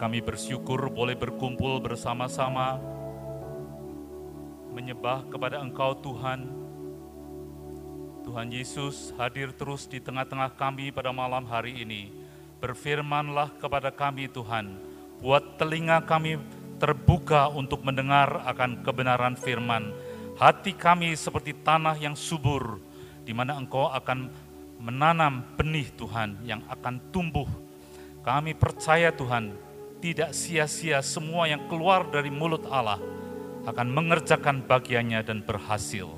Kami 0.00 0.24
bersyukur 0.24 0.88
boleh 0.88 1.12
berkumpul 1.12 1.76
bersama-sama, 1.76 2.80
menyembah 4.72 5.28
kepada 5.28 5.60
Engkau 5.60 5.92
Tuhan. 6.00 6.48
Tuhan 8.24 8.48
Yesus 8.48 9.12
hadir 9.20 9.52
terus 9.52 9.84
di 9.84 10.00
tengah-tengah 10.00 10.56
kami 10.56 10.88
pada 10.88 11.12
malam 11.12 11.44
hari 11.44 11.84
ini. 11.84 12.08
Berfirmanlah 12.64 13.52
kepada 13.60 13.92
kami 13.92 14.32
Tuhan, 14.32 14.72
buat 15.20 15.60
telinga 15.60 16.00
kami 16.08 16.40
terbuka 16.80 17.52
untuk 17.52 17.84
mendengar 17.84 18.40
akan 18.48 18.80
kebenaran 18.80 19.36
firman. 19.36 19.92
Hati 20.40 20.72
kami 20.80 21.12
seperti 21.12 21.52
tanah 21.60 22.00
yang 22.00 22.16
subur, 22.16 22.80
di 23.28 23.36
mana 23.36 23.52
Engkau 23.60 23.92
akan 23.92 24.32
menanam 24.80 25.44
benih 25.60 25.92
Tuhan 25.92 26.40
yang 26.48 26.64
akan 26.72 27.12
tumbuh. 27.12 27.44
Kami 28.24 28.56
percaya 28.56 29.12
Tuhan, 29.12 29.68
tidak 30.00 30.32
sia-sia 30.32 31.04
semua 31.04 31.44
yang 31.44 31.68
keluar 31.68 32.08
dari 32.08 32.32
mulut 32.32 32.64
Allah 32.72 32.96
akan 33.68 33.88
mengerjakan 33.92 34.64
bagiannya 34.64 35.20
dan 35.20 35.44
berhasil. 35.44 36.08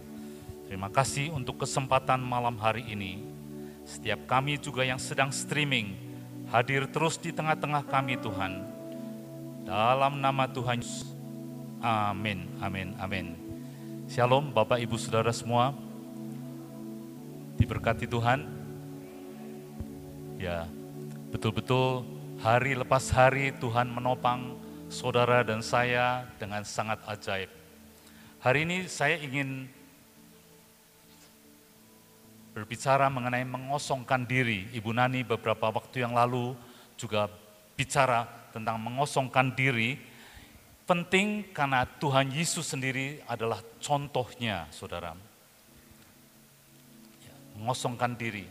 Terima 0.70 0.88
kasih 0.88 1.34
untuk 1.34 1.66
kesempatan 1.66 2.22
malam 2.22 2.54
hari 2.62 2.86
ini. 2.86 3.20
Setiap 3.82 4.24
kami 4.30 4.56
juga 4.62 4.86
yang 4.86 5.02
sedang 5.02 5.34
streaming, 5.34 5.98
hadir 6.54 6.86
terus 6.86 7.18
di 7.18 7.34
tengah-tengah 7.34 7.82
kami 7.90 8.14
Tuhan. 8.22 8.62
Dalam 9.66 10.22
nama 10.22 10.46
Tuhan 10.46 10.78
Yesus. 10.80 11.10
Amin, 11.82 12.46
amin, 12.62 12.94
amin. 13.02 13.34
Shalom 14.06 14.54
Bapak 14.54 14.78
Ibu 14.78 14.94
Saudara 14.94 15.34
semua. 15.34 15.74
Diberkati 17.58 18.06
Tuhan. 18.06 18.46
Ya, 20.38 20.70
betul-betul 21.34 22.11
Hari 22.42 22.74
lepas 22.74 23.06
hari 23.14 23.54
Tuhan 23.54 23.86
menopang 23.86 24.58
saudara 24.90 25.46
dan 25.46 25.62
saya 25.62 26.26
dengan 26.42 26.66
sangat 26.66 26.98
ajaib. 27.06 27.46
Hari 28.42 28.66
ini 28.66 28.90
saya 28.90 29.14
ingin 29.14 29.70
berbicara 32.50 33.06
mengenai 33.06 33.46
mengosongkan 33.46 34.26
diri. 34.26 34.66
Ibu 34.74 34.90
Nani 34.90 35.22
beberapa 35.22 35.70
waktu 35.70 36.02
yang 36.02 36.18
lalu 36.18 36.58
juga 36.98 37.30
bicara 37.78 38.26
tentang 38.50 38.74
mengosongkan 38.82 39.54
diri. 39.54 40.02
Penting 40.82 41.46
karena 41.54 41.86
Tuhan 41.86 42.34
Yesus 42.34 42.66
sendiri 42.66 43.22
adalah 43.30 43.62
contohnya, 43.78 44.66
saudara. 44.74 45.14
Ya, 47.22 47.34
mengosongkan 47.54 48.18
diri. 48.18 48.50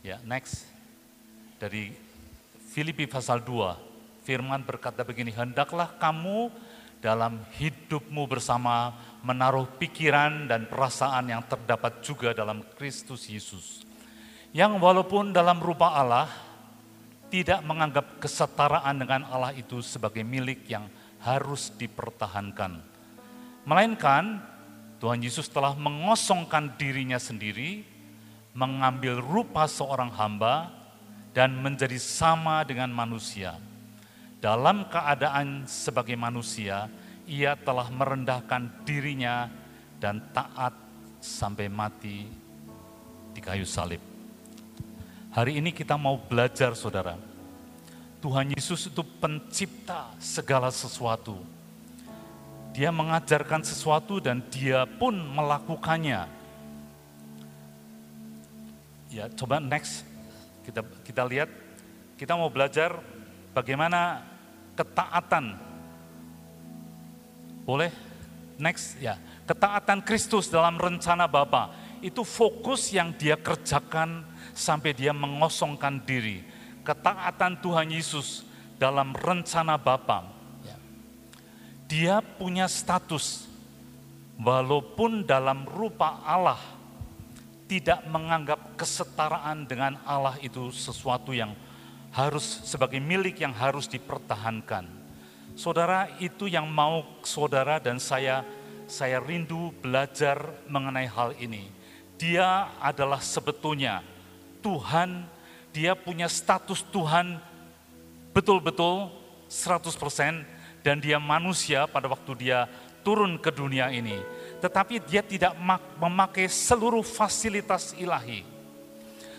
Ya, 0.00 0.24
next. 0.24 0.64
Dari 1.60 2.03
Filipi 2.74 3.06
pasal 3.06 3.38
2, 3.46 4.26
firman 4.26 4.66
berkata 4.66 5.06
begini, 5.06 5.30
hendaklah 5.30 5.94
kamu 5.94 6.50
dalam 6.98 7.38
hidupmu 7.54 8.26
bersama 8.26 8.98
menaruh 9.22 9.70
pikiran 9.78 10.50
dan 10.50 10.66
perasaan 10.66 11.30
yang 11.30 11.46
terdapat 11.46 12.02
juga 12.02 12.34
dalam 12.34 12.66
Kristus 12.74 13.30
Yesus. 13.30 13.86
Yang 14.50 14.82
walaupun 14.82 15.30
dalam 15.30 15.62
rupa 15.62 15.94
Allah, 15.94 16.26
tidak 17.30 17.62
menganggap 17.62 18.18
kesetaraan 18.18 18.98
dengan 18.98 19.22
Allah 19.30 19.54
itu 19.54 19.78
sebagai 19.78 20.26
milik 20.26 20.66
yang 20.66 20.90
harus 21.22 21.70
dipertahankan. 21.78 22.82
Melainkan 23.70 24.42
Tuhan 24.98 25.22
Yesus 25.22 25.46
telah 25.46 25.78
mengosongkan 25.78 26.74
dirinya 26.74 27.22
sendiri, 27.22 27.86
mengambil 28.50 29.22
rupa 29.22 29.70
seorang 29.70 30.10
hamba, 30.10 30.82
dan 31.34 31.50
menjadi 31.58 31.98
sama 31.98 32.62
dengan 32.62 32.88
manusia. 32.94 33.58
Dalam 34.38 34.86
keadaan 34.86 35.66
sebagai 35.66 36.14
manusia, 36.14 36.86
ia 37.26 37.58
telah 37.58 37.90
merendahkan 37.90 38.70
dirinya 38.86 39.50
dan 39.98 40.22
taat 40.30 40.72
sampai 41.18 41.66
mati 41.66 42.30
di 43.34 43.40
kayu 43.42 43.66
salib. 43.66 43.98
Hari 45.34 45.58
ini 45.58 45.74
kita 45.74 45.98
mau 45.98 46.14
belajar 46.14 46.78
saudara, 46.78 47.18
Tuhan 48.22 48.54
Yesus 48.54 48.86
itu 48.86 49.02
pencipta 49.18 50.14
segala 50.22 50.70
sesuatu. 50.70 51.42
Dia 52.70 52.94
mengajarkan 52.94 53.66
sesuatu 53.66 54.22
dan 54.22 54.38
dia 54.54 54.86
pun 54.86 55.14
melakukannya. 55.14 56.30
Ya, 59.10 59.30
coba 59.34 59.58
next 59.62 60.13
kita 60.64 60.80
kita 61.04 61.22
lihat 61.28 61.52
kita 62.16 62.32
mau 62.34 62.48
belajar 62.48 62.96
bagaimana 63.52 64.24
ketaatan. 64.74 65.54
Boleh? 67.68 67.92
Next 68.56 68.96
ya. 68.98 69.20
Ketaatan 69.44 70.00
Kristus 70.00 70.48
dalam 70.48 70.80
rencana 70.80 71.28
Bapa 71.28 71.74
itu 72.00 72.24
fokus 72.24 72.92
yang 72.92 73.12
dia 73.16 73.36
kerjakan 73.36 74.24
sampai 74.56 74.96
dia 74.96 75.12
mengosongkan 75.12 76.00
diri. 76.04 76.44
Ketaatan 76.84 77.60
Tuhan 77.60 77.88
Yesus 77.92 78.44
dalam 78.76 79.12
rencana 79.16 79.76
Bapa. 79.80 80.28
Ya. 80.64 80.76
Dia 81.88 82.16
punya 82.20 82.68
status 82.68 83.48
walaupun 84.40 85.24
dalam 85.24 85.64
rupa 85.64 86.20
Allah 86.24 86.73
tidak 87.74 88.06
menganggap 88.06 88.78
kesetaraan 88.78 89.66
dengan 89.66 89.98
Allah 90.06 90.38
itu 90.38 90.70
sesuatu 90.70 91.34
yang 91.34 91.58
harus 92.14 92.62
sebagai 92.62 93.02
milik 93.02 93.42
yang 93.42 93.50
harus 93.50 93.90
dipertahankan. 93.90 94.86
Saudara, 95.58 96.06
itu 96.22 96.46
yang 96.46 96.70
mau 96.70 97.02
saudara 97.26 97.82
dan 97.82 97.98
saya 97.98 98.46
saya 98.86 99.18
rindu 99.18 99.74
belajar 99.82 100.54
mengenai 100.70 101.10
hal 101.10 101.34
ini. 101.34 101.66
Dia 102.14 102.78
adalah 102.78 103.18
sebetulnya 103.18 104.06
Tuhan, 104.62 105.26
dia 105.74 105.98
punya 105.98 106.30
status 106.30 106.86
Tuhan 106.94 107.42
betul-betul 108.30 109.10
100% 109.50 110.86
dan 110.86 111.02
dia 111.02 111.18
manusia 111.18 111.90
pada 111.90 112.06
waktu 112.06 112.38
dia 112.38 112.70
turun 113.02 113.34
ke 113.34 113.50
dunia 113.50 113.90
ini 113.90 114.22
tetapi 114.64 114.96
dia 115.04 115.20
tidak 115.20 115.52
memakai 116.00 116.48
seluruh 116.48 117.04
fasilitas 117.04 117.92
ilahi. 118.00 118.40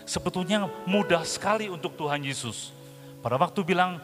Sebetulnya 0.06 0.70
mudah 0.86 1.26
sekali 1.26 1.66
untuk 1.66 1.98
Tuhan 1.98 2.22
Yesus. 2.22 2.70
Pada 3.18 3.34
waktu 3.34 3.58
bilang 3.66 3.98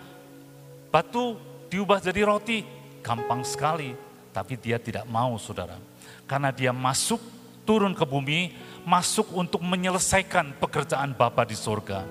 batu 0.91 1.38
diubah 1.71 2.03
jadi 2.03 2.27
roti, 2.27 2.66
gampang 3.06 3.47
sekali. 3.47 3.94
Tapi 4.34 4.59
dia 4.59 4.82
tidak 4.82 5.06
mau 5.06 5.38
saudara. 5.38 5.78
Karena 6.27 6.50
dia 6.50 6.75
masuk, 6.75 7.22
turun 7.62 7.94
ke 7.94 8.03
bumi, 8.03 8.59
masuk 8.82 9.31
untuk 9.31 9.62
menyelesaikan 9.62 10.59
pekerjaan 10.59 11.15
Bapa 11.15 11.47
di 11.47 11.55
surga. 11.55 12.03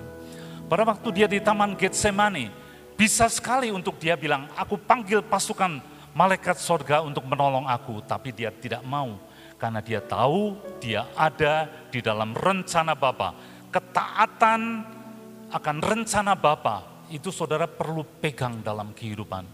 Pada 0.72 0.88
waktu 0.88 1.08
dia 1.12 1.28
di 1.28 1.36
Taman 1.36 1.76
Getsemani, 1.76 2.48
bisa 2.96 3.28
sekali 3.28 3.68
untuk 3.68 4.00
dia 4.00 4.16
bilang, 4.16 4.48
aku 4.56 4.80
panggil 4.80 5.20
pasukan 5.20 5.84
malaikat 6.12 6.60
sorga 6.60 7.00
untuk 7.04 7.24
menolong 7.24 7.68
aku, 7.68 8.04
tapi 8.04 8.32
dia 8.32 8.52
tidak 8.52 8.84
mau 8.84 9.16
karena 9.62 9.78
dia 9.78 10.02
tahu 10.02 10.58
dia 10.82 11.06
ada 11.14 11.70
di 11.86 12.02
dalam 12.02 12.34
rencana 12.34 12.98
Bapa. 12.98 13.30
Ketaatan 13.70 14.60
akan 15.54 15.76
rencana 15.78 16.34
Bapa 16.34 17.06
itu 17.14 17.30
saudara 17.30 17.70
perlu 17.70 18.02
pegang 18.18 18.58
dalam 18.58 18.90
kehidupan. 18.90 19.46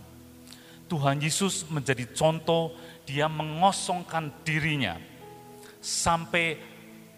Tuhan 0.88 1.20
Yesus 1.20 1.68
menjadi 1.68 2.08
contoh, 2.16 2.72
dia 3.04 3.28
mengosongkan 3.28 4.32
dirinya 4.40 4.96
sampai 5.84 6.56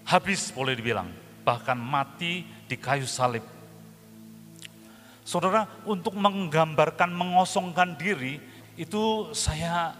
habis 0.02 0.50
boleh 0.50 0.74
dibilang, 0.74 1.06
bahkan 1.46 1.78
mati 1.78 2.42
di 2.66 2.74
kayu 2.74 3.06
salib. 3.06 3.46
Saudara, 5.22 5.70
untuk 5.86 6.18
menggambarkan 6.18 7.14
mengosongkan 7.14 7.94
diri, 7.94 8.42
itu 8.80 9.28
saya 9.36 9.92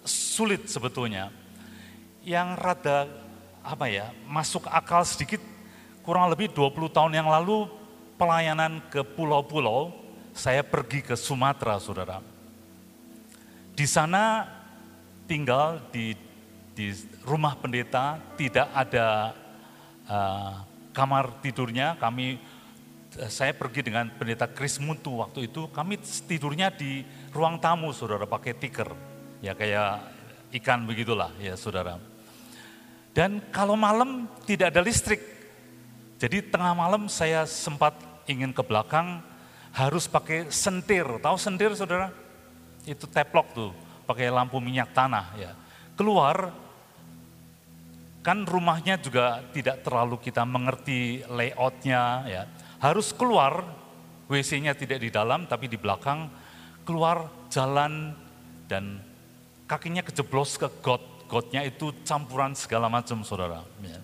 sulit 0.00 0.64
sebetulnya. 0.64 1.28
Yang 2.24 2.48
rada 2.56 2.98
apa 3.60 3.84
ya, 3.92 4.08
masuk 4.24 4.64
akal 4.72 5.04
sedikit 5.04 5.44
kurang 6.00 6.32
lebih 6.32 6.48
20 6.56 6.88
tahun 6.88 7.12
yang 7.12 7.28
lalu 7.28 7.68
pelayanan 8.16 8.80
ke 8.88 9.04
pulau-pulau, 9.04 9.92
saya 10.32 10.64
pergi 10.64 11.04
ke 11.04 11.12
Sumatera, 11.20 11.76
Saudara. 11.76 12.24
Di 13.76 13.84
sana 13.84 14.48
tinggal 15.28 15.84
di 15.92 16.16
di 16.74 16.90
rumah 17.22 17.54
pendeta 17.54 18.18
tidak 18.40 18.66
ada 18.72 19.36
uh, 20.08 20.64
kamar 20.96 21.44
tidurnya. 21.44 22.00
Kami 22.00 22.40
saya 23.28 23.52
pergi 23.52 23.84
dengan 23.84 24.10
pendeta 24.16 24.48
Chris 24.48 24.80
Muntu 24.80 25.20
waktu 25.20 25.46
itu, 25.46 25.68
kami 25.70 26.00
tidurnya 26.26 26.72
di 26.72 27.04
ruang 27.34 27.58
tamu 27.58 27.90
saudara 27.90 28.24
pakai 28.24 28.54
tiker. 28.54 28.94
Ya 29.42 29.52
kayak 29.52 30.00
ikan 30.62 30.86
begitulah 30.86 31.34
ya 31.42 31.58
saudara. 31.58 31.98
Dan 33.14 33.42
kalau 33.50 33.74
malam 33.74 34.30
tidak 34.46 34.74
ada 34.74 34.82
listrik. 34.82 35.22
Jadi 36.18 36.46
tengah 36.46 36.72
malam 36.72 37.10
saya 37.10 37.44
sempat 37.44 37.94
ingin 38.30 38.54
ke 38.54 38.62
belakang, 38.62 39.20
harus 39.74 40.06
pakai 40.06 40.48
sentir. 40.48 41.04
Tahu 41.20 41.36
sentir 41.36 41.74
saudara? 41.74 42.10
Itu 42.86 43.10
teplok 43.10 43.50
tuh, 43.52 43.70
pakai 44.06 44.30
lampu 44.30 44.62
minyak 44.62 44.94
tanah 44.94 45.26
ya. 45.36 45.52
Keluar, 45.94 46.50
kan 48.24 48.42
rumahnya 48.48 48.96
juga 48.98 49.44
tidak 49.52 49.84
terlalu 49.84 50.16
kita 50.18 50.42
mengerti 50.42 51.22
layoutnya 51.28 52.02
ya. 52.26 52.42
Harus 52.80 53.12
keluar, 53.12 53.62
WC-nya 54.26 54.72
tidak 54.74 55.04
di 55.04 55.10
dalam 55.12 55.44
tapi 55.44 55.68
di 55.68 55.76
belakang, 55.76 56.30
keluar 56.84 57.32
jalan 57.48 58.12
dan 58.68 59.00
kakinya 59.66 60.04
kejeblos 60.04 60.60
ke 60.60 60.68
got. 60.84 61.02
Gotnya 61.24 61.64
itu 61.64 61.90
campuran 62.04 62.52
segala 62.52 62.86
macam 62.86 63.24
saudara. 63.24 63.64
Ya. 63.80 63.98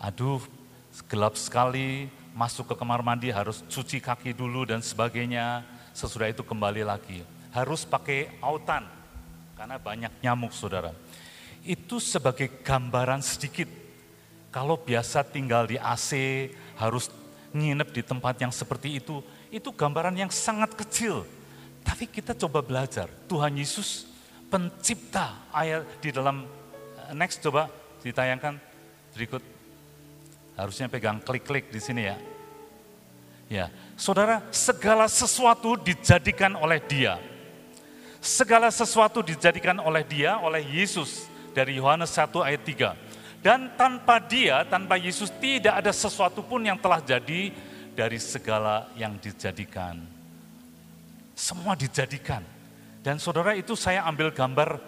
Aduh, 0.00 0.40
gelap 1.06 1.36
sekali, 1.36 2.08
masuk 2.32 2.72
ke 2.72 2.74
kamar 2.74 3.04
mandi 3.04 3.28
harus 3.28 3.60
cuci 3.68 4.00
kaki 4.00 4.32
dulu 4.32 4.64
dan 4.64 4.80
sebagainya. 4.80 5.60
Sesudah 5.92 6.32
itu 6.32 6.40
kembali 6.40 6.88
lagi. 6.88 7.20
Harus 7.52 7.84
pakai 7.84 8.32
autan, 8.40 8.88
karena 9.56 9.76
banyak 9.76 10.12
nyamuk 10.24 10.56
saudara. 10.56 10.96
Itu 11.60 12.00
sebagai 12.00 12.48
gambaran 12.64 13.20
sedikit. 13.20 13.68
Kalau 14.48 14.80
biasa 14.80 15.20
tinggal 15.20 15.68
di 15.68 15.76
AC, 15.76 16.48
harus 16.80 17.12
nginep 17.52 17.88
di 17.92 18.02
tempat 18.04 18.40
yang 18.40 18.52
seperti 18.52 19.00
itu, 19.00 19.20
itu 19.52 19.68
gambaran 19.68 20.16
yang 20.16 20.32
sangat 20.32 20.72
kecil. 20.76 21.28
Tapi 21.86 22.10
kita 22.10 22.34
coba 22.34 22.60
belajar, 22.66 23.06
Tuhan 23.30 23.54
Yesus 23.54 24.10
pencipta 24.50 25.46
ayat 25.54 25.86
di 26.02 26.10
dalam 26.10 26.42
next 27.14 27.38
coba 27.42 27.70
ditayangkan 28.02 28.58
berikut 29.14 29.42
harusnya 30.58 30.90
pegang 30.90 31.22
klik-klik 31.22 31.70
di 31.70 31.78
sini 31.78 32.10
ya. 32.10 32.18
Ya, 33.46 33.66
saudara, 33.94 34.42
segala 34.50 35.06
sesuatu 35.06 35.78
dijadikan 35.78 36.58
oleh 36.58 36.82
Dia. 36.82 37.22
Segala 38.18 38.74
sesuatu 38.74 39.22
dijadikan 39.22 39.78
oleh 39.78 40.02
Dia, 40.02 40.42
oleh 40.42 40.66
Yesus 40.66 41.30
dari 41.54 41.78
Yohanes 41.78 42.10
1 42.10 42.42
ayat 42.42 42.62
3. 42.66 42.98
Dan 43.46 43.70
tanpa 43.78 44.18
Dia, 44.18 44.66
tanpa 44.66 44.98
Yesus 44.98 45.30
tidak 45.38 45.78
ada 45.78 45.94
sesuatu 45.94 46.42
pun 46.42 46.58
yang 46.66 46.74
telah 46.74 46.98
jadi 46.98 47.54
dari 47.94 48.18
segala 48.18 48.90
yang 48.98 49.14
dijadikan. 49.22 50.15
Semua 51.36 51.76
dijadikan. 51.76 52.40
Dan 53.04 53.20
saudara 53.20 53.52
itu 53.52 53.76
saya 53.76 54.08
ambil 54.08 54.32
gambar 54.32 54.80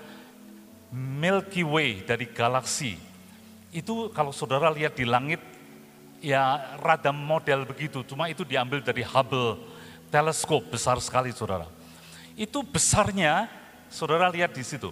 Milky 0.96 1.60
Way 1.60 2.08
dari 2.08 2.24
galaksi. 2.24 2.96
Itu 3.68 4.08
kalau 4.16 4.32
saudara 4.32 4.72
lihat 4.72 4.96
di 4.96 5.04
langit, 5.04 5.44
ya 6.24 6.72
rada 6.80 7.12
model 7.12 7.68
begitu, 7.68 8.00
cuma 8.08 8.32
itu 8.32 8.48
diambil 8.48 8.80
dari 8.80 9.04
Hubble 9.04 9.60
teleskop 10.08 10.72
besar 10.72 10.96
sekali 11.04 11.36
saudara. 11.36 11.68
Itu 12.32 12.64
besarnya, 12.64 13.44
saudara 13.92 14.32
lihat 14.32 14.56
di 14.56 14.64
situ. 14.64 14.88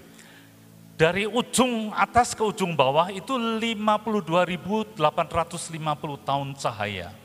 Dari 1.01 1.25
ujung 1.25 1.89
atas 1.97 2.37
ke 2.37 2.45
ujung 2.45 2.77
bawah 2.77 3.09
itu 3.09 3.33
52.850 3.33 5.01
tahun 6.21 6.49
cahaya. 6.53 7.17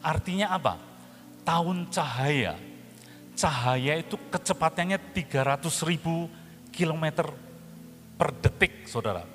Artinya 0.00 0.56
apa? 0.56 0.80
Tahun 1.44 1.88
cahaya 1.92 2.71
cahaya 3.42 3.98
itu 3.98 4.14
kecepatannya 4.30 5.02
300 5.10 5.66
ribu 5.90 6.30
kilometer 6.70 7.26
per 8.14 8.30
detik, 8.38 8.86
saudara. 8.86 9.26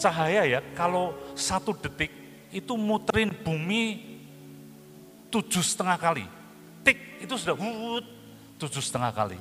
Cahaya 0.00 0.48
ya, 0.48 0.64
kalau 0.72 1.12
satu 1.36 1.76
detik 1.76 2.08
itu 2.48 2.72
muterin 2.80 3.28
bumi 3.28 4.16
tujuh 5.28 5.60
setengah 5.60 6.00
kali. 6.00 6.24
Tik, 6.80 7.28
itu 7.28 7.36
sudah 7.36 7.52
wut, 7.60 8.08
tujuh 8.56 8.80
setengah 8.80 9.12
kali. 9.12 9.36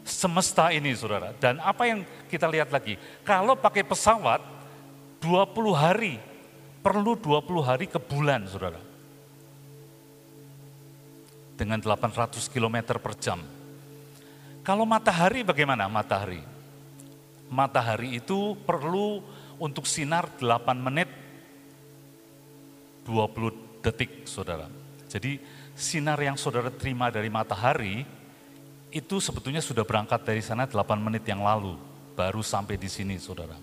semesta 0.07 0.71
ini, 0.71 0.95
saudara. 0.95 1.35
Dan 1.35 1.59
apa 1.59 1.83
yang 1.91 2.07
kita 2.31 2.47
lihat 2.47 2.71
lagi, 2.71 2.95
kalau 3.27 3.59
pakai 3.59 3.83
pesawat 3.83 4.39
20 5.19 5.75
hari, 5.75 6.15
perlu 6.85 7.19
20 7.19 7.67
hari 7.67 7.91
ke 7.91 7.99
bulan, 7.99 8.47
saudara. 8.47 8.79
Dengan 11.59 11.81
800 11.83 12.47
km 12.49 12.97
per 13.03 13.13
jam. 13.19 13.41
Kalau 14.65 14.85
matahari 14.85 15.45
bagaimana 15.45 15.89
matahari? 15.89 16.50
Matahari 17.51 18.23
itu 18.23 18.55
perlu 18.63 19.21
untuk 19.59 19.85
sinar 19.85 20.31
8 20.39 20.79
menit 20.79 21.11
20 23.05 23.83
detik, 23.83 24.25
saudara. 24.25 24.71
Jadi 25.11 25.43
sinar 25.75 26.17
yang 26.23 26.39
saudara 26.39 26.71
terima 26.71 27.11
dari 27.11 27.27
matahari 27.27 28.07
itu 28.95 29.19
sebetulnya 29.19 29.61
sudah 29.61 29.83
berangkat 29.83 30.23
dari 30.23 30.41
sana 30.41 30.71
8 30.71 30.79
menit 31.03 31.27
yang 31.27 31.43
lalu, 31.43 31.75
baru 32.15 32.41
sampai 32.41 32.79
di 32.79 32.87
sini, 32.87 33.19
saudara. 33.19 33.59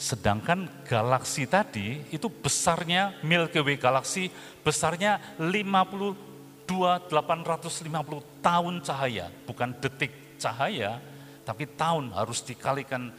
Sedangkan 0.00 0.64
galaksi 0.88 1.44
tadi 1.44 2.00
itu 2.08 2.32
besarnya 2.32 3.20
Milky 3.20 3.60
Way 3.60 3.76
galaksi 3.76 4.32
besarnya 4.64 5.20
52 5.36 6.16
850 7.12 8.40
tahun 8.40 8.74
cahaya, 8.80 9.28
bukan 9.44 9.76
detik 9.76 10.40
cahaya, 10.40 10.96
tapi 11.50 11.66
tahun 11.66 12.14
harus 12.14 12.46
dikalikan 12.46 13.10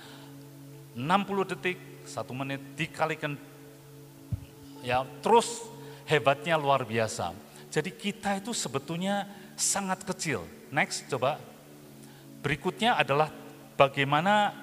60 0.96 1.52
detik, 1.52 1.76
satu 2.08 2.32
menit 2.32 2.64
dikalikan 2.80 3.36
ya 4.88 5.04
terus 5.20 5.68
hebatnya 6.08 6.56
luar 6.56 6.88
biasa. 6.88 7.36
Jadi 7.68 7.92
kita 7.92 8.40
itu 8.40 8.56
sebetulnya 8.56 9.28
sangat 9.60 10.08
kecil. 10.08 10.48
Next 10.72 11.12
coba. 11.12 11.44
Berikutnya 12.40 12.96
adalah 12.96 13.28
bagaimana 13.76 14.56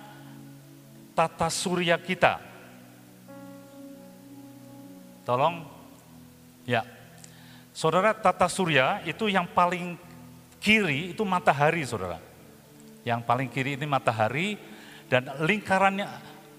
tata 1.12 1.52
surya 1.52 2.00
kita. 2.00 2.40
Tolong, 5.28 5.68
ya. 6.64 6.88
Saudara, 7.76 8.16
tata 8.16 8.48
surya 8.48 9.04
itu 9.04 9.28
yang 9.28 9.44
paling 9.44 10.00
kiri 10.56 11.12
itu 11.12 11.20
matahari, 11.20 11.84
saudara. 11.84 12.27
Yang 13.06 13.20
paling 13.24 13.48
kiri 13.48 13.78
ini 13.78 13.86
matahari 13.86 14.58
dan 15.08 15.28
lingkarannya 15.40 16.06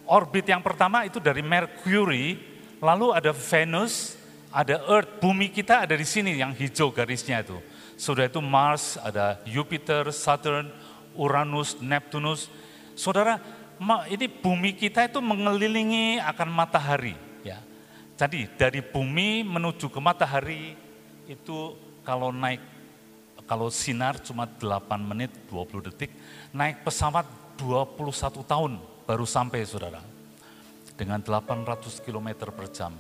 orbit 0.09 0.49
yang 0.49 0.65
pertama 0.65 1.05
itu 1.05 1.21
dari 1.21 1.45
Mercury, 1.45 2.39
lalu 2.81 3.13
ada 3.13 3.29
Venus, 3.29 4.17
ada 4.49 4.81
Earth, 4.89 5.21
bumi 5.21 5.53
kita 5.53 5.85
ada 5.85 5.93
di 5.93 6.07
sini 6.07 6.33
yang 6.41 6.51
hijau 6.57 6.89
garisnya 6.89 7.45
itu. 7.45 7.61
Sudah 7.99 8.25
itu 8.25 8.41
Mars, 8.41 8.97
ada 8.97 9.37
Jupiter, 9.45 10.09
Saturn, 10.09 10.73
Uranus, 11.13 11.77
Neptunus. 11.77 12.49
Saudara, 12.97 13.37
ini 14.09 14.25
bumi 14.25 14.73
kita 14.73 15.05
itu 15.05 15.21
mengelilingi 15.21 16.17
akan 16.23 16.49
matahari. 16.49 17.13
Ya. 17.45 17.61
Jadi 18.17 18.49
dari 18.57 18.81
bumi 18.81 19.45
menuju 19.45 19.91
ke 19.91 19.99
matahari 20.01 20.73
itu 21.29 21.75
kalau 22.01 22.33
naik 22.33 22.78
kalau 23.49 23.73
sinar 23.73 24.21
cuma 24.21 24.45
8 24.45 24.61
menit 25.01 25.33
20 25.49 25.89
detik, 25.89 26.13
naik 26.53 26.85
pesawat 26.85 27.25
21 27.57 28.45
tahun 28.45 28.77
baru 29.09 29.25
sampai 29.25 29.65
saudara. 29.65 30.05
Dengan 30.93 31.17
800 31.17 32.05
km 32.05 32.53
per 32.53 32.69
jam. 32.69 32.93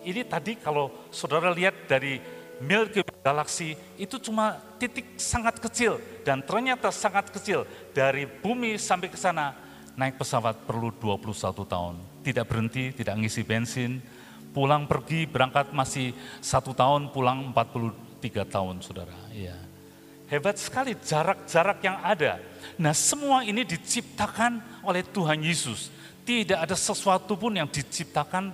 Ini 0.00 0.24
tadi 0.24 0.56
kalau 0.56 0.88
saudara 1.12 1.52
lihat 1.52 1.84
dari 1.84 2.16
Milky 2.56 3.04
Way 3.04 3.20
galaksi 3.20 3.76
itu 4.00 4.16
cuma 4.16 4.56
titik 4.80 5.18
sangat 5.20 5.60
kecil 5.60 6.00
dan 6.24 6.40
ternyata 6.40 6.88
sangat 6.88 7.28
kecil 7.28 7.68
dari 7.92 8.24
bumi 8.24 8.80
sampai 8.80 9.12
ke 9.12 9.18
sana 9.18 9.52
naik 9.98 10.16
pesawat 10.16 10.64
perlu 10.64 10.94
21 10.94 11.52
tahun. 11.66 11.94
Tidak 12.24 12.46
berhenti, 12.46 12.94
tidak 12.94 13.18
ngisi 13.18 13.42
bensin, 13.42 13.98
pulang 14.54 14.88
pergi 14.88 15.28
berangkat 15.28 15.74
masih 15.74 16.16
satu 16.40 16.72
tahun, 16.72 17.12
pulang 17.12 17.52
43 17.52 18.46
tahun 18.46 18.80
saudara. 18.80 19.12
Iya. 19.34 19.65
Hebat 20.26 20.58
sekali 20.58 20.98
jarak-jarak 20.98 21.78
yang 21.86 22.02
ada. 22.02 22.42
Nah 22.74 22.90
semua 22.90 23.46
ini 23.46 23.62
diciptakan 23.62 24.82
oleh 24.82 25.06
Tuhan 25.06 25.38
Yesus. 25.38 25.94
Tidak 26.26 26.58
ada 26.58 26.74
sesuatu 26.74 27.38
pun 27.38 27.54
yang 27.54 27.70
diciptakan 27.70 28.50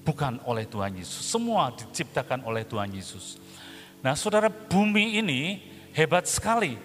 bukan 0.00 0.40
oleh 0.48 0.64
Tuhan 0.64 0.96
Yesus. 0.96 1.28
Semua 1.28 1.68
diciptakan 1.76 2.48
oleh 2.48 2.64
Tuhan 2.64 2.88
Yesus. 2.96 3.36
Nah 4.00 4.16
saudara 4.16 4.48
bumi 4.48 5.20
ini 5.20 5.60
hebat 5.92 6.24
sekali. 6.28 6.80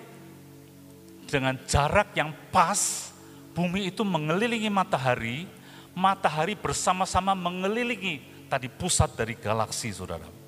Dengan 1.30 1.54
jarak 1.70 2.10
yang 2.18 2.34
pas, 2.50 3.14
bumi 3.54 3.94
itu 3.94 4.02
mengelilingi 4.02 4.66
matahari, 4.68 5.46
matahari 5.94 6.58
bersama-sama 6.58 7.38
mengelilingi 7.38 8.50
tadi 8.50 8.66
pusat 8.66 9.14
dari 9.14 9.38
galaksi 9.38 9.94
saudara. 9.94 10.39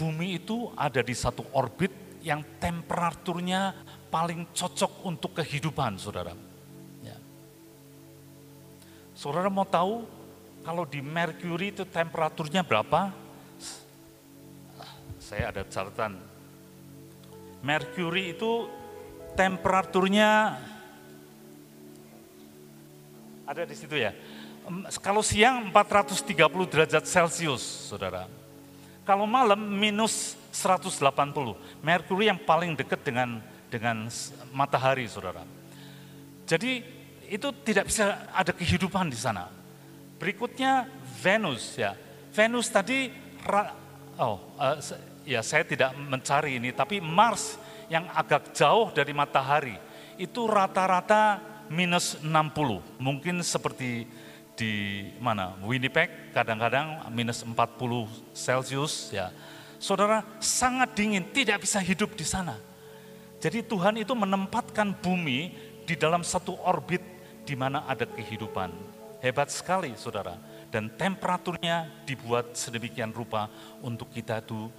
Bumi 0.00 0.40
itu 0.40 0.72
ada 0.80 1.04
di 1.04 1.12
satu 1.12 1.44
orbit 1.52 1.92
yang 2.24 2.40
temperaturnya 2.56 3.76
paling 4.08 4.48
cocok 4.56 5.04
untuk 5.04 5.36
kehidupan 5.36 6.00
saudara. 6.00 6.32
Ya. 7.04 7.20
Saudara 9.12 9.52
mau 9.52 9.68
tahu 9.68 10.08
kalau 10.64 10.88
di 10.88 11.04
Mercury 11.04 11.76
itu 11.76 11.84
temperaturnya 11.84 12.64
berapa? 12.64 13.12
Saya 15.20 15.52
ada 15.52 15.68
catatan. 15.68 16.16
Mercury 17.60 18.32
itu 18.32 18.72
temperaturnya 19.36 20.56
ada 23.44 23.62
di 23.68 23.76
situ 23.76 24.00
ya. 24.00 24.16
Kalau 25.04 25.20
siang 25.20 25.68
430 25.68 26.32
derajat 26.72 27.04
Celcius, 27.04 27.92
saudara. 27.92 28.39
Kalau 29.10 29.26
malam 29.26 29.58
minus 29.58 30.38
180. 30.54 31.02
Mercury 31.82 32.30
yang 32.30 32.38
paling 32.38 32.78
dekat 32.78 33.02
dengan 33.02 33.42
dengan 33.66 34.06
matahari, 34.54 35.10
saudara. 35.10 35.42
Jadi 36.46 36.78
itu 37.26 37.48
tidak 37.66 37.90
bisa 37.90 38.30
ada 38.30 38.54
kehidupan 38.54 39.10
di 39.10 39.18
sana 39.18 39.50
Berikutnya 40.20 40.84
Venus 41.24 41.80
ya. 41.80 41.96
Venus 42.30 42.68
tadi 42.68 43.08
oh 44.20 44.36
uh, 44.60 44.76
ya 45.24 45.40
saya 45.40 45.64
tidak 45.64 45.96
mencari 45.96 46.60
ini 46.60 46.76
tapi 46.76 47.00
Mars 47.00 47.56
yang 47.88 48.04
agak 48.12 48.52
jauh 48.52 48.92
dari 48.92 49.16
matahari 49.16 49.74
itu 50.20 50.44
rata-rata 50.44 51.40
minus 51.72 52.20
60. 52.20 53.00
Mungkin 53.00 53.40
seperti 53.40 54.04
di 54.60 55.08
mana 55.16 55.56
Winnipeg 55.64 56.36
kadang-kadang 56.36 57.08
minus 57.08 57.40
40 57.40 57.56
Celcius 58.36 59.08
ya. 59.08 59.32
Saudara 59.80 60.20
sangat 60.36 60.92
dingin, 60.92 61.24
tidak 61.32 61.64
bisa 61.64 61.80
hidup 61.80 62.12
di 62.12 62.28
sana. 62.28 62.60
Jadi 63.40 63.64
Tuhan 63.64 63.96
itu 63.96 64.12
menempatkan 64.12 64.92
bumi 65.00 65.56
di 65.88 65.96
dalam 65.96 66.20
satu 66.20 66.60
orbit 66.68 67.00
di 67.48 67.56
mana 67.56 67.88
ada 67.88 68.04
kehidupan. 68.04 68.68
Hebat 69.24 69.48
sekali 69.48 69.96
saudara. 69.96 70.36
Dan 70.70 70.92
temperaturnya 70.92 72.06
dibuat 72.06 72.54
sedemikian 72.54 73.10
rupa 73.10 73.48
untuk 73.80 74.12
kita 74.12 74.44
itu 74.44 74.70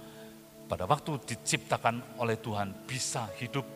pada 0.64 0.88
waktu 0.88 1.20
diciptakan 1.20 2.16
oleh 2.16 2.38
Tuhan 2.40 2.72
bisa 2.88 3.28
hidup 3.42 3.66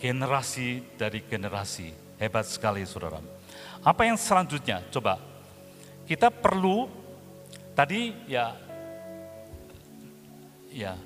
generasi 0.00 0.82
dari 0.96 1.22
generasi. 1.22 1.92
Hebat 2.18 2.48
sekali 2.48 2.82
saudara. 2.88 3.37
Apa 3.82 4.08
yang 4.08 4.18
selanjutnya? 4.18 4.82
Coba 4.90 5.18
kita 6.08 6.32
perlu 6.32 6.88
tadi 7.76 8.16
ya 8.26 8.56
ya 10.72 10.96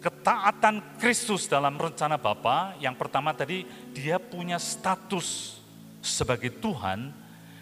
ketaatan 0.00 0.98
Kristus 0.98 1.46
dalam 1.46 1.76
rencana 1.76 2.16
Bapa. 2.16 2.76
Yang 2.80 2.96
pertama 2.96 3.30
tadi 3.36 3.68
dia 3.92 4.16
punya 4.20 4.56
status 4.56 5.60
sebagai 6.00 6.48
Tuhan 6.48 7.20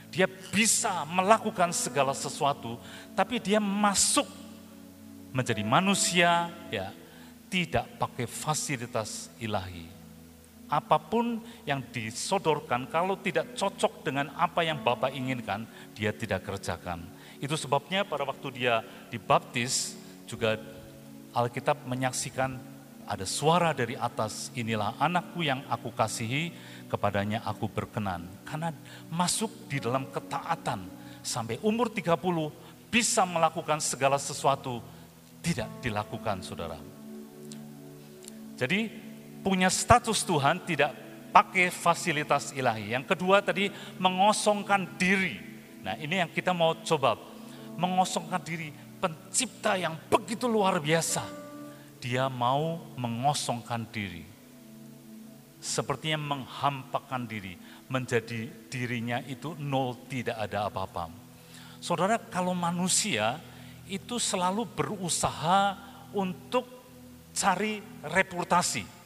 dia 0.08 0.24
bisa 0.26 1.04
melakukan 1.04 1.68
segala 1.70 2.16
sesuatu, 2.16 2.80
tapi 3.12 3.36
dia 3.36 3.60
masuk 3.60 4.24
menjadi 5.30 5.60
manusia, 5.60 6.48
ya, 6.72 6.90
tidak 7.52 7.84
pakai 8.00 8.24
fasilitas 8.24 9.28
ilahi. 9.36 9.97
Apa 10.68 11.00
pun 11.00 11.40
yang 11.64 11.80
disodorkan, 11.88 12.92
kalau 12.92 13.16
tidak 13.16 13.56
cocok 13.56 14.04
dengan 14.04 14.28
apa 14.36 14.60
yang 14.60 14.84
Bapak 14.84 15.16
inginkan, 15.16 15.64
dia 15.96 16.12
tidak 16.12 16.44
kerjakan. 16.44 17.08
Itu 17.40 17.56
sebabnya 17.56 18.04
pada 18.04 18.28
waktu 18.28 18.48
dia 18.52 18.84
dibaptis, 19.08 19.96
juga 20.28 20.60
Alkitab 21.32 21.88
menyaksikan 21.88 22.60
ada 23.08 23.24
suara 23.24 23.72
dari 23.72 23.96
atas, 23.96 24.52
inilah 24.52 25.00
anakku 25.00 25.40
yang 25.40 25.64
aku 25.72 25.88
kasihi, 25.96 26.52
kepadanya 26.92 27.40
aku 27.48 27.64
berkenan. 27.72 28.28
Karena 28.44 28.68
masuk 29.08 29.48
di 29.72 29.80
dalam 29.80 30.12
ketaatan 30.12 30.84
sampai 31.24 31.56
umur 31.64 31.88
30 31.88 32.20
bisa 32.92 33.24
melakukan 33.24 33.80
segala 33.80 34.20
sesuatu 34.20 34.84
tidak 35.40 35.72
dilakukan 35.80 36.44
saudara. 36.44 36.76
Jadi 38.60 39.07
punya 39.44 39.70
status 39.72 40.24
Tuhan 40.24 40.62
tidak 40.64 40.94
pakai 41.30 41.70
fasilitas 41.70 42.50
ilahi. 42.56 42.94
Yang 42.96 43.14
kedua 43.14 43.44
tadi 43.44 43.70
mengosongkan 44.00 44.98
diri. 44.98 45.38
Nah 45.84 45.94
ini 45.98 46.20
yang 46.24 46.30
kita 46.30 46.50
mau 46.56 46.76
coba. 46.82 47.16
Mengosongkan 47.78 48.42
diri 48.42 48.74
pencipta 48.98 49.78
yang 49.78 49.94
begitu 50.10 50.50
luar 50.50 50.82
biasa. 50.82 51.22
Dia 52.02 52.26
mau 52.26 52.82
mengosongkan 52.98 53.86
diri 53.90 54.38
sepertinya 55.58 56.38
menghampakan 56.38 57.26
diri, 57.26 57.58
menjadi 57.90 58.46
dirinya 58.70 59.18
itu 59.26 59.58
nol, 59.58 60.06
tidak 60.06 60.38
ada 60.38 60.70
apa-apa. 60.70 61.10
Saudara, 61.82 62.18
kalau 62.18 62.54
manusia 62.54 63.38
itu 63.90 64.18
selalu 64.18 64.66
berusaha 64.66 65.74
untuk 66.14 66.66
cari 67.34 67.82
reputasi. 68.06 68.97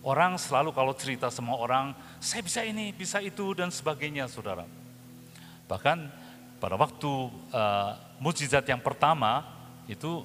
Orang 0.00 0.40
selalu 0.40 0.72
kalau 0.72 0.96
cerita 0.96 1.28
sama 1.28 1.52
orang, 1.60 1.92
saya 2.16 2.40
bisa 2.40 2.64
ini, 2.64 2.88
bisa 2.88 3.20
itu 3.20 3.52
dan 3.52 3.68
sebagainya, 3.68 4.32
saudara. 4.32 4.64
Bahkan 5.68 5.98
pada 6.56 6.76
waktu 6.80 7.28
uh, 7.52 7.92
mujizat 8.16 8.64
yang 8.64 8.80
pertama 8.80 9.44
itu 9.84 10.24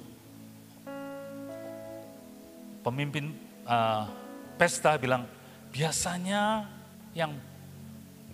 pemimpin 2.80 3.36
uh, 3.68 4.08
pesta 4.56 4.96
bilang, 4.96 5.28
biasanya 5.68 6.72
yang 7.12 7.36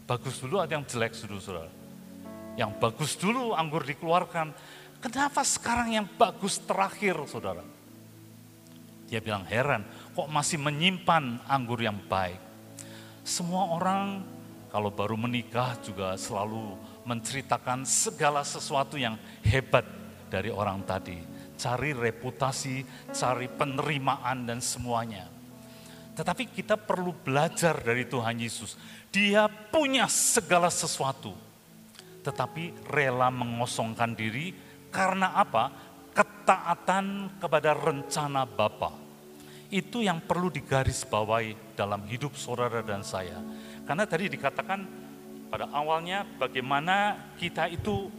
bagus 0.07 0.39
dulu 0.39 0.63
ada 0.63 0.79
yang 0.79 0.87
jelek 0.87 1.11
dulu, 1.27 1.43
saudara. 1.43 1.75
Yang 2.55 2.71
bagus 2.79 3.19
dulu 3.19 3.51
anggur 3.59 3.83
dikeluarkan. 3.83 4.55
Kenapa 5.03 5.43
sekarang 5.43 5.91
yang 5.91 6.07
bagus 6.07 6.63
terakhir, 6.63 7.19
saudara? 7.27 7.82
Dia 9.13 9.21
bilang 9.21 9.45
heran, 9.45 9.85
kok 10.17 10.33
masih 10.33 10.57
menyimpan 10.57 11.45
anggur 11.45 11.85
yang 11.85 12.01
baik. 12.09 12.41
Semua 13.21 13.77
orang 13.77 14.25
kalau 14.73 14.89
baru 14.89 15.21
menikah 15.21 15.77
juga 15.85 16.17
selalu 16.17 16.81
menceritakan 17.05 17.85
segala 17.85 18.41
sesuatu 18.41 18.97
yang 18.97 19.21
hebat 19.45 19.85
dari 20.33 20.49
orang 20.49 20.81
tadi. 20.89 21.21
Cari 21.61 21.93
reputasi, 21.93 22.81
cari 23.13 23.53
penerimaan 23.53 24.49
dan 24.49 24.65
semuanya. 24.65 25.29
Tetapi 26.17 26.49
kita 26.57 26.81
perlu 26.81 27.13
belajar 27.13 27.85
dari 27.85 28.09
Tuhan 28.09 28.41
Yesus. 28.41 28.81
Dia 29.13 29.45
punya 29.45 30.09
segala 30.09 30.73
sesuatu. 30.73 31.37
Tetapi 32.25 32.89
rela 32.89 33.29
mengosongkan 33.29 34.17
diri 34.17 34.57
karena 34.89 35.37
apa? 35.37 35.69
Ketaatan 36.17 37.37
kepada 37.41 37.77
rencana 37.77 38.49
Bapa. 38.49 39.02
Itu 39.73 40.05
yang 40.05 40.21
perlu 40.21 40.53
digarisbawahi 40.53 41.73
dalam 41.73 42.05
hidup 42.05 42.37
saudara 42.37 42.85
dan 42.85 43.01
saya. 43.01 43.41
Karena 43.89 44.05
tadi 44.05 44.29
dikatakan 44.29 44.85
pada 45.49 45.73
awalnya 45.73 46.29
bagaimana 46.37 47.17
kita 47.41 47.73
itu 47.73 48.13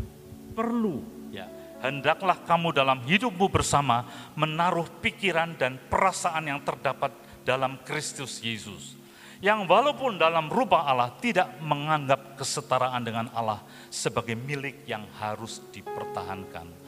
perlu 0.57 1.29
ya 1.29 1.45
hendaklah 1.83 2.39
kamu 2.47 2.71
dalam 2.71 3.03
hidupmu 3.03 3.51
bersama 3.51 4.07
menaruh 4.39 4.87
pikiran 5.03 5.53
dan 5.59 5.75
perasaan 5.77 6.47
yang 6.47 6.63
terdapat 6.63 7.11
dalam 7.43 7.75
Kristus 7.83 8.39
Yesus. 8.39 8.95
Yang 9.43 9.67
walaupun 9.67 10.15
dalam 10.15 10.47
rupa 10.47 10.87
Allah 10.87 11.11
tidak 11.19 11.59
menganggap 11.59 12.39
kesetaraan 12.39 13.03
dengan 13.03 13.27
Allah 13.35 13.59
sebagai 13.91 14.39
milik 14.39 14.87
yang 14.87 15.03
harus 15.19 15.59
dipertahankan. 15.69 16.81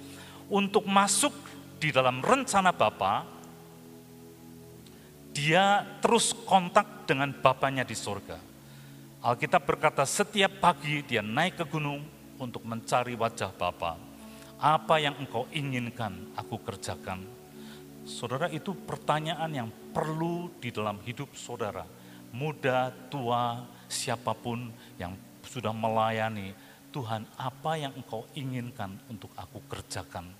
untuk 0.45 0.85
masuk 0.85 1.33
di 1.81 1.89
dalam 1.89 2.21
rencana 2.21 2.69
Bapa, 2.69 3.25
dia 5.35 5.83
terus 5.99 6.31
kontak 6.31 7.03
dengan 7.03 7.35
Bapaknya 7.35 7.83
di 7.83 7.91
surga. 7.91 8.39
Alkitab 9.19 9.67
berkata 9.67 10.07
setiap 10.07 10.63
pagi 10.63 11.03
dia 11.03 11.19
naik 11.19 11.59
ke 11.59 11.65
gunung 11.67 11.99
untuk 12.39 12.63
mencari 12.63 13.19
wajah 13.19 13.51
Bapa. 13.51 13.99
Apa 14.55 14.95
yang 15.03 15.19
engkau 15.19 15.43
inginkan 15.51 16.31
aku 16.39 16.55
kerjakan. 16.63 17.27
Saudara 18.07 18.47
itu 18.47 18.71
pertanyaan 18.71 19.51
yang 19.51 19.69
perlu 19.91 20.47
di 20.63 20.71
dalam 20.71 21.03
hidup 21.03 21.35
saudara. 21.35 21.83
Muda, 22.31 22.93
tua, 23.11 23.59
siapa 23.91 24.31
pun 24.31 24.71
yang 24.95 25.17
sudah 25.43 25.75
melayani, 25.75 26.55
Tuhan 26.95 27.27
apa 27.35 27.75
yang 27.75 27.91
engkau 27.91 28.23
inginkan 28.39 28.95
untuk 29.11 29.33
aku 29.35 29.59
kerjakan. 29.67 30.31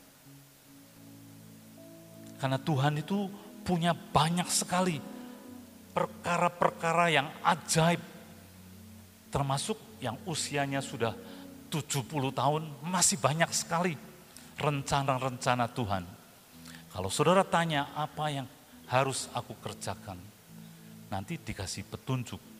Karena 2.39 2.59
Tuhan 2.59 2.99
itu 2.99 3.27
punya 3.65 3.97
banyak 3.97 4.45
sekali 4.47 5.01
perkara-perkara 5.91 7.05
yang 7.09 7.27
ajaib. 7.41 7.99
Termasuk 9.33 9.99
yang 9.99 10.15
usianya 10.29 10.79
sudah 10.79 11.11
70 11.73 12.31
tahun, 12.31 12.63
masih 12.85 13.19
banyak 13.19 13.49
sekali 13.51 13.97
rencana-rencana 14.55 15.65
Tuhan. 15.73 16.03
Kalau 16.93 17.09
saudara 17.11 17.43
tanya 17.43 17.91
apa 17.91 18.31
yang 18.31 18.47
harus 18.87 19.27
aku 19.35 19.57
kerjakan, 19.59 20.15
nanti 21.11 21.35
dikasih 21.35 21.83
petunjuk 21.89 22.54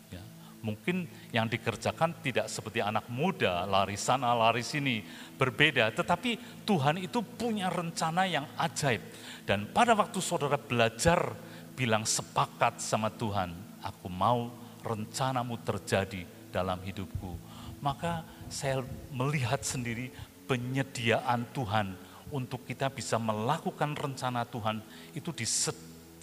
Mungkin 0.66 1.06
yang 1.30 1.46
dikerjakan 1.46 2.26
tidak 2.26 2.50
seperti 2.50 2.82
anak 2.82 3.06
muda, 3.06 3.70
lari 3.70 3.94
sana, 3.94 4.34
lari 4.34 4.66
sini, 4.66 5.06
berbeda. 5.38 5.94
Tetapi 5.94 6.66
Tuhan 6.66 6.98
itu 6.98 7.22
punya 7.22 7.70
rencana 7.70 8.26
yang 8.26 8.50
ajaib. 8.58 9.06
Dan 9.46 9.70
pada 9.70 9.94
waktu 9.94 10.18
saudara 10.18 10.58
belajar 10.58 11.38
bilang 11.78 12.02
sepakat 12.02 12.82
sama 12.82 13.14
Tuhan, 13.14 13.54
aku 13.86 14.10
mau 14.10 14.50
rencanamu 14.82 15.62
terjadi 15.62 16.26
dalam 16.50 16.82
hidupku. 16.82 17.38
Maka 17.86 18.26
saya 18.50 18.82
melihat 19.14 19.62
sendiri 19.62 20.10
penyediaan 20.50 21.46
Tuhan 21.54 21.94
untuk 22.34 22.66
kita 22.66 22.90
bisa 22.90 23.22
melakukan 23.22 23.94
rencana 23.94 24.50
Tuhan 24.50 24.82
itu 25.14 25.30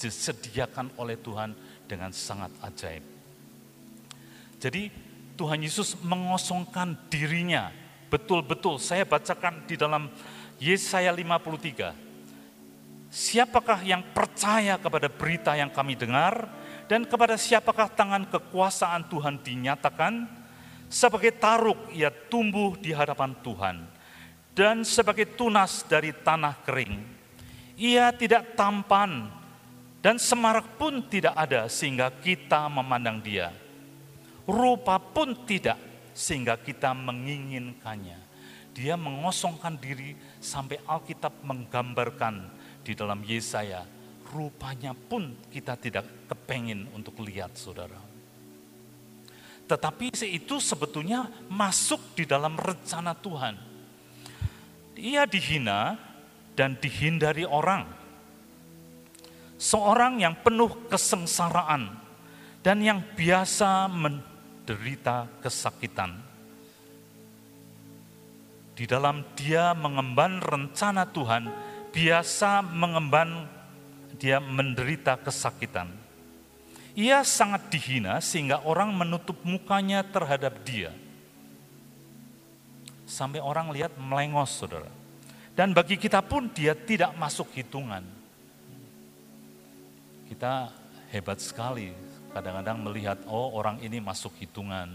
disediakan 0.02 0.98
oleh 0.98 1.14
Tuhan 1.22 1.54
dengan 1.86 2.10
sangat 2.10 2.50
ajaib. 2.64 3.11
Jadi 4.62 4.94
Tuhan 5.34 5.58
Yesus 5.58 5.98
mengosongkan 6.06 6.94
dirinya. 7.10 7.74
Betul-betul 8.06 8.78
saya 8.78 9.02
bacakan 9.02 9.66
di 9.66 9.74
dalam 9.74 10.06
Yesaya 10.62 11.10
53. 11.10 13.10
Siapakah 13.10 13.82
yang 13.82 14.06
percaya 14.14 14.78
kepada 14.78 15.10
berita 15.10 15.58
yang 15.58 15.74
kami 15.74 15.98
dengar 15.98 16.46
dan 16.86 17.02
kepada 17.02 17.34
siapakah 17.34 17.90
tangan 17.90 18.30
kekuasaan 18.30 19.10
Tuhan 19.10 19.42
dinyatakan? 19.42 20.30
Sebagai 20.92 21.32
taruk 21.40 21.88
ia 21.90 22.12
tumbuh 22.12 22.76
di 22.76 22.92
hadapan 22.92 23.32
Tuhan 23.40 23.88
dan 24.52 24.84
sebagai 24.84 25.24
tunas 25.34 25.82
dari 25.88 26.12
tanah 26.12 26.60
kering. 26.62 27.00
Ia 27.80 28.12
tidak 28.12 28.54
tampan 28.54 29.32
dan 30.04 30.20
semarak 30.20 30.76
pun 30.76 31.00
tidak 31.08 31.32
ada 31.32 31.64
sehingga 31.72 32.12
kita 32.12 32.68
memandang 32.68 33.24
dia 33.24 33.61
rupa 34.46 34.98
pun 34.98 35.34
tidak, 35.46 35.78
sehingga 36.12 36.58
kita 36.58 36.92
menginginkannya. 36.92 38.18
Dia 38.72 38.96
mengosongkan 38.96 39.76
diri 39.76 40.16
sampai 40.40 40.80
Alkitab 40.88 41.44
menggambarkan 41.44 42.48
di 42.80 42.96
dalam 42.96 43.20
Yesaya, 43.22 43.84
rupanya 44.32 44.96
pun 44.96 45.36
kita 45.52 45.76
tidak 45.76 46.08
kepengin 46.26 46.88
untuk 46.96 47.20
lihat 47.20 47.52
saudara. 47.52 48.00
Tetapi 49.68 50.12
itu 50.28 50.56
sebetulnya 50.58 51.28
masuk 51.48 52.16
di 52.18 52.24
dalam 52.24 52.58
rencana 52.58 53.12
Tuhan. 53.16 53.54
Ia 54.96 55.24
dihina 55.24 55.96
dan 56.52 56.76
dihindari 56.76 57.48
orang. 57.48 57.88
Seorang 59.56 60.18
yang 60.20 60.34
penuh 60.42 60.90
kesengsaraan 60.90 61.88
dan 62.60 62.82
yang 62.82 63.00
biasa 63.14 63.86
derita 64.62 65.26
kesakitan. 65.42 66.14
Di 68.72 68.88
dalam 68.88 69.22
dia 69.36 69.76
mengemban 69.76 70.40
rencana 70.40 71.04
Tuhan, 71.06 71.52
biasa 71.92 72.64
mengemban 72.64 73.46
dia 74.16 74.40
menderita 74.40 75.20
kesakitan. 75.20 75.92
Ia 76.92 77.24
sangat 77.24 77.72
dihina 77.72 78.20
sehingga 78.20 78.64
orang 78.68 78.92
menutup 78.92 79.40
mukanya 79.44 80.04
terhadap 80.04 80.60
dia. 80.64 80.92
Sampai 83.08 83.44
orang 83.44 83.72
lihat 83.72 83.92
melengos, 84.00 84.56
saudara. 84.56 84.88
Dan 85.52 85.76
bagi 85.76 86.00
kita 86.00 86.24
pun 86.24 86.48
dia 86.48 86.72
tidak 86.72 87.12
masuk 87.16 87.52
hitungan. 87.52 88.04
Kita 90.32 90.72
hebat 91.12 91.36
sekali 91.44 91.92
kadang-kadang 92.32 92.80
melihat 92.80 93.18
oh 93.28 93.52
orang 93.54 93.78
ini 93.84 94.00
masuk 94.00 94.32
hitungan. 94.40 94.88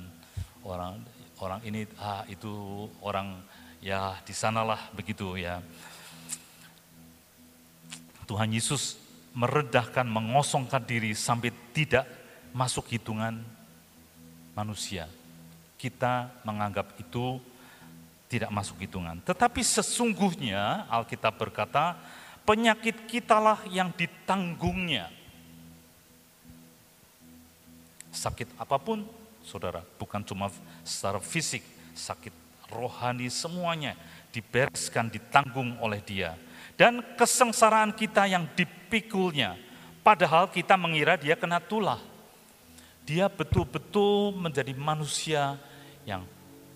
Orang 0.65 0.99
orang 1.37 1.61
ini 1.63 1.85
ah 2.01 2.25
itu 2.27 2.49
orang 2.99 3.37
ya 3.79 4.17
di 4.25 4.33
sanalah 4.33 4.89
begitu 4.91 5.37
ya. 5.37 5.61
Tuhan 8.27 8.51
Yesus 8.51 8.99
meredahkan 9.37 10.03
mengosongkan 10.03 10.83
diri 10.83 11.15
sampai 11.15 11.53
tidak 11.71 12.03
masuk 12.51 12.89
hitungan 12.91 13.39
manusia. 14.57 15.07
Kita 15.77 16.33
menganggap 16.43 16.97
itu 16.99 17.37
tidak 18.27 18.51
masuk 18.51 18.81
hitungan. 18.83 19.23
Tetapi 19.23 19.61
sesungguhnya 19.63 20.89
Alkitab 20.91 21.39
berkata 21.39 21.95
penyakit 22.43 23.07
kitalah 23.07 23.63
yang 23.71 23.93
ditanggungnya 23.95 25.16
sakit 28.17 28.57
apa 28.57 28.81
pun, 28.81 29.05
saudara, 29.45 29.85
bukan 30.01 30.25
cuma 30.25 30.49
secara 30.81 31.21
fisik, 31.21 31.61
sakit 31.93 32.33
rohani 32.73 33.29
semuanya 33.29 33.93
dibereskan, 34.33 35.13
ditanggung 35.13 35.77
oleh 35.77 36.01
dia. 36.01 36.33
Dan 36.77 37.01
kesengsaraan 37.17 37.93
kita 37.93 38.25
yang 38.25 38.49
dipikulnya, 38.57 39.57
padahal 40.01 40.49
kita 40.49 40.73
mengira 40.77 41.17
dia 41.17 41.37
kena 41.37 41.61
tulah. 41.61 42.01
Dia 43.07 43.31
betul-betul 43.31 44.35
menjadi 44.35 44.75
manusia 44.75 45.55
yang 46.03 46.27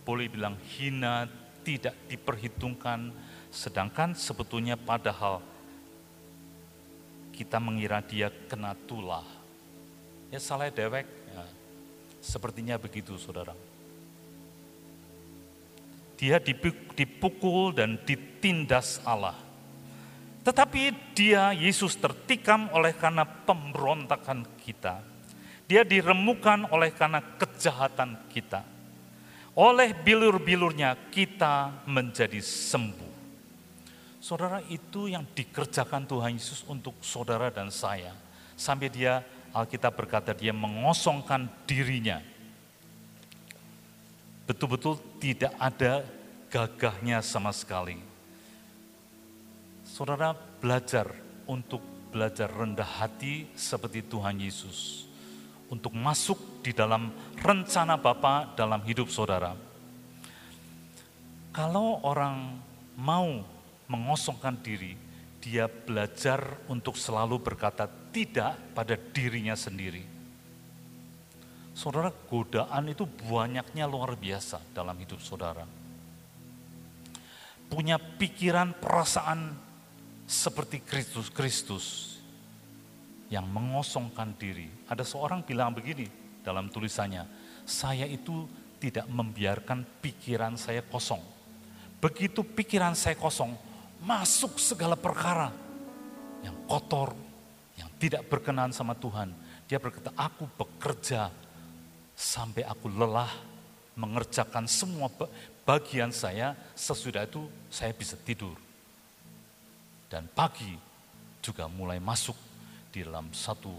boleh 0.08 0.32
bilang 0.32 0.56
hina, 0.80 1.28
tidak 1.62 1.94
diperhitungkan, 2.10 3.14
sedangkan 3.52 4.16
sebetulnya 4.16 4.80
padahal 4.80 5.44
kita 7.36 7.60
mengira 7.62 8.00
dia 8.02 8.32
kena 8.50 8.74
tulah. 8.88 9.41
Ya 10.32 10.40
salah 10.40 10.72
dewek, 10.72 11.04
Sepertinya 12.22 12.78
begitu 12.78 13.18
saudara. 13.18 13.58
Dia 16.22 16.38
dipukul 16.94 17.74
dan 17.74 17.98
ditindas 18.06 19.02
Allah. 19.02 19.34
Tetapi 20.46 21.14
dia, 21.18 21.50
Yesus 21.50 21.98
tertikam 21.98 22.70
oleh 22.78 22.94
karena 22.94 23.26
pemberontakan 23.26 24.46
kita. 24.62 25.02
Dia 25.66 25.82
diremukan 25.82 26.70
oleh 26.70 26.94
karena 26.94 27.26
kejahatan 27.42 28.30
kita. 28.30 28.62
Oleh 29.58 29.98
bilur-bilurnya 29.98 31.10
kita 31.10 31.86
menjadi 31.90 32.38
sembuh. 32.38 33.12
Saudara 34.22 34.62
itu 34.70 35.10
yang 35.10 35.26
dikerjakan 35.26 36.06
Tuhan 36.06 36.38
Yesus 36.38 36.62
untuk 36.70 37.02
saudara 37.02 37.50
dan 37.50 37.74
saya. 37.74 38.14
Sampai 38.54 38.94
dia 38.94 39.26
Alkitab 39.52 39.92
berkata 39.96 40.32
dia 40.32 40.56
mengosongkan 40.56 41.52
dirinya. 41.68 42.24
Betul-betul 44.48 45.00
tidak 45.20 45.52
ada 45.60 46.08
gagahnya 46.48 47.20
sama 47.24 47.52
sekali. 47.52 48.00
Saudara 49.84 50.32
belajar 50.36 51.12
untuk 51.48 51.84
belajar 52.12 52.52
rendah 52.52 52.88
hati 53.04 53.48
seperti 53.56 54.04
Tuhan 54.08 54.40
Yesus. 54.40 55.08
Untuk 55.72 55.96
masuk 55.96 56.64
di 56.64 56.76
dalam 56.76 57.12
rencana 57.40 57.96
Bapa 57.96 58.52
dalam 58.60 58.84
hidup 58.84 59.08
saudara. 59.08 59.56
Kalau 61.52 62.04
orang 62.04 62.60
mau 63.00 63.44
mengosongkan 63.88 64.56
diri, 64.60 64.96
dia 65.44 65.68
belajar 65.68 66.60
untuk 66.68 66.96
selalu 66.96 67.40
berkata 67.40 67.88
tidak 68.12 68.60
pada 68.76 69.00
dirinya 69.00 69.56
sendiri. 69.56 70.04
Saudara, 71.72 72.12
godaan 72.12 72.92
itu 72.92 73.08
banyaknya 73.08 73.88
luar 73.88 74.14
biasa 74.20 74.60
dalam 74.76 74.94
hidup 75.00 75.24
saudara. 75.24 75.66
punya 77.72 77.96
pikiran 77.96 78.76
perasaan 78.76 79.56
seperti 80.28 80.84
Kristus 80.84 81.32
Kristus 81.32 81.86
yang 83.32 83.48
mengosongkan 83.48 84.36
diri. 84.36 84.68
Ada 84.92 85.08
seorang 85.08 85.48
bilang 85.48 85.72
begini 85.72 86.12
dalam 86.44 86.68
tulisannya, 86.68 87.24
saya 87.64 88.04
itu 88.04 88.44
tidak 88.84 89.08
membiarkan 89.08 89.88
pikiran 90.04 90.60
saya 90.60 90.84
kosong. 90.84 91.24
Begitu 92.04 92.44
pikiran 92.44 92.92
saya 92.92 93.16
kosong, 93.16 93.56
masuk 94.04 94.60
segala 94.60 95.00
perkara 95.00 95.56
yang 96.44 96.60
kotor, 96.68 97.16
tidak 98.02 98.26
berkenan 98.26 98.74
sama 98.74 98.98
Tuhan. 98.98 99.30
Dia 99.70 99.78
berkata, 99.78 100.10
aku 100.18 100.50
bekerja 100.58 101.30
sampai 102.18 102.66
aku 102.66 102.90
lelah 102.90 103.30
mengerjakan 103.94 104.66
semua 104.66 105.14
bagian 105.62 106.10
saya, 106.10 106.58
sesudah 106.74 107.30
itu 107.30 107.46
saya 107.70 107.94
bisa 107.94 108.18
tidur. 108.18 108.58
Dan 110.10 110.26
pagi 110.34 110.74
juga 111.46 111.70
mulai 111.70 112.02
masuk 112.02 112.36
di 112.90 113.06
dalam 113.06 113.30
satu 113.32 113.72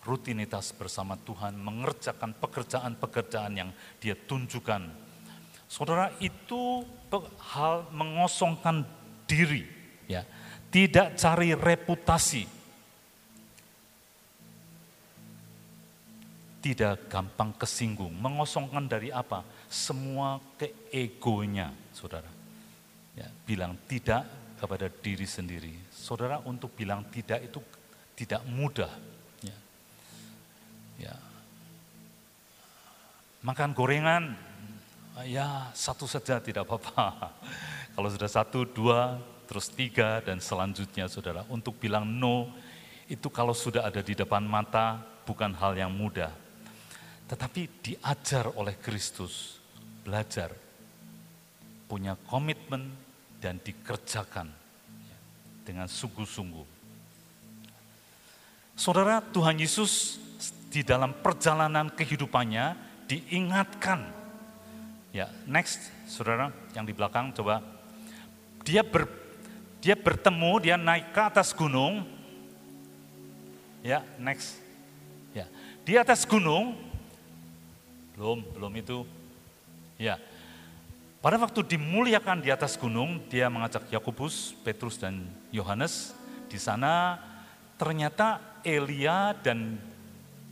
rutinitas 0.00 0.72
bersama 0.72 1.14
Tuhan, 1.20 1.60
mengerjakan 1.60 2.32
pekerjaan-pekerjaan 2.40 3.52
yang 3.52 3.70
dia 4.00 4.16
tunjukkan. 4.16 4.88
Saudara, 5.68 6.10
itu 6.18 6.82
hal 7.52 7.86
mengosongkan 7.92 8.82
diri, 9.28 9.68
ya. 10.08 10.24
Tidak 10.70 11.14
cari 11.14 11.54
reputasi. 11.54 12.59
Tidak 16.60 17.08
gampang 17.08 17.56
kesinggung. 17.56 18.12
Mengosongkan 18.12 18.84
dari 18.84 19.08
apa? 19.08 19.40
Semua 19.66 20.36
keegonya, 20.60 21.72
saudara. 21.96 22.28
Ya, 23.16 23.28
bilang 23.48 23.80
tidak 23.88 24.28
kepada 24.60 24.92
diri 24.92 25.24
sendiri. 25.24 25.72
Saudara, 25.88 26.44
untuk 26.44 26.76
bilang 26.76 27.00
tidak 27.08 27.40
itu 27.40 27.64
tidak 28.12 28.44
mudah. 28.44 28.92
Ya. 29.40 29.56
ya. 31.00 31.14
Makan 33.40 33.72
gorengan, 33.72 34.36
ya 35.24 35.72
satu 35.72 36.04
saja 36.04 36.44
tidak 36.44 36.68
apa-apa. 36.68 37.32
Kalau 37.96 38.08
sudah 38.12 38.28
satu, 38.28 38.68
dua, 38.68 39.16
terus 39.48 39.72
tiga, 39.72 40.20
dan 40.20 40.38
selanjutnya 40.38 41.08
saudara. 41.08 41.42
Untuk 41.48 41.80
bilang 41.80 42.06
no, 42.06 42.52
itu 43.10 43.26
kalau 43.26 43.50
sudah 43.50 43.82
ada 43.82 43.98
di 43.98 44.14
depan 44.14 44.46
mata, 44.46 45.02
bukan 45.26 45.50
hal 45.58 45.74
yang 45.74 45.90
mudah. 45.90 46.30
Tetapi 47.30 47.60
diajar 47.78 48.50
oleh 48.58 48.74
Kristus, 48.82 49.62
belajar, 50.02 50.50
punya 51.86 52.18
komitmen, 52.26 52.90
dan 53.38 53.62
dikerjakan 53.62 54.50
dengan 55.62 55.86
sungguh-sungguh. 55.86 56.66
Saudara, 58.74 59.22
Tuhan 59.22 59.62
Yesus 59.62 60.18
di 60.74 60.82
dalam 60.82 61.14
perjalanan 61.22 61.86
kehidupannya 61.94 62.74
diingatkan. 63.06 64.10
Ya, 65.14 65.30
next, 65.46 65.86
saudara, 66.10 66.50
yang 66.74 66.82
di 66.82 66.90
belakang 66.90 67.30
coba. 67.30 67.62
Dia 68.66 68.82
ber, 68.82 69.06
dia 69.78 69.94
bertemu, 69.94 70.52
dia 70.66 70.74
naik 70.74 71.14
ke 71.14 71.20
atas 71.22 71.54
gunung. 71.54 72.02
Ya, 73.86 74.02
next. 74.18 74.58
Ya, 75.30 75.46
di 75.86 75.94
atas 75.94 76.26
gunung, 76.26 76.89
belum, 78.20 78.44
belum 78.52 78.72
itu. 78.76 79.08
Ya, 79.96 80.20
pada 81.24 81.40
waktu 81.40 81.64
dimuliakan 81.64 82.44
di 82.44 82.52
atas 82.52 82.76
gunung, 82.76 83.24
dia 83.32 83.48
mengajak 83.48 83.88
Yakobus, 83.88 84.52
Petrus 84.60 85.00
dan 85.00 85.24
Yohanes. 85.48 86.12
Di 86.52 86.60
sana 86.60 87.16
ternyata 87.80 88.60
Elia 88.60 89.32
dan 89.40 89.80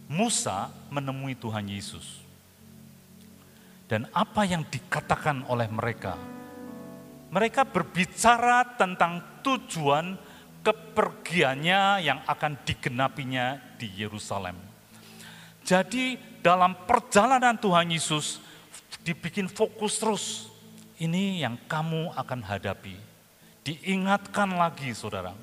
Musa 0.08 0.72
menemui 0.88 1.36
Tuhan 1.36 1.68
Yesus. 1.68 2.24
Dan 3.84 4.08
apa 4.16 4.48
yang 4.48 4.64
dikatakan 4.64 5.44
oleh 5.52 5.68
mereka? 5.68 6.16
Mereka 7.28 7.68
berbicara 7.68 8.64
tentang 8.80 9.44
tujuan 9.44 10.16
kepergiannya 10.64 12.00
yang 12.00 12.24
akan 12.24 12.64
digenapinya 12.64 13.60
di 13.76 13.92
Yerusalem. 13.92 14.56
Jadi 15.68 16.16
dalam 16.48 16.72
perjalanan 16.88 17.60
Tuhan 17.60 17.92
Yesus 17.92 18.40
dibikin 19.04 19.52
fokus 19.52 20.00
terus. 20.00 20.24
Ini 20.96 21.44
yang 21.44 21.60
kamu 21.68 22.16
akan 22.16 22.40
hadapi. 22.40 22.96
Diingatkan 23.68 24.56
lagi 24.56 24.96
saudara. 24.96 25.36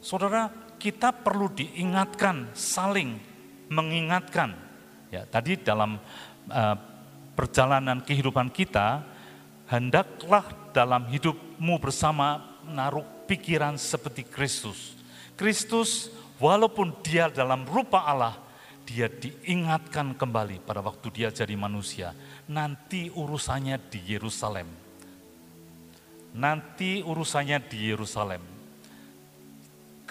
Saudara, 0.00 0.48
kita 0.80 1.12
perlu 1.12 1.52
diingatkan, 1.52 2.56
saling 2.56 3.20
mengingatkan. 3.68 4.56
Ya, 5.12 5.28
tadi 5.28 5.60
dalam 5.60 6.00
uh, 6.48 6.76
perjalanan 7.36 8.00
kehidupan 8.00 8.48
kita, 8.48 9.04
hendaklah 9.68 10.72
dalam 10.72 11.04
hidupmu 11.06 11.76
bersama 11.76 12.40
menaruh 12.64 13.04
pikiran 13.28 13.76
seperti 13.76 14.24
Kristus. 14.24 14.96
Kristus 15.36 16.08
walaupun 16.40 16.96
dia 17.04 17.28
dalam 17.28 17.62
rupa 17.68 18.02
Allah, 18.02 18.40
dia 18.82 19.06
diingatkan 19.06 20.18
kembali 20.18 20.62
pada 20.66 20.82
waktu 20.82 21.08
dia 21.14 21.28
jadi 21.30 21.54
manusia. 21.54 22.12
Nanti 22.50 23.08
urusannya 23.08 23.78
di 23.88 24.00
Yerusalem. 24.10 24.68
Nanti 26.32 27.04
urusannya 27.04 27.58
di 27.68 27.78
Yerusalem 27.92 28.52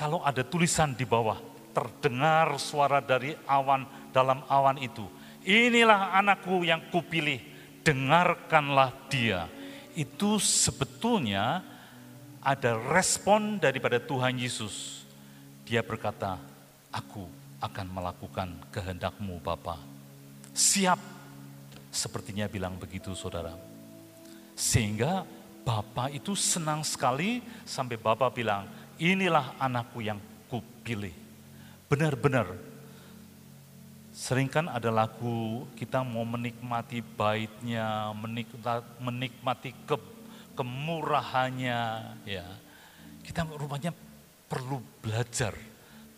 kalau 0.01 0.17
ada 0.25 0.41
tulisan 0.41 0.97
di 0.97 1.05
bawah, 1.05 1.37
terdengar 1.77 2.57
suara 2.57 2.97
dari 3.05 3.37
awan 3.45 3.85
dalam 4.09 4.41
awan 4.49 4.81
itu. 4.81 5.05
Inilah 5.45 6.17
anakku 6.17 6.65
yang 6.65 6.89
kupilih, 6.89 7.37
dengarkanlah 7.85 8.89
dia. 9.13 9.45
Itu 9.93 10.41
sebetulnya 10.41 11.61
ada 12.41 12.81
respon 12.81 13.61
daripada 13.61 14.01
Tuhan 14.01 14.41
Yesus. 14.41 15.05
Dia 15.69 15.85
berkata, 15.85 16.41
aku 16.89 17.29
akan 17.61 17.87
melakukan 17.93 18.49
kehendakmu 18.73 19.37
Bapa. 19.39 19.77
Siap, 20.51 20.97
sepertinya 21.93 22.49
bilang 22.49 22.75
begitu 22.81 23.13
saudara. 23.13 23.53
Sehingga 24.57 25.23
Bapak 25.61 26.09
itu 26.09 26.33
senang 26.33 26.81
sekali 26.81 27.39
sampai 27.63 27.95
Bapak 28.01 28.33
bilang, 28.33 28.65
inilah 28.97 29.53
anakku 29.61 30.01
yang 30.01 30.17
kupilih. 30.49 31.13
Benar-benar, 31.85 32.49
sering 34.09 34.49
kan 34.49 34.65
ada 34.65 34.89
lagu 34.89 35.69
kita 35.77 36.01
mau 36.01 36.25
menikmati 36.25 37.05
baitnya, 37.05 38.09
menikmati 38.97 39.69
ke, 39.85 39.95
kemurahannya, 40.57 41.81
ya. 42.25 42.47
Kita 43.21 43.45
rupanya 43.45 43.93
perlu 44.49 44.81
belajar 44.99 45.53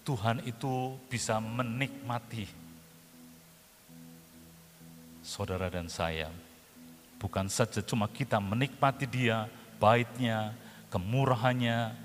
Tuhan 0.03 0.43
itu 0.43 0.99
bisa 1.07 1.39
menikmati 1.39 2.43
saudara 5.23 5.71
dan 5.71 5.87
saya. 5.87 6.27
Bukan 7.15 7.47
saja 7.47 7.79
cuma 7.79 8.11
kita 8.11 8.43
menikmati 8.43 9.07
dia, 9.07 9.47
baitnya, 9.79 10.51
kemurahannya, 10.91 11.95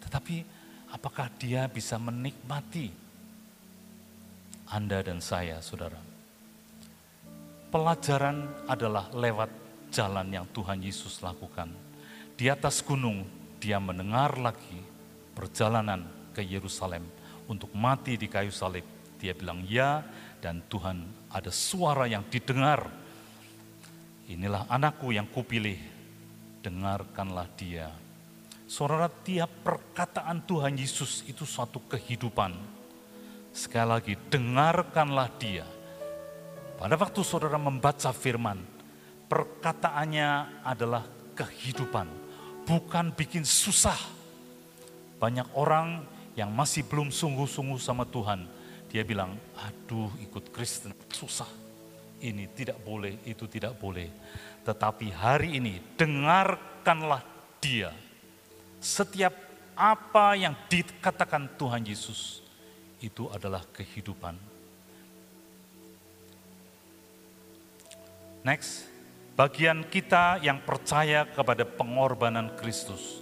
tetapi 0.00 0.48
apakah 0.88 1.28
dia 1.36 1.68
bisa 1.68 2.00
menikmati 2.00 2.88
Anda 4.72 5.04
dan 5.04 5.20
saya, 5.20 5.60
saudara? 5.60 6.00
Pelajaran 7.68 8.64
adalah 8.64 9.12
lewat 9.12 9.52
jalan 9.92 10.32
yang 10.32 10.48
Tuhan 10.56 10.80
Yesus 10.80 11.20
lakukan. 11.20 11.68
Di 12.32 12.48
atas 12.48 12.80
gunung, 12.80 13.28
dia 13.60 13.76
mendengar 13.76 14.40
lagi 14.40 14.80
perjalanan 15.36 16.08
ke 16.32 16.40
Yerusalem 16.40 17.04
untuk 17.48 17.70
mati 17.74 18.18
di 18.18 18.26
kayu 18.30 18.50
salib. 18.50 18.84
Dia 19.18 19.32
bilang 19.34 19.62
ya, 19.66 20.02
dan 20.42 20.62
Tuhan 20.66 21.06
ada 21.30 21.50
suara 21.54 22.10
yang 22.10 22.26
didengar. 22.26 22.90
Inilah 24.26 24.66
anakku 24.66 25.14
yang 25.14 25.30
kupilih, 25.30 25.78
dengarkanlah 26.62 27.46
dia. 27.54 27.90
Saudara, 28.66 29.06
tiap 29.06 29.52
perkataan 29.62 30.42
Tuhan 30.48 30.74
Yesus 30.74 31.22
itu 31.28 31.44
suatu 31.44 31.78
kehidupan. 31.86 32.56
Sekali 33.52 33.88
lagi, 33.88 34.14
dengarkanlah 34.32 35.28
dia. 35.36 35.68
Pada 36.80 36.96
waktu 36.96 37.20
saudara 37.20 37.60
membaca 37.60 38.10
firman, 38.10 38.58
perkataannya 39.28 40.64
adalah 40.64 41.04
kehidupan, 41.36 42.08
bukan 42.64 43.12
bikin 43.12 43.44
susah. 43.44 43.98
Banyak 45.20 45.52
orang 45.54 46.02
yang 46.32 46.48
masih 46.48 46.84
belum 46.88 47.12
sungguh-sungguh 47.12 47.80
sama 47.80 48.08
Tuhan, 48.08 48.48
dia 48.88 49.04
bilang, 49.04 49.36
aduh 49.56 50.12
ikut 50.20 50.52
Kristen 50.52 50.92
susah. 51.12 51.48
ini 52.22 52.46
tidak 52.54 52.78
boleh, 52.86 53.18
itu 53.26 53.50
tidak 53.50 53.74
boleh. 53.82 54.06
Tetapi 54.62 55.10
hari 55.10 55.58
ini 55.58 55.82
dengarkanlah 55.98 57.18
dia. 57.58 57.90
Setiap 58.78 59.34
apa 59.74 60.38
yang 60.38 60.54
dikatakan 60.70 61.50
Tuhan 61.58 61.82
Yesus 61.82 62.42
itu 63.02 63.26
adalah 63.34 63.66
kehidupan. 63.74 64.38
Next, 68.42 68.86
bagian 69.38 69.86
kita 69.86 70.42
yang 70.42 70.62
percaya 70.62 71.26
kepada 71.26 71.62
pengorbanan 71.62 72.54
Kristus. 72.58 73.21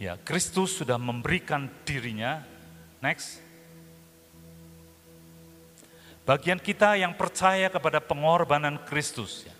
Ya, 0.00 0.16
Kristus 0.16 0.80
sudah 0.80 0.96
memberikan 0.96 1.68
dirinya. 1.84 2.40
Next. 3.04 3.36
Bagian 6.24 6.56
kita 6.56 6.96
yang 6.96 7.12
percaya 7.12 7.68
kepada 7.68 8.00
pengorbanan 8.00 8.80
Kristus. 8.88 9.44
Ya. 9.44 9.52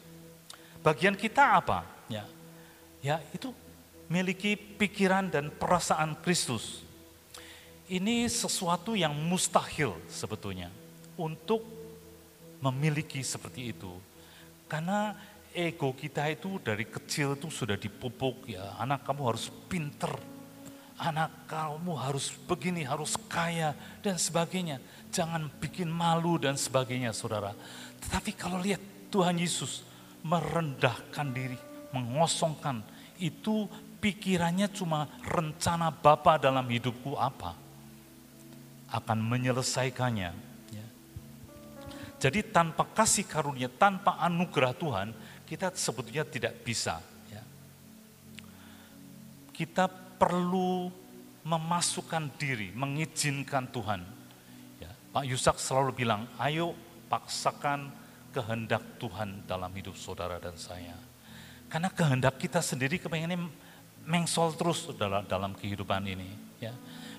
Bagian 0.81 1.12
kita 1.12 1.61
apa? 1.61 1.85
Ya, 2.09 2.24
ya 3.05 3.20
itu 3.37 3.53
miliki 4.09 4.57
pikiran 4.57 5.29
dan 5.29 5.53
perasaan 5.53 6.16
Kristus. 6.24 6.81
Ini 7.85 8.24
sesuatu 8.24 8.96
yang 8.96 9.12
mustahil 9.12 9.92
sebetulnya 10.09 10.72
untuk 11.20 11.61
memiliki 12.64 13.20
seperti 13.20 13.76
itu. 13.76 13.92
Karena 14.70 15.12
ego 15.55 15.95
kita 15.95 16.31
itu 16.31 16.63
dari 16.63 16.87
kecil 16.87 17.35
itu 17.35 17.51
sudah 17.51 17.75
dipupuk 17.75 18.51
ya, 18.51 18.79
anak 18.79 19.03
kamu 19.07 19.35
harus 19.35 19.51
pinter, 19.67 20.13
anak 21.01 21.51
kamu 21.51 21.93
harus 21.99 22.31
begini, 22.47 22.87
harus 22.87 23.19
kaya 23.29 23.75
dan 24.05 24.21
sebagainya 24.21 24.79
jangan 25.11 25.51
bikin 25.59 25.91
malu 25.91 26.39
dan 26.39 26.55
sebagainya 26.55 27.11
saudara. 27.11 27.53
Tetapi 28.01 28.31
kalau 28.39 28.63
lihat 28.63 28.81
Tuhan 29.11 29.37
Yesus 29.37 29.83
merendahkan 30.23 31.29
diri, 31.35 31.59
mengosongkan, 31.91 32.81
itu 33.19 33.67
pikirannya 34.01 34.71
cuma 34.73 35.11
rencana 35.27 35.91
Bapa 35.93 36.39
dalam 36.41 36.65
hidupku 36.65 37.19
apa. 37.19 37.59
Akan 38.91 39.23
menyelesaikannya. 39.23 40.31
Ya. 40.75 40.87
Jadi 42.19 42.43
tanpa 42.51 42.87
kasih 42.91 43.27
karunia, 43.27 43.71
tanpa 43.71 44.19
anugerah 44.19 44.75
Tuhan, 44.75 45.09
kita 45.51 45.75
sebetulnya 45.75 46.23
tidak 46.23 46.55
bisa. 46.63 47.03
Ya. 47.27 47.43
Kita 49.51 49.91
perlu 49.91 50.87
memasukkan 51.43 52.39
diri, 52.39 52.71
mengizinkan 52.71 53.67
Tuhan 53.75 54.21
Pak 55.11 55.27
Yusak 55.27 55.59
selalu 55.59 56.07
bilang, 56.07 56.31
ayo 56.39 56.71
paksakan 57.11 57.91
kehendak 58.31 58.79
Tuhan 59.03 59.43
dalam 59.43 59.75
hidup 59.75 59.99
saudara 59.99 60.39
dan 60.39 60.55
saya. 60.55 60.95
Karena 61.67 61.91
kehendak 61.91 62.39
kita 62.39 62.63
sendiri 62.63 63.03
kepengennya 63.03 63.43
mengsol 64.07 64.55
terus 64.55 64.87
dalam, 64.95 65.27
dalam 65.27 65.51
kehidupan 65.59 66.07
ini. 66.07 66.31
Ya. 66.63 66.71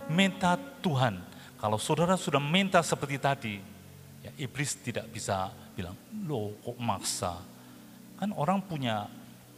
Minta 0.07 0.55
Tuhan, 0.79 1.19
kalau 1.59 1.75
saudara 1.75 2.15
sudah 2.15 2.39
minta 2.39 2.79
seperti 2.79 3.19
tadi, 3.19 3.55
ya, 4.23 4.31
iblis 4.39 4.79
tidak 4.79 5.11
bisa 5.11 5.51
bilang, 5.75 5.95
lo 6.23 6.55
kok 6.63 6.79
maksa. 6.79 7.33
Kan 8.21 8.37
orang 8.37 8.61
punya 8.61 9.09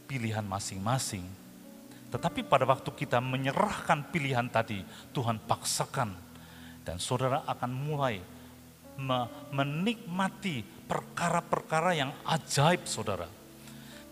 pilihan 0.08 0.40
masing-masing. 0.40 1.20
Tetapi 2.08 2.48
pada 2.48 2.64
waktu 2.64 2.88
kita 2.96 3.20
menyerahkan 3.20 4.08
pilihan 4.08 4.48
tadi, 4.48 4.80
Tuhan 5.12 5.36
paksakan 5.44 6.16
dan 6.80 6.96
saudara 6.96 7.44
akan 7.44 7.68
mulai 7.68 8.24
menikmati 9.52 10.64
perkara-perkara 10.88 11.92
yang 11.92 12.08
ajaib 12.24 12.88
saudara. 12.88 13.28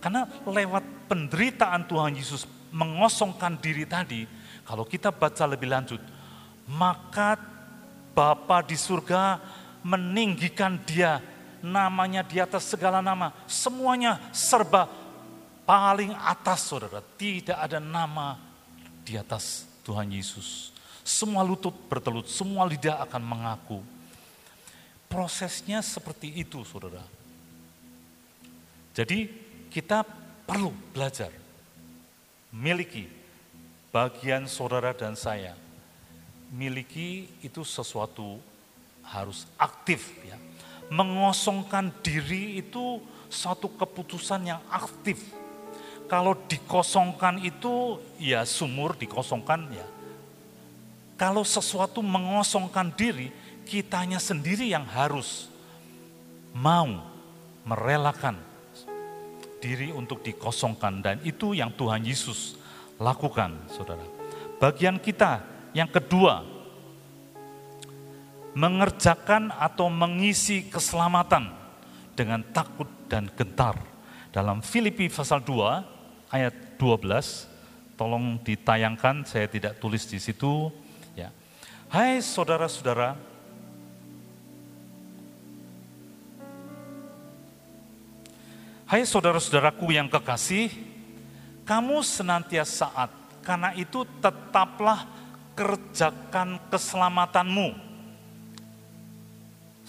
Karena 0.03 0.27
lewat 0.45 1.09
penderitaan 1.09 1.87
Tuhan 1.87 2.13
Yesus 2.19 2.45
mengosongkan 2.75 3.57
diri 3.57 3.87
tadi, 3.87 4.27
kalau 4.67 4.83
kita 4.83 5.15
baca 5.15 5.49
lebih 5.49 5.73
lanjut, 5.73 6.03
maka 6.69 7.39
Bapa 8.13 8.61
di 8.67 8.77
surga 8.77 9.41
meninggikan 9.87 10.77
dia, 10.85 11.23
namanya 11.63 12.27
di 12.27 12.43
atas 12.43 12.67
segala 12.69 12.99
nama, 12.99 13.31
semuanya 13.47 14.19
serba 14.35 14.91
paling 15.63 16.13
atas 16.13 16.67
saudara. 16.69 17.01
Tidak 17.01 17.57
ada 17.57 17.79
nama 17.79 18.37
di 19.07 19.15
atas 19.17 19.65
Tuhan 19.87 20.11
Yesus. 20.11 20.75
Semua 21.03 21.43
lutut 21.43 21.75
bertelut, 21.91 22.27
semua 22.31 22.67
lidah 22.67 23.03
akan 23.07 23.23
mengaku. 23.23 23.81
Prosesnya 25.11 25.83
seperti 25.83 26.31
itu, 26.41 26.63
saudara. 26.67 27.03
Jadi 28.93 29.29
kita 29.73 30.05
perlu 30.45 30.71
belajar, 30.93 31.33
miliki 32.53 33.09
bagian 33.93 34.49
saudara 34.49 34.93
dan 34.97 35.17
saya. 35.17 35.55
Miliki 36.53 37.29
itu 37.41 37.65
sesuatu 37.65 38.37
harus 39.05 39.49
aktif 39.57 40.13
ya. 40.25 40.37
Mengosongkan 40.93 41.89
diri 42.05 42.61
itu 42.61 43.01
satu 43.33 43.73
keputusan 43.81 44.45
yang 44.45 44.61
aktif. 44.69 45.25
Kalau 46.05 46.37
dikosongkan 46.37 47.41
itu 47.41 47.97
ya 48.21 48.45
sumur 48.45 48.93
dikosongkan 48.93 49.73
ya 49.73 49.87
kalau 51.23 51.47
sesuatu 51.47 52.03
mengosongkan 52.03 52.91
diri, 52.99 53.31
kitanya 53.63 54.19
sendiri 54.19 54.67
yang 54.67 54.83
harus 54.83 55.47
mau 56.51 56.99
merelakan 57.63 58.35
diri 59.63 59.95
untuk 59.95 60.27
dikosongkan 60.27 60.99
dan 60.99 61.17
itu 61.23 61.55
yang 61.55 61.71
Tuhan 61.79 62.03
Yesus 62.03 62.59
lakukan, 62.99 63.55
Saudara. 63.71 64.03
Bagian 64.59 64.99
kita 64.99 65.47
yang 65.71 65.87
kedua 65.87 66.43
mengerjakan 68.53 69.53
atau 69.53 69.89
mengisi 69.89 70.69
keselamatan 70.69 71.49
dengan 72.13 72.45
takut 72.53 72.89
dan 73.09 73.29
gentar. 73.33 73.77
Dalam 74.33 74.61
Filipi 74.61 75.09
pasal 75.13 75.45
2 75.45 76.33
ayat 76.33 76.55
12, 76.81 77.97
tolong 77.97 78.41
ditayangkan, 78.41 79.29
saya 79.29 79.49
tidak 79.49 79.77
tulis 79.81 80.09
di 80.09 80.17
situ, 80.17 80.73
Hai 81.93 82.25
saudara-saudara, 82.25 83.21
Hai 88.89 89.05
saudara-saudaraku 89.05 89.93
yang 89.93 90.09
kekasih, 90.09 90.73
kamu 91.69 92.01
senantiasa 92.01 92.89
saat, 92.89 93.13
karena 93.45 93.77
itu 93.77 94.09
tetaplah 94.25 95.05
kerjakan 95.53 96.65
keselamatanmu. 96.73 97.92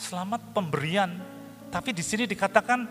Selamat 0.04 0.44
pemberian, 0.52 1.16
tapi 1.72 1.96
di 1.96 2.04
sini 2.04 2.28
dikatakan 2.28 2.84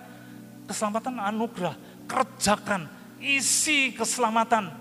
keselamatan 0.65 1.21
anugerah, 1.21 1.77
kerjakan, 2.09 2.89
isi 3.21 3.93
keselamatan. 3.93 4.73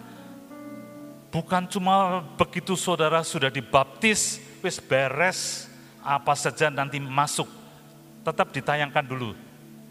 Bukan 1.28 1.68
cuma 1.68 2.24
begitu 2.40 2.80
saudara 2.80 3.20
sudah 3.28 3.52
dibaptis, 3.52 4.40
wis 4.64 4.80
beres, 4.80 5.68
apa 6.00 6.32
saja 6.40 6.72
nanti 6.72 7.04
masuk. 7.04 7.52
Tetap 8.24 8.56
ditayangkan 8.56 9.04
dulu, 9.04 9.36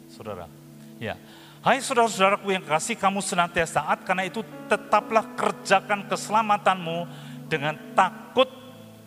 saudara. 0.09 0.49
Ya, 0.97 1.21
Hai 1.61 1.85
saudara-saudaraku 1.85 2.57
yang 2.57 2.65
kasih, 2.65 2.97
kamu 2.97 3.21
senantiasa 3.21 3.85
taat, 3.85 4.01
karena 4.09 4.25
itu 4.25 4.41
tetaplah 4.65 5.29
kerjakan 5.37 6.09
keselamatanmu 6.09 7.05
dengan 7.53 7.77
takut 7.93 8.49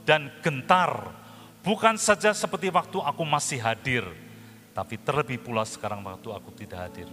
dan 0.05 0.29
gentar. 0.45 1.22
Bukan 1.63 1.95
saja 1.95 2.35
seperti 2.35 2.67
waktu 2.67 2.99
aku 2.99 3.23
masih 3.23 3.63
hadir, 3.63 4.03
tapi 4.75 4.99
terlebih 4.99 5.39
pula 5.39 5.63
sekarang 5.63 6.03
waktu 6.03 6.27
aku 6.27 6.51
tidak 6.51 6.91
hadir. 6.91 7.07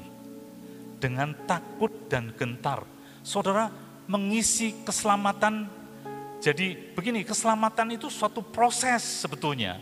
Dengan 0.98 1.32
takut 1.46 2.10
dan 2.10 2.34
gentar. 2.34 2.82
Saudara, 3.22 3.70
mengisi 4.10 4.74
keselamatan. 4.82 5.70
Jadi 6.42 6.74
begini, 6.98 7.22
keselamatan 7.22 7.94
itu 7.94 8.10
suatu 8.10 8.42
proses 8.42 9.22
sebetulnya. 9.22 9.78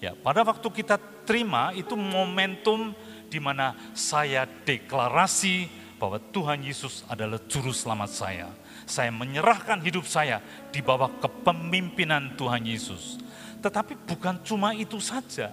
Ya, 0.00 0.16
pada 0.16 0.40
waktu 0.40 0.64
kita 0.72 0.96
terima 1.28 1.76
itu 1.76 1.92
momentum 1.92 2.96
di 3.28 3.36
mana 3.36 3.76
saya 3.92 4.48
deklarasi 4.48 5.68
bahwa 6.00 6.16
Tuhan 6.32 6.64
Yesus 6.64 7.04
adalah 7.12 7.36
juru 7.44 7.76
selamat 7.76 8.08
saya. 8.08 8.48
Saya 8.88 9.12
menyerahkan 9.12 9.84
hidup 9.84 10.08
saya 10.08 10.40
di 10.72 10.80
bawah 10.80 11.12
kepemimpinan 11.20 12.38
Tuhan 12.40 12.64
Yesus. 12.64 13.20
Tetapi 13.58 13.98
bukan 14.06 14.38
cuma 14.46 14.74
itu 14.74 14.98
saja. 15.02 15.50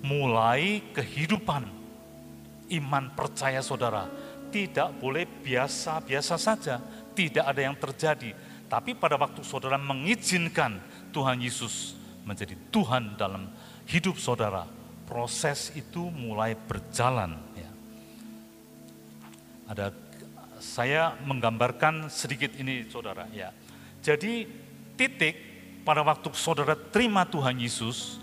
Mulai 0.00 0.80
kehidupan 0.96 1.68
iman 2.70 3.04
percaya 3.12 3.60
saudara 3.60 4.08
tidak 4.50 4.96
boleh 4.96 5.28
biasa-biasa 5.28 6.40
saja 6.40 6.80
tidak 7.14 7.44
ada 7.44 7.60
yang 7.60 7.76
terjadi. 7.76 8.32
Tapi 8.70 8.94
pada 8.94 9.18
waktu 9.18 9.42
saudara 9.42 9.76
mengizinkan 9.76 10.78
Tuhan 11.10 11.42
Yesus 11.42 11.98
menjadi 12.22 12.54
Tuhan 12.70 13.18
dalam 13.18 13.50
hidup 13.90 14.16
saudara, 14.16 14.64
proses 15.10 15.74
itu 15.74 16.06
mulai 16.08 16.54
berjalan. 16.54 17.34
Ya. 17.58 17.70
Ada 19.66 19.86
saya 20.62 21.18
menggambarkan 21.26 22.06
sedikit 22.12 22.54
ini, 22.54 22.86
saudara. 22.86 23.26
Ya, 23.34 23.50
jadi 24.06 24.46
titik 24.94 25.34
pada 25.84 26.04
waktu 26.04 26.28
saudara 26.36 26.76
terima 26.76 27.24
Tuhan 27.24 27.56
Yesus 27.56 28.20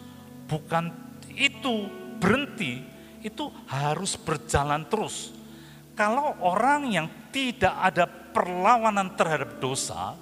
bukan 0.48 0.90
itu 1.38 1.90
berhenti, 2.18 2.82
itu 3.22 3.50
harus 3.70 4.18
berjalan 4.18 4.88
terus. 4.90 5.36
Kalau 5.94 6.38
orang 6.42 6.94
yang 6.94 7.08
tidak 7.34 7.74
ada 7.74 8.06
perlawanan 8.06 9.18
terhadap 9.18 9.58
dosa, 9.58 10.14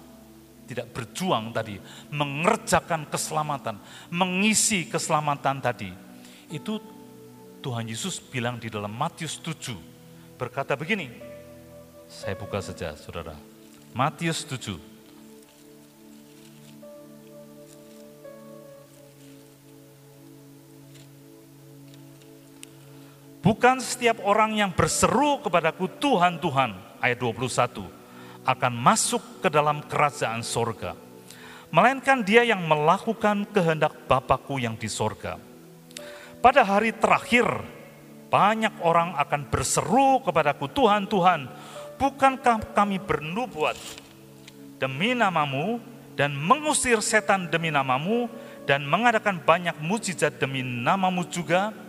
tidak 0.65 0.91
berjuang 0.91 1.51
tadi, 1.51 1.79
mengerjakan 2.11 3.07
keselamatan, 3.07 3.79
mengisi 4.11 4.87
keselamatan 4.87 5.59
tadi, 5.59 5.91
itu 6.51 6.79
Tuhan 7.59 7.87
Yesus 7.89 8.23
bilang 8.23 8.55
di 8.61 8.71
dalam 8.71 8.91
Matius 8.91 9.39
7, 9.43 9.75
berkata 10.39 10.79
begini, 10.79 11.11
saya 12.07 12.37
buka 12.39 12.63
saja 12.63 12.95
saudara, 12.95 13.35
Matius 13.91 14.47
7, 14.47 14.94
Bukan 23.45 23.77
setiap 23.77 24.25
orang 24.25 24.57
yang 24.57 24.73
berseru 24.73 25.37
kepadaku 25.37 25.85
Tuhan, 26.01 26.41
Tuhan, 26.41 26.73
ayat 26.97 27.21
21, 27.21 27.77
akan 28.41 28.73
masuk 28.73 29.21
ke 29.45 29.53
dalam 29.53 29.85
kerajaan 29.85 30.41
sorga. 30.41 30.97
Melainkan 31.69 32.25
dia 32.25 32.41
yang 32.41 32.65
melakukan 32.65 33.45
kehendak 33.53 34.09
Bapakku 34.09 34.57
yang 34.57 34.73
di 34.73 34.89
sorga. 34.89 35.37
Pada 36.41 36.65
hari 36.65 36.89
terakhir, 36.97 37.45
banyak 38.33 38.81
orang 38.81 39.13
akan 39.13 39.45
berseru 39.53 40.25
kepadaku, 40.25 40.65
Tuhan, 40.73 41.05
Tuhan, 41.05 41.45
bukankah 42.01 42.73
kami 42.73 42.97
bernubuat 42.97 43.77
demi 44.81 45.13
namamu 45.13 45.77
dan 46.17 46.33
mengusir 46.33 46.97
setan 46.97 47.45
demi 47.53 47.69
namamu 47.69 48.25
dan 48.65 48.81
mengadakan 48.89 49.37
banyak 49.37 49.77
mujizat 49.85 50.41
demi 50.41 50.65
namamu 50.65 51.29
juga? 51.29 51.84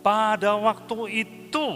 Pada 0.00 0.56
waktu 0.56 1.28
itu, 1.28 1.66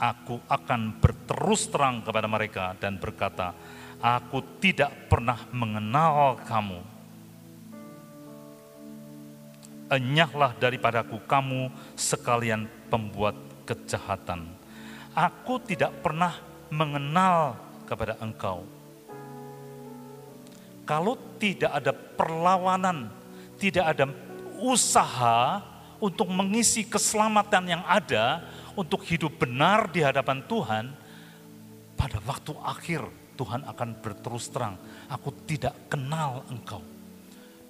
aku 0.00 0.40
akan 0.48 0.96
berterus 0.96 1.68
terang 1.68 2.00
kepada 2.00 2.24
mereka 2.24 2.72
dan 2.80 2.96
berkata, 2.96 3.52
aku 4.00 4.40
tidak 4.62 5.12
pernah 5.12 5.44
mengenal 5.52 6.40
kamu 6.48 6.98
enyahlah 9.88 10.52
daripadaku 10.56 11.24
kamu 11.24 11.72
sekalian 11.96 12.68
pembuat 12.92 13.34
kejahatan. 13.64 14.44
Aku 15.16 15.58
tidak 15.64 15.98
pernah 16.04 16.36
mengenal 16.68 17.56
kepada 17.88 18.20
engkau. 18.20 18.62
Kalau 20.84 21.16
tidak 21.36 21.72
ada 21.72 21.92
perlawanan, 21.92 23.12
tidak 23.60 23.84
ada 23.96 24.04
usaha 24.60 25.60
untuk 25.98 26.30
mengisi 26.30 26.86
keselamatan 26.86 27.78
yang 27.78 27.82
ada, 27.86 28.42
untuk 28.78 29.02
hidup 29.06 29.34
benar 29.42 29.90
di 29.90 30.02
hadapan 30.02 30.42
Tuhan, 30.46 30.94
pada 31.98 32.18
waktu 32.22 32.54
akhir 32.62 33.02
Tuhan 33.34 33.66
akan 33.66 33.88
berterus 33.98 34.50
terang, 34.50 34.78
aku 35.10 35.34
tidak 35.46 35.74
kenal 35.90 36.46
engkau. 36.50 36.82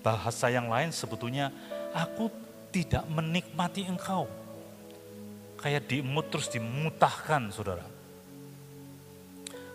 Bahasa 0.05 0.53
yang 0.53 0.69
lain 0.69 0.93
sebetulnya 0.93 1.53
aku 1.97 2.29
tidak 2.69 3.05
menikmati 3.09 3.89
engkau. 3.89 4.29
Kayak 5.59 5.91
diemut 5.91 6.29
terus 6.29 6.49
dimutahkan 6.53 7.51
saudara. 7.51 7.85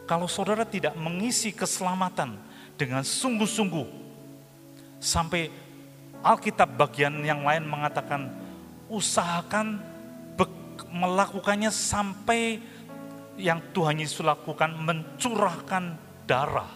Kalau 0.05 0.27
saudara 0.27 0.63
tidak 0.63 0.93
mengisi 0.99 1.51
keselamatan 1.51 2.35
dengan 2.75 3.03
sungguh-sungguh, 3.03 3.87
sampai 4.99 5.51
Alkitab 6.23 6.79
bagian 6.79 7.19
yang 7.23 7.43
lain 7.43 7.67
mengatakan, 7.67 8.31
usahakan 8.93 9.81
melakukannya 10.93 11.73
sampai 11.73 12.61
yang 13.41 13.57
Tuhan 13.73 13.97
Yesus 13.97 14.21
lakukan 14.21 14.77
mencurahkan 14.77 15.97
darah. 16.29 16.69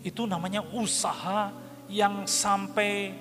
Itu 0.00 0.24
namanya 0.24 0.64
usaha 0.72 1.52
yang 1.88 2.24
sampai 2.24 3.12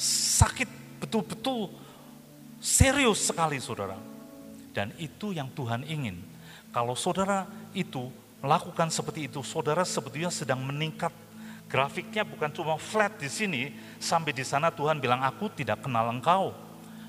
sakit 0.00 1.00
betul-betul 1.00 1.68
serius 2.60 3.28
sekali 3.28 3.60
saudara. 3.60 3.96
Dan 4.72 4.96
itu 4.96 5.36
yang 5.36 5.52
Tuhan 5.52 5.84
ingin. 5.84 6.20
Kalau 6.70 6.94
saudara 6.96 7.44
itu 7.76 8.08
melakukan 8.40 8.88
seperti 8.88 9.28
itu, 9.28 9.44
saudara 9.44 9.84
sebetulnya 9.84 10.32
sedang 10.32 10.62
meningkat. 10.64 11.12
Grafiknya 11.70 12.26
bukan 12.26 12.50
cuma 12.50 12.74
flat 12.82 13.14
di 13.14 13.30
sini, 13.30 13.70
sampai 14.02 14.34
di 14.34 14.42
sana 14.42 14.74
Tuhan 14.74 14.98
bilang, 14.98 15.22
aku 15.22 15.46
tidak 15.54 15.86
kenal 15.86 16.10
engkau. 16.10 16.50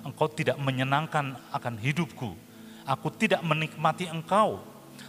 Engkau 0.05 0.29
tidak 0.29 0.61
menyenangkan 0.61 1.33
akan 1.49 1.75
hidupku. 1.81 2.37
Aku 2.85 3.09
tidak 3.09 3.41
menikmati 3.41 4.05
engkau. 4.05 4.61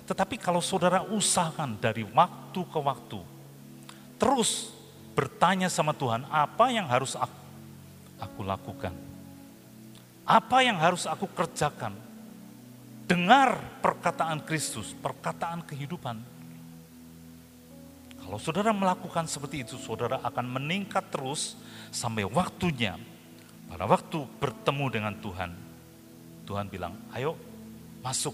Tetapi 0.09 0.41
kalau 0.41 0.65
saudara 0.65 1.05
usahakan 1.05 1.77
dari 1.77 2.01
waktu 2.01 2.61
ke 2.65 2.81
waktu, 2.81 3.21
terus 4.17 4.73
bertanya 5.13 5.69
sama 5.69 5.93
Tuhan, 5.93 6.25
apa 6.33 6.73
yang 6.73 6.89
harus 6.89 7.13
aku, 7.13 7.41
aku 8.17 8.41
lakukan? 8.41 8.97
Apa 10.25 10.65
yang 10.65 10.81
harus 10.81 11.05
aku 11.05 11.29
kerjakan? 11.29 11.93
Dengar 13.05 13.61
perkataan 13.85 14.41
Kristus, 14.49 14.97
perkataan 14.97 15.61
kehidupan. 15.61 16.17
Kalau 18.33 18.41
saudara 18.41 18.73
melakukan 18.73 19.29
seperti 19.29 19.61
itu, 19.61 19.77
saudara 19.77 20.17
akan 20.25 20.57
meningkat 20.57 21.05
terus 21.13 21.53
sampai 21.93 22.25
waktunya. 22.25 22.97
Pada 23.69 23.85
waktu 23.85 24.25
bertemu 24.41 24.89
dengan 24.89 25.13
Tuhan, 25.21 25.53
Tuhan 26.49 26.65
bilang, 26.73 26.97
ayo 27.13 27.37
masuk 28.01 28.33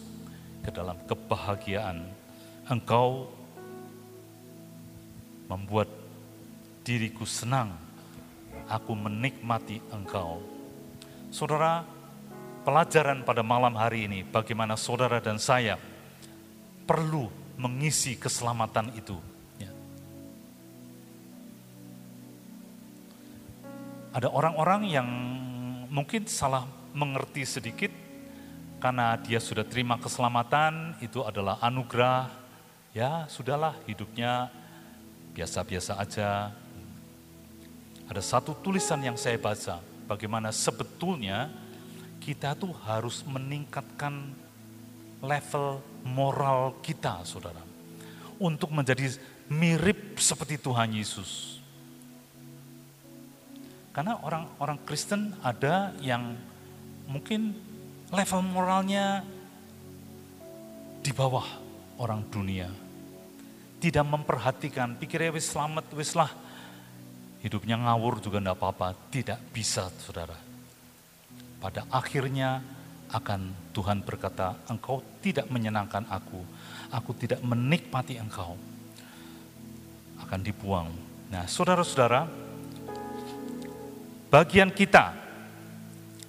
ke 0.63 0.71
dalam 0.71 0.95
kebahagiaan. 1.03 2.07
Engkau 2.71 3.27
membuat 5.51 5.91
diriku 6.87 7.27
senang, 7.27 7.75
aku 8.71 8.95
menikmati 8.95 9.83
engkau. 9.91 10.39
Saudara, 11.35 11.83
pelajaran 12.63 13.27
pada 13.27 13.43
malam 13.43 13.75
hari 13.75 14.07
ini 14.07 14.23
bagaimana 14.23 14.79
saudara 14.79 15.19
dan 15.19 15.43
saya 15.43 15.75
perlu 16.87 17.27
mengisi 17.59 18.15
keselamatan 18.15 18.95
itu. 18.95 19.38
Ada 24.19 24.35
orang-orang 24.35 24.83
yang 24.91 25.07
mungkin 25.95 26.27
salah 26.27 26.67
mengerti 26.91 27.47
sedikit 27.47 27.95
karena 28.83 29.15
dia 29.15 29.39
sudah 29.39 29.63
terima 29.63 29.95
keselamatan, 29.95 30.99
itu 30.99 31.23
adalah 31.23 31.63
anugerah. 31.63 32.27
Ya, 32.91 33.31
sudahlah 33.31 33.79
hidupnya 33.87 34.51
biasa-biasa 35.39 36.03
aja, 36.03 36.51
ada 38.11 38.19
satu 38.19 38.59
tulisan 38.59 38.99
yang 39.07 39.15
saya 39.15 39.39
baca, 39.39 39.79
bagaimana 40.11 40.51
sebetulnya 40.51 41.55
kita 42.19 42.59
tuh 42.59 42.75
harus 42.91 43.23
meningkatkan 43.23 44.35
level 45.23 45.79
moral 46.03 46.75
kita, 46.83 47.23
saudara. 47.23 47.63
Untuk 48.43 48.75
menjadi 48.75 49.15
mirip 49.47 50.19
seperti 50.19 50.59
Tuhan 50.59 50.91
Yesus. 50.91 51.58
Karena 53.99 54.15
orang-orang 54.23 54.79
Kristen 54.87 55.35
ada 55.43 55.91
yang 55.99 56.39
mungkin 57.11 57.51
level 58.15 58.47
moralnya 58.47 59.27
di 61.03 61.11
bawah 61.11 61.43
orang 61.99 62.23
dunia. 62.31 62.71
Tidak 63.83 64.07
memperhatikan, 64.07 64.95
pikirnya 64.95 65.35
wis 65.35 65.51
selamat, 65.51 65.91
wis 65.99 66.15
lah 66.15 66.31
hidupnya 67.43 67.75
ngawur 67.75 68.23
juga 68.23 68.39
tidak 68.39 68.63
apa-apa. 68.63 68.95
Tidak 69.11 69.51
bisa, 69.51 69.91
saudara. 69.99 70.39
Pada 71.59 71.83
akhirnya 71.91 72.63
akan 73.11 73.75
Tuhan 73.75 74.07
berkata, 74.07 74.63
engkau 74.71 75.03
tidak 75.19 75.51
menyenangkan 75.51 76.07
aku, 76.07 76.39
aku 76.95 77.19
tidak 77.19 77.43
menikmati 77.43 78.15
engkau. 78.15 78.55
Akan 80.23 80.39
dibuang. 80.47 80.87
Nah, 81.35 81.51
saudara-saudara, 81.51 82.47
bagian 84.29 84.73
kita 84.73 85.17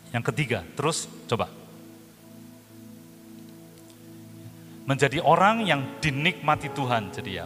yang 0.09 0.25
ketiga, 0.25 0.65
terus 0.73 1.05
coba. 1.29 1.47
Menjadi 4.89 5.21
orang 5.21 5.69
yang 5.69 6.01
dinikmati 6.01 6.73
Tuhan, 6.73 7.13
jadi 7.13 7.45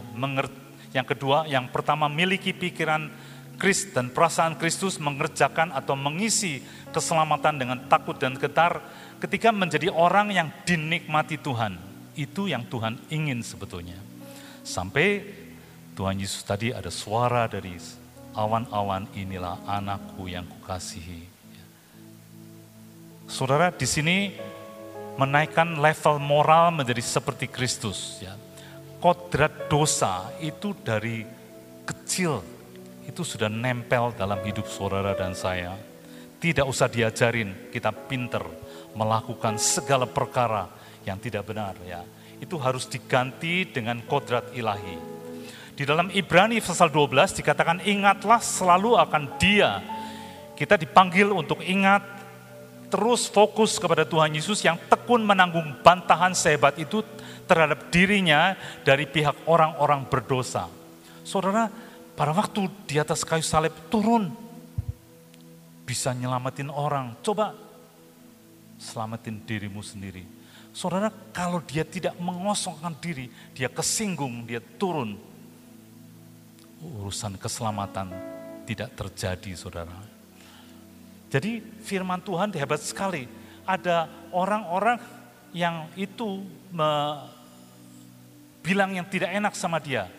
Yang 0.96 1.06
kedua, 1.12 1.44
yang 1.44 1.68
pertama 1.68 2.08
miliki 2.08 2.56
pikiran 2.56 3.12
Kris 3.60 3.92
dan 3.92 4.10
perasaan 4.10 4.58
Kristus 4.58 4.98
mengerjakan 4.98 5.70
atau 5.70 5.94
mengisi 5.94 6.64
keselamatan 6.90 7.54
dengan 7.60 7.78
takut 7.86 8.18
dan 8.18 8.34
getar 8.34 8.82
ketika 9.20 9.54
menjadi 9.54 9.92
orang 9.92 10.32
yang 10.32 10.48
dinikmati 10.66 11.38
Tuhan. 11.38 11.78
Itu 12.14 12.46
yang 12.46 12.66
Tuhan 12.70 12.98
ingin 13.10 13.42
sebetulnya. 13.42 13.98
Sampai 14.64 15.22
Tuhan 15.94 16.18
Yesus 16.18 16.42
tadi 16.46 16.72
ada 16.72 16.88
suara 16.90 17.46
dari 17.46 17.76
awan-awan 18.34 19.06
inilah 19.14 19.62
anakku 19.64 20.26
yang 20.26 20.44
kukasihi. 20.44 21.26
Saudara 23.24 23.72
di 23.72 23.88
sini 23.88 24.36
menaikkan 25.16 25.78
level 25.78 26.20
moral 26.20 26.74
menjadi 26.74 27.00
seperti 27.00 27.48
Kristus. 27.48 28.20
Ya. 28.20 28.36
Kodrat 29.00 29.70
dosa 29.70 30.28
itu 30.42 30.76
dari 30.84 31.24
kecil 31.88 32.42
itu 33.04 33.22
sudah 33.22 33.48
nempel 33.48 34.12
dalam 34.16 34.40
hidup 34.44 34.68
saudara 34.68 35.16
dan 35.16 35.32
saya. 35.32 35.76
Tidak 36.40 36.66
usah 36.68 36.92
diajarin, 36.92 37.72
kita 37.72 37.88
pinter 37.88 38.44
melakukan 38.92 39.56
segala 39.56 40.04
perkara 40.04 40.68
yang 41.08 41.16
tidak 41.16 41.48
benar 41.48 41.72
ya. 41.88 42.04
Itu 42.36 42.60
harus 42.60 42.84
diganti 42.84 43.64
dengan 43.64 44.04
kodrat 44.04 44.52
ilahi. 44.52 45.13
Di 45.74 45.82
dalam 45.82 46.06
Ibrani 46.14 46.62
pasal 46.62 46.86
12 46.86 47.42
dikatakan 47.42 47.82
ingatlah 47.82 48.38
selalu 48.38 48.94
akan 48.94 49.22
dia. 49.42 49.82
Kita 50.54 50.78
dipanggil 50.78 51.34
untuk 51.34 51.58
ingat 51.66 52.06
terus 52.86 53.26
fokus 53.26 53.74
kepada 53.82 54.06
Tuhan 54.06 54.38
Yesus 54.38 54.62
yang 54.62 54.78
tekun 54.86 55.26
menanggung 55.26 55.66
bantahan 55.82 56.30
sehebat 56.30 56.78
itu 56.78 57.02
terhadap 57.50 57.90
dirinya 57.90 58.54
dari 58.86 59.02
pihak 59.02 59.34
orang-orang 59.50 60.06
berdosa. 60.06 60.70
Saudara, 61.26 61.66
pada 62.14 62.30
waktu 62.30 62.70
di 62.86 63.02
atas 63.02 63.26
kayu 63.26 63.42
salib 63.42 63.74
turun, 63.90 64.30
bisa 65.82 66.14
nyelamatin 66.14 66.70
orang. 66.70 67.18
Coba 67.18 67.50
selamatin 68.78 69.42
dirimu 69.42 69.82
sendiri. 69.82 70.22
Saudara, 70.70 71.10
kalau 71.34 71.58
dia 71.66 71.82
tidak 71.82 72.14
mengosongkan 72.22 72.94
diri, 73.02 73.26
dia 73.58 73.66
kesinggung, 73.66 74.46
dia 74.46 74.62
turun. 74.78 75.33
Urusan 76.84 77.40
keselamatan 77.40 78.12
tidak 78.68 78.92
terjadi, 78.92 79.52
saudara. 79.56 79.96
Jadi 81.32 81.64
firman 81.80 82.20
Tuhan 82.20 82.52
hebat 82.52 82.84
sekali. 82.84 83.24
Ada 83.64 84.12
orang-orang 84.28 85.00
yang 85.56 85.88
itu 85.96 86.44
me, 86.68 86.90
bilang 88.60 88.92
yang 88.92 89.08
tidak 89.08 89.32
enak 89.32 89.56
sama 89.56 89.80
dia 89.80 90.12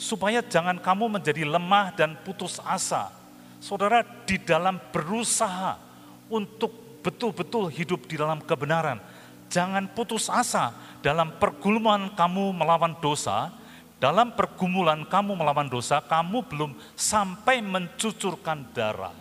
supaya 0.00 0.40
jangan 0.40 0.80
kamu 0.80 1.20
menjadi 1.20 1.44
lemah 1.44 1.92
dan 1.92 2.16
putus 2.24 2.56
asa. 2.64 3.12
Saudara, 3.60 4.00
di 4.24 4.40
dalam 4.40 4.80
berusaha 4.88 5.76
untuk 6.32 6.72
betul-betul 7.04 7.68
hidup 7.68 8.08
di 8.08 8.16
dalam 8.16 8.40
kebenaran, 8.40 8.96
jangan 9.52 9.84
putus 9.92 10.32
asa 10.32 10.72
dalam 11.04 11.36
pergumulan 11.36 12.16
kamu 12.16 12.56
melawan 12.56 12.96
dosa, 13.04 13.52
dalam 14.00 14.32
pergumulan 14.32 15.04
kamu 15.04 15.36
melawan 15.36 15.68
dosa, 15.68 16.00
kamu 16.00 16.48
belum 16.48 16.72
sampai 16.96 17.60
mencucurkan 17.60 18.72
darah. 18.72 19.12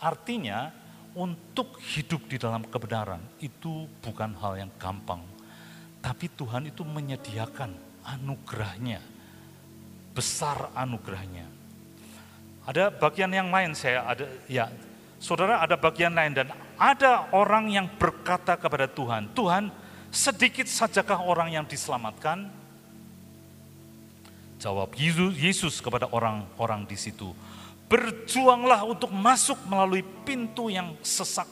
Artinya, 0.00 0.72
untuk 1.16 1.80
hidup 1.80 2.28
di 2.28 2.36
dalam 2.36 2.64
kebenaran 2.68 3.20
itu 3.40 3.88
bukan 4.04 4.36
hal 4.40 4.56
yang 4.60 4.72
gampang. 4.76 5.20
Tapi 6.00 6.28
Tuhan 6.32 6.68
itu 6.68 6.84
menyediakan 6.84 7.72
anugerahnya 8.04 9.00
besar 10.16 10.72
anugerahnya. 10.72 11.44
Ada 12.64 12.88
bagian 12.88 13.28
yang 13.28 13.52
lain 13.52 13.76
saya 13.76 14.08
ada 14.08 14.24
ya 14.48 14.72
saudara 15.20 15.60
ada 15.60 15.76
bagian 15.76 16.16
lain 16.16 16.32
dan 16.32 16.48
ada 16.80 17.28
orang 17.36 17.68
yang 17.68 17.86
berkata 18.00 18.56
kepada 18.56 18.88
Tuhan, 18.88 19.28
Tuhan 19.36 19.68
sedikit 20.08 20.64
sajakah 20.64 21.20
orang 21.20 21.52
yang 21.52 21.68
diselamatkan? 21.68 22.48
Jawab 24.56 24.96
Yesus 24.96 25.84
kepada 25.84 26.08
orang-orang 26.08 26.88
di 26.88 26.96
situ, 26.96 27.36
berjuanglah 27.86 28.82
untuk 28.88 29.12
masuk 29.12 29.60
melalui 29.68 30.00
pintu 30.24 30.72
yang 30.72 30.96
sesak. 31.04 31.46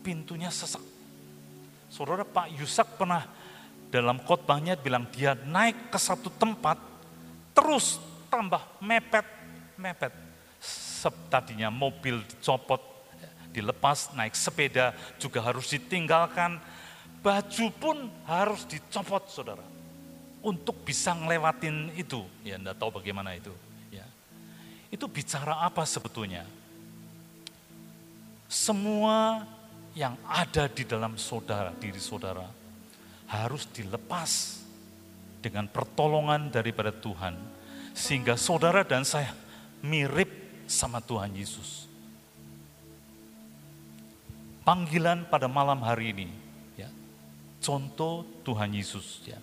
Pintunya 0.00 0.48
sesak. 0.48 0.80
Saudara 1.92 2.24
Pak 2.24 2.56
Yusak 2.56 2.98
pernah 2.98 3.24
dalam 3.92 4.18
khotbahnya 4.24 4.74
bilang 4.74 5.06
dia 5.12 5.36
naik 5.36 5.92
ke 5.92 5.98
satu 6.00 6.32
tempat 6.34 6.76
terus 7.54 8.00
tambah 8.28 8.60
mepet, 8.82 9.24
mepet. 9.78 10.12
Tadinya 11.30 11.70
mobil 11.70 12.18
dicopot, 12.26 12.82
dilepas, 13.54 14.10
naik 14.18 14.34
sepeda 14.34 14.90
juga 15.22 15.38
harus 15.38 15.70
ditinggalkan. 15.70 16.58
Baju 17.22 17.66
pun 17.78 17.96
harus 18.26 18.66
dicopot, 18.66 19.22
saudara. 19.30 19.75
Untuk 20.46 20.86
bisa 20.86 21.10
ngelewatin 21.10 21.90
itu. 21.98 22.22
Ya, 22.46 22.54
Anda 22.54 22.70
tahu 22.70 23.02
bagaimana 23.02 23.34
itu. 23.34 23.50
Ya. 23.90 24.06
Itu 24.94 25.10
bicara 25.10 25.58
apa 25.58 25.82
sebetulnya? 25.82 26.46
Semua 28.46 29.42
yang 29.98 30.14
ada 30.22 30.70
di 30.70 30.86
dalam 30.86 31.18
saudara, 31.18 31.74
diri 31.74 31.98
saudara, 31.98 32.46
harus 33.26 33.66
dilepas 33.74 34.62
dengan 35.42 35.66
pertolongan 35.66 36.54
daripada 36.54 36.94
Tuhan. 36.94 37.34
Sehingga 37.90 38.38
saudara 38.38 38.86
dan 38.86 39.02
saya 39.02 39.34
mirip 39.82 40.30
sama 40.70 41.02
Tuhan 41.02 41.34
Yesus. 41.34 41.90
Panggilan 44.62 45.26
pada 45.26 45.50
malam 45.50 45.78
hari 45.82 46.14
ini, 46.14 46.28
ya, 46.74 46.90
contoh 47.62 48.22
Tuhan 48.42 48.74
Yesus. 48.74 49.26
Ya. 49.26 49.38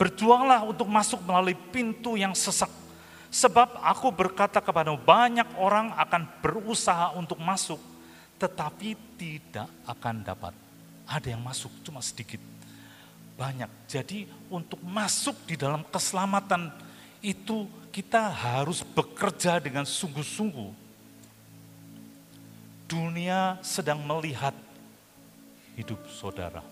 Berjuanglah 0.00 0.64
untuk 0.64 0.88
masuk 0.88 1.20
melalui 1.28 1.52
pintu 1.52 2.16
yang 2.16 2.32
sesak. 2.32 2.72
Sebab 3.28 3.84
aku 3.84 4.08
berkata 4.08 4.64
kepada 4.64 4.96
banyak 4.96 5.44
orang 5.60 5.92
akan 5.92 6.40
berusaha 6.40 7.12
untuk 7.12 7.36
masuk, 7.36 7.76
tetapi 8.40 8.96
tidak 9.20 9.68
akan 9.84 10.24
dapat. 10.24 10.56
Ada 11.04 11.36
yang 11.36 11.44
masuk, 11.44 11.68
cuma 11.84 12.00
sedikit 12.00 12.40
banyak. 13.36 13.68
Jadi 13.84 14.24
untuk 14.48 14.80
masuk 14.80 15.36
di 15.44 15.60
dalam 15.60 15.84
keselamatan 15.84 16.72
itu 17.20 17.68
kita 17.92 18.32
harus 18.32 18.80
bekerja 18.80 19.60
dengan 19.60 19.84
sungguh-sungguh. 19.84 20.72
Dunia 22.88 23.60
sedang 23.62 24.02
melihat 24.02 24.56
hidup 25.78 26.00
saudara. 26.10 26.64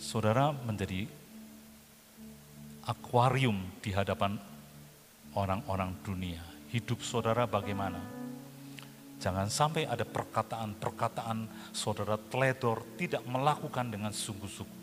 Saudara 0.00 0.50
menjadi 0.50 1.06
akuarium 2.86 3.58
di 3.78 3.94
hadapan 3.94 4.34
orang-orang 5.38 5.94
dunia. 6.02 6.42
Hidup 6.72 7.04
saudara 7.04 7.46
bagaimana? 7.46 8.00
Jangan 9.22 9.46
sampai 9.46 9.86
ada 9.86 10.02
perkataan-perkataan 10.02 11.70
saudara 11.70 12.18
teledor 12.18 12.82
tidak 12.98 13.22
melakukan 13.22 13.86
dengan 13.86 14.10
sungguh-sungguh. 14.10 14.80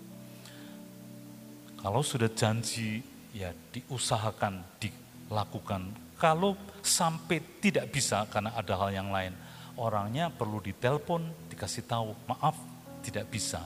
Kalau 1.79 1.99
sudah 2.03 2.31
janji, 2.31 3.03
ya 3.35 3.51
diusahakan, 3.51 4.63
dilakukan. 4.79 5.91
Kalau 6.15 6.55
sampai 6.83 7.39
tidak 7.59 7.91
bisa 7.91 8.27
karena 8.31 8.55
ada 8.55 8.75
hal 8.79 8.91
yang 8.95 9.11
lain, 9.11 9.35
orangnya 9.79 10.31
perlu 10.31 10.59
ditelepon, 10.63 11.51
dikasih 11.51 11.83
tahu, 11.87 12.15
maaf, 12.27 12.55
tidak 13.03 13.31
bisa. 13.31 13.63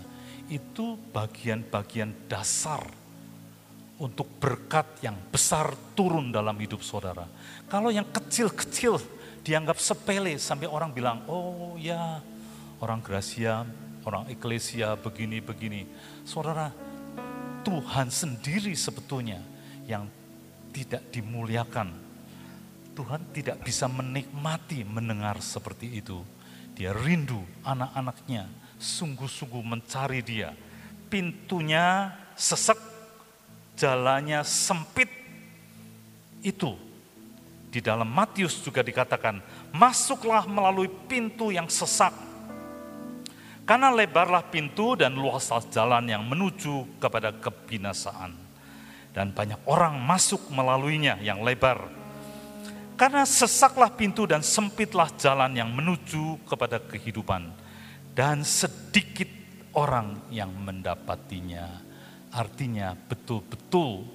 Itu 0.49 0.97
bagian-bagian 1.13 2.29
dasar 2.29 3.03
untuk 4.04 4.28
berkat 4.36 4.99
yang 4.99 5.16
besar 5.32 5.72
turun 5.95 6.28
dalam 6.28 6.60
hidup 6.60 6.84
saudara. 6.84 7.24
Kalau 7.72 7.88
yang 7.88 8.04
kecil-kecil 8.12 8.99
dianggap 9.47 9.80
sepele 9.80 10.36
sampai 10.36 10.68
orang 10.68 10.91
bilang, 10.91 11.24
oh 11.32 11.80
ya 11.80 12.20
orang 12.84 12.99
Gracia, 12.99 13.64
orang 14.04 14.28
Eklesia 14.28 14.99
begini-begini. 14.99 15.88
Saudara, 16.28 16.68
Tuhan 17.64 18.12
sendiri 18.12 18.76
sebetulnya 18.76 19.39
yang 19.88 20.12
tidak 20.76 21.08
dimuliakan. 21.16 21.95
Tuhan 22.93 23.32
tidak 23.32 23.64
bisa 23.64 23.88
menikmati 23.88 24.84
mendengar 24.84 25.39
seperti 25.39 26.04
itu. 26.04 26.20
Dia 26.76 26.91
rindu 26.91 27.39
anak-anaknya 27.64 28.51
sungguh-sungguh 28.78 29.64
mencari 29.64 30.20
dia. 30.22 30.51
Pintunya 31.08 32.12
sesek, 32.36 32.78
jalannya 33.78 34.41
sempit. 34.45 35.09
Itu 36.43 36.76
di 37.74 37.82
dalam 37.82 38.05
Matius 38.05 38.61
juga 38.61 38.86
dikatakan, 38.86 39.41
masuklah 39.74 40.45
melalui 40.45 40.86
pintu 41.09 41.49
yang 41.49 41.65
sesak. 41.65 42.13
Karena 43.65 43.89
lebarlah 43.89 44.45
pintu 44.45 44.93
dan 44.93 45.17
luaslah 45.17 45.65
jalan 45.74 46.05
yang 46.05 46.21
menuju 46.21 47.01
kepada 47.01 47.34
kebinasaan. 47.34 48.38
Dan 49.09 49.34
banyak 49.34 49.57
orang 49.65 49.97
masuk 49.97 50.53
melaluinya 50.53 51.17
yang 51.17 51.41
lebar. 51.41 51.89
Karena 52.93 53.26
sesaklah 53.26 53.89
pintu 53.89 54.30
dan 54.30 54.45
sempitlah 54.45 55.09
jalan 55.17 55.57
yang 55.57 55.74
menuju 55.74 56.45
kepada 56.45 56.78
kehidupan. 56.78 57.49
Dan 58.13 58.45
sedikit 58.45 59.34
orang 59.74 60.30
yang 60.30 60.53
mendapatinya. 60.53 61.82
Artinya 62.34 62.97
betul-betul 62.97 64.09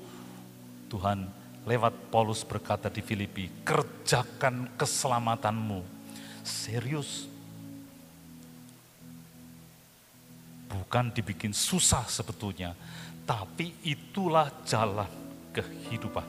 Tuhan 0.90 1.30
lewat 1.68 2.10
Paulus 2.10 2.42
berkata 2.42 2.90
di 2.90 2.98
Filipi, 3.04 3.46
kerjakan 3.62 4.74
keselamatanmu. 4.74 5.84
Serius. 6.42 7.28
Bukan 10.68 11.12
dibikin 11.12 11.52
susah 11.52 12.08
sebetulnya, 12.08 12.72
tapi 13.28 13.76
itulah 13.84 14.48
jalan 14.64 15.08
kehidupan. 15.52 16.24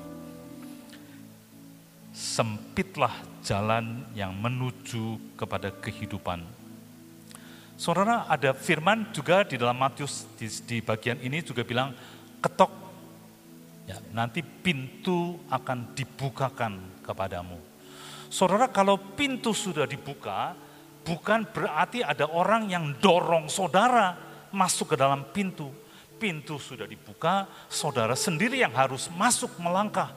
Sempitlah 2.12 3.16
jalan 3.40 4.04
yang 4.12 4.36
menuju 4.36 5.40
kepada 5.40 5.72
kehidupan. 5.72 6.59
Saudara, 7.80 8.28
ada 8.28 8.52
firman 8.52 9.08
juga 9.16 9.48
di 9.48 9.56
dalam 9.56 9.80
Matius 9.80 10.28
di, 10.36 10.52
di 10.68 10.78
bagian 10.84 11.16
ini 11.24 11.40
juga 11.40 11.64
bilang 11.64 11.96
ketok 12.44 12.68
ya, 13.88 13.96
nanti 14.12 14.44
pintu 14.44 15.40
akan 15.48 15.96
dibukakan 15.96 17.00
kepadamu. 17.08 17.56
Saudara, 18.28 18.68
kalau 18.68 19.00
pintu 19.16 19.56
sudah 19.56 19.88
dibuka, 19.88 20.60
bukan 21.08 21.48
berarti 21.48 22.04
ada 22.04 22.28
orang 22.28 22.68
yang 22.68 23.00
dorong 23.00 23.48
saudara 23.48 24.20
masuk 24.52 24.92
ke 24.92 24.96
dalam 25.00 25.32
pintu, 25.32 25.72
pintu 26.20 26.60
sudah 26.60 26.84
dibuka, 26.84 27.48
saudara 27.72 28.12
sendiri 28.12 28.60
yang 28.60 28.76
harus 28.76 29.08
masuk 29.16 29.56
melangkah. 29.56 30.12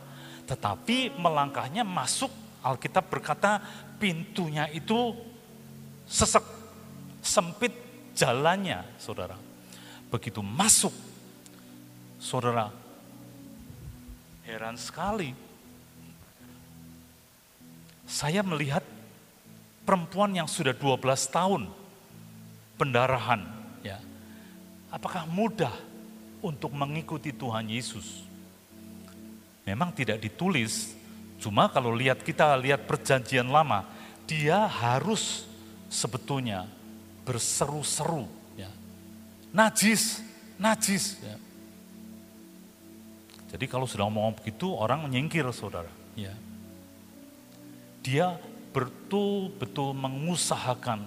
Tetapi 0.50 1.14
melangkahnya 1.14 1.86
masuk, 1.86 2.34
Alkitab 2.58 3.06
berkata 3.06 3.62
pintunya 4.02 4.66
itu 4.74 5.14
sesek, 6.10 6.42
sempit 7.22 7.72
jalannya, 8.18 8.84
saudara. 8.98 9.38
Begitu 10.10 10.42
masuk, 10.44 10.92
saudara, 12.20 12.68
heran 14.44 14.76
sekali. 14.76 15.32
Saya 18.04 18.44
melihat 18.44 18.84
perempuan 19.88 20.36
yang 20.36 20.50
sudah 20.50 20.76
12 20.76 21.00
tahun 21.32 21.62
pendarahan, 22.76 23.40
ya. 23.80 23.96
Apakah 24.92 25.24
mudah 25.24 25.72
untuk 26.42 26.74
mengikuti 26.74 27.30
Tuhan 27.30 27.70
Yesus. 27.70 28.26
Memang 29.62 29.94
tidak 29.94 30.18
ditulis, 30.18 30.92
cuma 31.38 31.70
kalau 31.70 31.94
lihat 31.94 32.26
kita 32.26 32.58
lihat 32.58 32.82
perjanjian 32.82 33.46
lama, 33.46 33.86
dia 34.26 34.66
harus 34.66 35.46
sebetulnya 35.86 36.66
berseru-seru, 37.22 38.26
ya. 38.58 38.70
najis, 39.54 40.22
najis. 40.58 41.18
Ya. 41.22 41.36
Jadi 43.52 43.64
kalau 43.68 43.84
sudah 43.84 44.08
ngomong 44.08 44.40
begitu, 44.40 44.72
orang 44.72 45.04
menyingkir 45.04 45.44
saudara. 45.52 45.90
Ya. 46.16 46.32
Dia 48.00 48.40
betul-betul 48.72 49.92
mengusahakan 49.92 51.04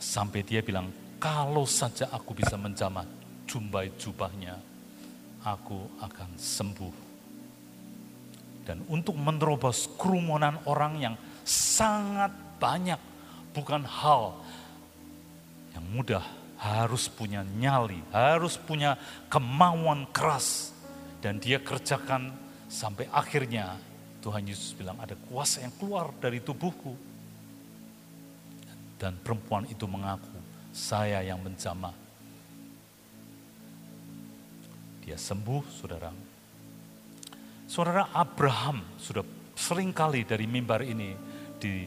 sampai 0.00 0.40
dia 0.40 0.64
bilang, 0.64 0.88
kalau 1.20 1.68
saja 1.68 2.08
aku 2.08 2.32
bisa 2.32 2.56
menjamah 2.56 3.04
jumbai 3.44 3.92
jubahnya, 4.00 4.56
aku 5.44 5.78
akan 6.00 6.30
sembuh. 6.40 6.94
Dan 8.64 8.84
untuk 8.88 9.16
menerobos 9.20 9.88
kerumunan 10.00 10.64
orang 10.64 10.96
yang 10.96 11.14
sangat 11.44 12.47
banyak, 12.58 13.00
bukan 13.54 13.82
hal 13.86 14.36
yang 15.74 15.86
mudah, 15.94 16.24
harus 16.58 17.06
punya 17.06 17.46
nyali, 17.46 18.02
harus 18.10 18.58
punya 18.58 18.98
kemauan 19.30 20.10
keras. 20.10 20.74
Dan 21.18 21.42
dia 21.42 21.58
kerjakan 21.58 22.30
sampai 22.70 23.10
akhirnya 23.10 23.78
Tuhan 24.22 24.46
Yesus 24.46 24.74
bilang 24.74 24.98
ada 24.98 25.14
kuasa 25.14 25.62
yang 25.62 25.74
keluar 25.78 26.10
dari 26.18 26.42
tubuhku. 26.42 26.94
Dan 28.98 29.14
perempuan 29.22 29.66
itu 29.70 29.86
mengaku, 29.86 30.34
saya 30.74 31.22
yang 31.22 31.38
menjamah. 31.38 31.94
Dia 35.06 35.14
sembuh, 35.14 35.62
saudara. 35.70 36.10
Saudara 37.70 38.10
Abraham 38.10 38.82
sudah 38.98 39.22
sering 39.54 39.94
kali 39.94 40.26
dari 40.26 40.44
mimbar 40.50 40.82
ini 40.82 41.14
di, 41.56 41.86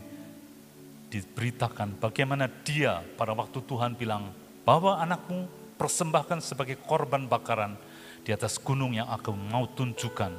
diberitakan 1.11 1.99
bagaimana 1.99 2.47
dia 2.47 3.03
pada 3.19 3.35
waktu 3.35 3.59
Tuhan 3.67 3.99
bilang, 3.99 4.31
bawa 4.63 5.03
anakmu 5.03 5.45
persembahkan 5.75 6.39
sebagai 6.39 6.79
korban 6.79 7.27
bakaran 7.27 7.75
di 8.23 8.31
atas 8.31 8.55
gunung 8.55 8.95
yang 8.95 9.11
aku 9.11 9.35
mau 9.35 9.67
tunjukkan. 9.67 10.31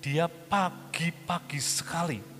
Dia 0.00 0.26
pagi-pagi 0.26 1.60
sekali 1.60 2.30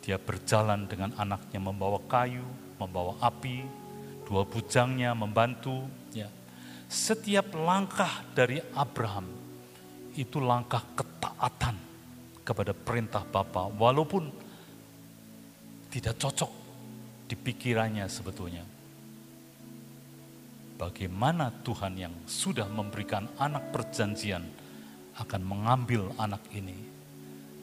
dia 0.00 0.16
berjalan 0.16 0.88
dengan 0.88 1.12
anaknya 1.14 1.60
membawa 1.60 2.00
kayu, 2.08 2.44
membawa 2.80 3.14
api, 3.20 3.62
dua 4.24 4.48
bujangnya 4.48 5.12
membantu. 5.12 5.84
Ya. 6.10 6.32
Setiap 6.90 7.54
langkah 7.54 8.24
dari 8.34 8.58
Abraham 8.74 9.28
itu 10.16 10.42
langkah 10.42 10.82
ketaatan 10.96 11.76
kepada 12.42 12.74
perintah 12.74 13.22
Bapa, 13.22 13.70
walaupun 13.70 14.32
tidak 15.90 16.14
cocok 16.16 16.50
di 17.26 17.34
pikirannya 17.34 18.06
sebetulnya. 18.06 18.64
Bagaimana 20.78 21.52
Tuhan 21.60 21.92
yang 21.98 22.14
sudah 22.24 22.64
memberikan 22.70 23.28
anak 23.36 23.68
perjanjian 23.68 24.46
akan 25.20 25.42
mengambil 25.44 26.08
anak 26.16 26.40
ini, 26.56 26.78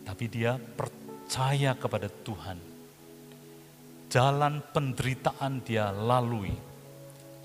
tapi 0.06 0.30
dia 0.30 0.62
percaya 0.62 1.74
kepada 1.74 2.06
Tuhan 2.06 2.78
jalan 4.08 4.64
penderitaan 4.72 5.64
dia 5.64 5.92
lalui. 5.92 6.56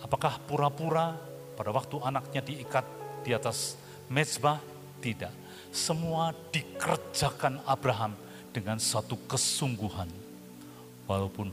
Apakah 0.03 0.39
pura-pura 0.43 1.15
pada 1.55 1.71
waktu 1.71 1.99
anaknya 2.03 2.43
diikat 2.43 2.87
di 3.23 3.35
atas 3.35 3.79
mezbah? 4.11 4.59
Tidak. 5.03 5.35
Semua 5.75 6.31
dikerjakan 6.31 7.67
Abraham 7.67 8.15
dengan 8.55 8.79
satu 8.79 9.19
kesungguhan. 9.27 10.22
Walaupun 11.13 11.53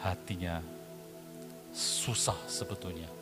hatinya 0.00 0.64
susah 1.68 2.40
sebetulnya. 2.48 3.12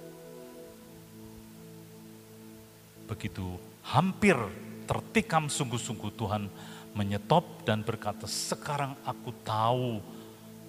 Begitu 3.10 3.58
hampir 3.82 4.38
tertikam 4.86 5.50
sungguh-sungguh 5.50 6.14
Tuhan 6.14 6.46
menyetop 6.94 7.42
dan 7.66 7.82
berkata, 7.82 8.30
sekarang 8.30 8.94
aku 9.02 9.34
tahu 9.42 9.98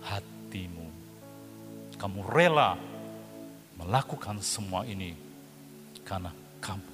hatimu. 0.02 0.90
Kamu 2.02 2.26
rela 2.26 2.82
melakukan 3.78 4.42
semua 4.42 4.90
ini 4.90 5.14
karena 6.02 6.34
kamu 6.58 6.94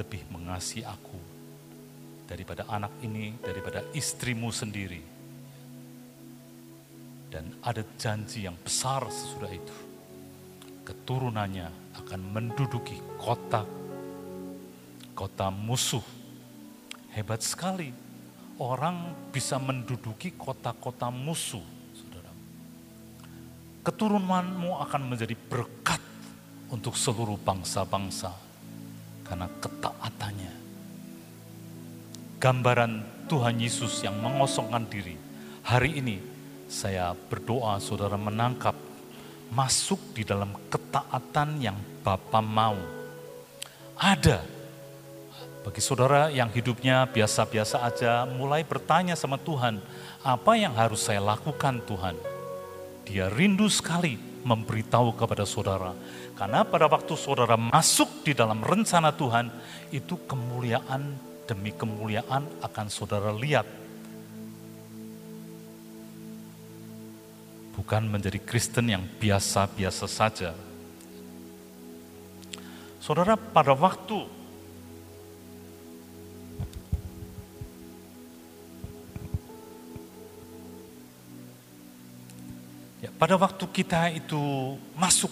lebih 0.00 0.24
mengasihi 0.32 0.88
aku 0.88 1.20
daripada 2.24 2.64
anak 2.72 2.92
ini, 3.04 3.36
daripada 3.44 3.84
istrimu 3.92 4.48
sendiri. 4.48 5.17
Dan 7.28 7.60
ada 7.60 7.84
janji 8.00 8.48
yang 8.48 8.56
besar 8.56 9.04
sesudah 9.08 9.52
itu. 9.52 9.76
Keturunannya 10.84 11.68
akan 12.00 12.20
menduduki 12.32 12.96
kota 13.20 13.68
kota 15.18 15.50
musuh. 15.50 16.06
Hebat 17.10 17.42
sekali 17.42 17.90
orang 18.62 19.10
bisa 19.34 19.58
menduduki 19.58 20.38
kota-kota 20.38 21.10
musuh, 21.10 21.62
saudara. 21.90 22.30
Keturunanmu 23.82 24.78
akan 24.78 25.02
menjadi 25.10 25.34
berkat 25.34 25.98
untuk 26.70 26.94
seluruh 26.94 27.34
bangsa-bangsa 27.42 28.30
karena 29.26 29.50
ketaatannya. 29.58 30.54
Gambaran 32.38 33.26
Tuhan 33.26 33.58
Yesus 33.58 34.06
yang 34.06 34.14
mengosongkan 34.22 34.86
diri. 34.86 35.18
Hari 35.66 35.98
ini 35.98 36.16
saya 36.68 37.16
berdoa 37.16 37.80
saudara 37.80 38.20
menangkap 38.20 38.76
masuk 39.48 39.98
di 40.12 40.22
dalam 40.22 40.52
ketaatan 40.68 41.58
yang 41.58 41.76
Bapa 42.04 42.44
mau. 42.44 42.76
Ada 43.98 44.44
bagi 45.68 45.84
saudara 45.84 46.32
yang 46.32 46.48
hidupnya 46.48 47.04
biasa-biasa 47.10 47.84
aja, 47.84 48.24
mulai 48.24 48.64
bertanya 48.64 49.12
sama 49.12 49.36
Tuhan, 49.36 49.82
apa 50.24 50.56
yang 50.56 50.72
harus 50.72 51.04
saya 51.04 51.20
lakukan 51.20 51.84
Tuhan? 51.84 52.16
Dia 53.04 53.28
rindu 53.28 53.68
sekali 53.68 54.16
memberitahu 54.48 55.12
kepada 55.12 55.44
saudara. 55.44 55.92
Karena 56.38 56.64
pada 56.64 56.88
waktu 56.88 57.12
saudara 57.20 57.60
masuk 57.60 58.24
di 58.24 58.32
dalam 58.32 58.64
rencana 58.64 59.12
Tuhan, 59.12 59.52
itu 59.92 60.16
kemuliaan 60.24 61.18
demi 61.44 61.76
kemuliaan 61.76 62.48
akan 62.64 62.86
saudara 62.88 63.28
lihat. 63.34 63.68
Bukan 67.78 68.10
menjadi 68.10 68.42
Kristen 68.42 68.90
yang 68.90 69.06
biasa-biasa 69.22 70.10
saja. 70.10 70.50
Saudara, 72.98 73.38
pada 73.38 73.72
waktu 73.72 74.26
Ya, 82.98 83.14
pada 83.14 83.38
waktu 83.38 83.62
kita 83.70 84.10
itu 84.10 84.74
masuk 84.98 85.30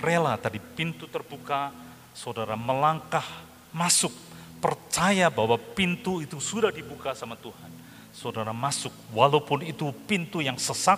rela 0.00 0.32
tadi 0.40 0.56
pintu 0.56 1.04
terbuka, 1.04 1.68
saudara 2.16 2.56
melangkah 2.56 3.24
masuk, 3.68 4.16
percaya 4.64 5.28
bahwa 5.28 5.60
pintu 5.76 6.24
itu 6.24 6.40
sudah 6.40 6.72
dibuka 6.72 7.12
sama 7.12 7.36
Tuhan. 7.36 7.68
Saudara 8.16 8.56
masuk, 8.56 8.96
walaupun 9.12 9.60
itu 9.68 9.92
pintu 10.08 10.40
yang 10.40 10.56
sesak, 10.56 10.96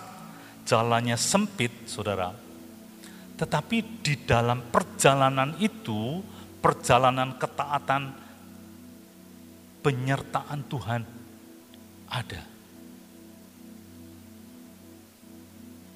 jalannya 0.69 1.17
sempit, 1.17 1.89
saudara. 1.89 2.29
Tetapi 3.33 4.05
di 4.05 4.13
dalam 4.21 4.69
perjalanan 4.69 5.57
itu, 5.57 6.21
perjalanan 6.61 7.33
ketaatan, 7.41 8.13
penyertaan 9.81 10.61
Tuhan 10.69 11.01
ada. 12.05 12.41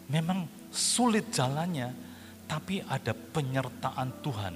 Memang 0.09 0.49
sulit 0.73 1.29
jalannya, 1.29 1.93
tapi 2.49 2.81
ada 2.81 3.13
penyertaan 3.13 4.09
Tuhan. 4.25 4.55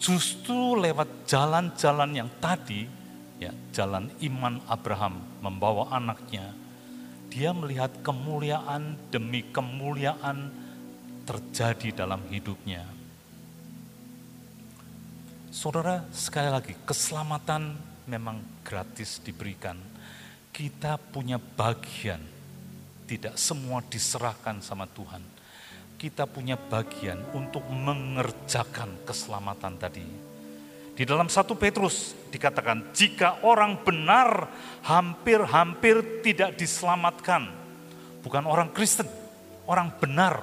Justru 0.00 0.78
lewat 0.78 1.28
jalan-jalan 1.28 2.10
yang 2.16 2.30
tadi, 2.40 2.86
ya 3.42 3.52
jalan 3.74 4.08
iman 4.22 4.62
Abraham 4.70 5.20
membawa 5.42 5.90
anaknya, 5.92 6.54
dia 7.28 7.52
melihat 7.52 7.92
kemuliaan 8.00 8.96
demi 9.12 9.44
kemuliaan 9.48 10.48
terjadi 11.28 12.04
dalam 12.04 12.24
hidupnya. 12.32 12.88
Saudara, 15.52 16.04
sekali 16.12 16.48
lagi, 16.48 16.72
keselamatan 16.84 17.76
memang 18.08 18.40
gratis 18.64 19.20
diberikan. 19.20 19.76
Kita 20.52 20.96
punya 20.96 21.36
bagian 21.36 22.20
tidak 23.08 23.40
semua 23.40 23.80
diserahkan 23.80 24.60
sama 24.60 24.84
Tuhan. 24.84 25.24
Kita 25.96 26.28
punya 26.28 26.54
bagian 26.54 27.18
untuk 27.34 27.64
mengerjakan 27.72 29.02
keselamatan 29.08 29.74
tadi. 29.80 30.27
Di 30.98 31.06
dalam 31.06 31.30
satu 31.30 31.54
Petrus 31.54 32.10
dikatakan, 32.26 32.90
jika 32.90 33.38
orang 33.46 33.86
benar 33.86 34.50
hampir-hampir 34.82 36.26
tidak 36.26 36.58
diselamatkan. 36.58 37.54
Bukan 38.18 38.42
orang 38.42 38.74
Kristen, 38.74 39.06
orang 39.70 39.94
benar. 40.02 40.42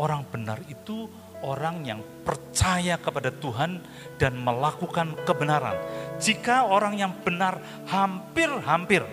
Orang 0.00 0.24
benar 0.32 0.64
itu 0.72 1.12
orang 1.44 1.84
yang 1.84 2.00
percaya 2.24 2.96
kepada 2.96 3.28
Tuhan 3.28 3.84
dan 4.16 4.32
melakukan 4.40 5.12
kebenaran. 5.28 5.76
Jika 6.16 6.64
orang 6.72 6.96
yang 6.96 7.12
benar 7.20 7.60
hampir-hampir, 7.84 9.04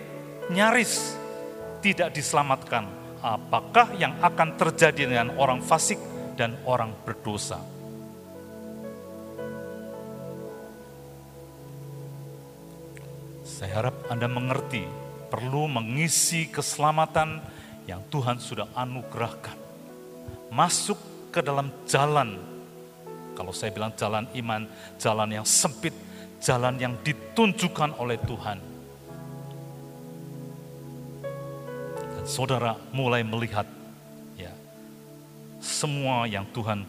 nyaris 0.47 1.19
tidak 1.83 2.15
diselamatkan, 2.15 2.87
apakah 3.19 3.91
yang 3.99 4.15
akan 4.23 4.55
terjadi 4.55 5.11
dengan 5.11 5.35
orang 5.35 5.59
fasik 5.59 5.99
dan 6.39 6.55
orang 6.63 6.95
berdosa? 7.03 7.78
Saya 13.59 13.83
harap 13.83 14.07
Anda 14.07 14.31
mengerti, 14.31 14.87
perlu 15.27 15.67
mengisi 15.67 16.47
keselamatan 16.47 17.43
yang 17.91 17.99
Tuhan 18.07 18.39
sudah 18.39 18.71
anugerahkan. 18.71 19.59
Masuk 20.47 20.95
ke 21.27 21.43
dalam 21.43 21.67
jalan, 21.83 22.39
kalau 23.35 23.51
saya 23.51 23.75
bilang 23.75 23.91
jalan 23.99 24.31
iman, 24.31 24.63
jalan 24.95 25.43
yang 25.43 25.43
sempit, 25.43 25.91
jalan 26.39 26.79
yang 26.79 26.95
ditunjukkan 27.03 27.99
oleh 27.99 28.15
Tuhan 28.23 28.79
saudara 32.29 32.77
mulai 32.93 33.25
melihat 33.25 33.65
ya 34.37 34.53
semua 35.57 36.29
yang 36.29 36.45
Tuhan 36.53 36.85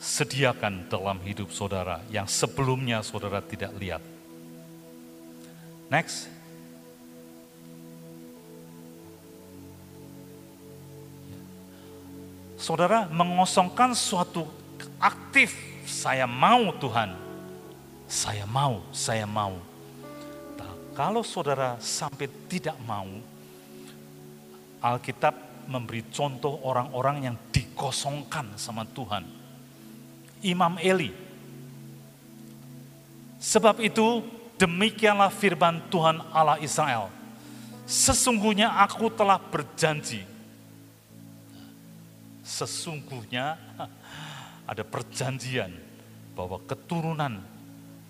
sediakan 0.00 0.88
dalam 0.88 1.20
hidup 1.20 1.52
saudara 1.52 2.00
yang 2.08 2.24
sebelumnya 2.24 3.04
saudara 3.04 3.44
tidak 3.44 3.76
lihat. 3.76 4.15
Next. 5.86 6.26
Saudara 12.58 13.06
mengosongkan 13.06 13.94
suatu 13.94 14.42
aktif, 14.98 15.54
saya 15.86 16.26
mau 16.26 16.74
Tuhan, 16.74 17.14
saya 18.10 18.42
mau, 18.42 18.82
saya 18.90 19.22
mau. 19.22 19.54
Nah, 20.58 20.72
kalau 20.98 21.22
saudara 21.22 21.78
sampai 21.78 22.26
tidak 22.50 22.74
mau, 22.82 23.06
Alkitab 24.82 25.38
memberi 25.70 26.02
contoh 26.10 26.58
orang-orang 26.66 27.30
yang 27.30 27.36
dikosongkan 27.54 28.58
sama 28.58 28.82
Tuhan. 28.90 29.22
Imam 30.42 30.74
Eli. 30.82 31.14
Sebab 33.38 33.78
itu 33.78 34.26
demikianlah 34.56 35.32
firman 35.32 35.80
Tuhan 35.88 36.20
Allah 36.32 36.60
Israel. 36.60 37.12
Sesungguhnya 37.86 38.72
aku 38.82 39.08
telah 39.12 39.38
berjanji. 39.38 40.26
Sesungguhnya 42.42 43.56
ada 44.70 44.82
perjanjian 44.82 45.70
bahwa 46.34 46.60
keturunan 46.66 47.40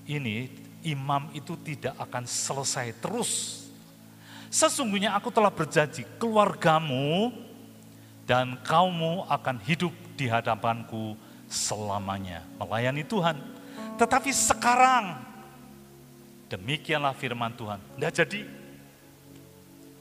ini 0.08 0.48
imam 0.86 1.28
itu 1.34 1.58
tidak 1.60 1.98
akan 1.98 2.24
selesai 2.24 2.94
terus 3.02 3.66
Sesungguhnya 4.56 5.12
aku 5.12 5.28
telah 5.34 5.50
berjanji, 5.50 6.06
keluargamu 6.16 7.34
dan 8.24 8.58
kaummu 8.62 9.26
akan 9.28 9.60
hidup 9.60 9.92
di 10.14 10.30
hadapanku 10.30 11.18
selamanya. 11.50 12.46
Melayani 12.56 13.02
Tuhan. 13.04 13.36
Tetapi 13.98 14.30
sekarang, 14.30 15.25
demikianlah 16.50 17.14
firman 17.14 17.54
Tuhan. 17.54 17.78
Tidak 17.78 18.12
jadi, 18.12 18.40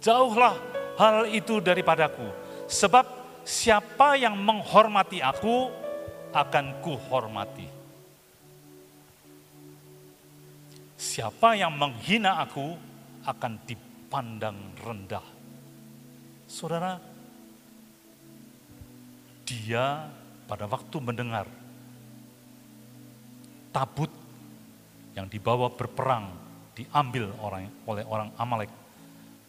jauhlah 0.01 0.55
hal 0.97 1.29
itu 1.29 1.61
daripadaku. 1.61 2.25
Sebab 2.65 3.05
siapa 3.45 4.17
yang 4.17 4.37
menghormati 4.37 5.21
aku, 5.21 5.69
akan 6.35 6.83
kuhormati. 6.83 7.67
Siapa 10.99 11.55
yang 11.55 11.71
menghina 11.71 12.43
aku, 12.43 12.75
akan 13.23 13.53
diberi 13.63 13.95
pandang 14.15 14.55
rendah. 14.79 15.27
Saudara, 16.47 16.95
dia 19.43 20.07
pada 20.47 20.71
waktu 20.71 20.97
mendengar 21.03 21.51
tabut 23.75 24.07
yang 25.15 25.31
dibawa 25.31 25.71
berperang 25.71 26.27
diambil 26.75 27.31
orang 27.39 27.71
oleh 27.87 28.03
orang 28.03 28.29
Amalek. 28.35 28.69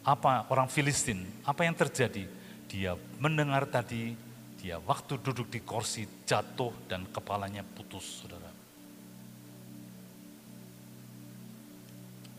Apa 0.07 0.47
orang 0.47 0.71
Filistin? 0.71 1.27
Apa 1.43 1.67
yang 1.67 1.75
terjadi? 1.75 2.23
Dia 2.71 2.95
mendengar 3.19 3.67
tadi, 3.67 4.15
dia 4.55 4.79
waktu 4.79 5.19
duduk 5.19 5.51
di 5.51 5.59
kursi 5.59 6.07
jatuh 6.23 6.71
dan 6.87 7.03
kepalanya 7.11 7.67
putus, 7.67 8.23
saudara. 8.23 8.47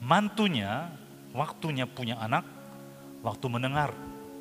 Mantunya 0.00 0.88
waktunya 1.36 1.84
punya 1.84 2.16
anak, 2.16 2.48
waktu 3.20 3.46
mendengar 3.52 3.92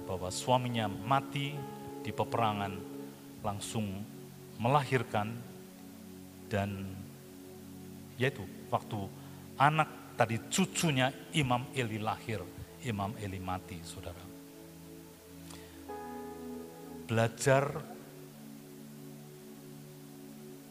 bahwa 0.08 0.32
suaminya 0.32 0.88
mati 0.88 1.52
di 2.08 2.12
peperangan, 2.16 2.72
langsung 3.44 3.84
melahirkan 4.56 5.36
dan 6.48 6.88
yaitu 8.16 8.42
waktu 8.70 9.00
anak 9.58 10.18
tadi 10.18 10.38
cucunya 10.50 11.12
Imam 11.34 11.70
Eli 11.74 12.00
lahir, 12.02 12.42
Imam 12.86 13.14
Eli 13.22 13.40
mati, 13.40 13.78
saudara. 13.84 14.26
Belajar 17.08 17.64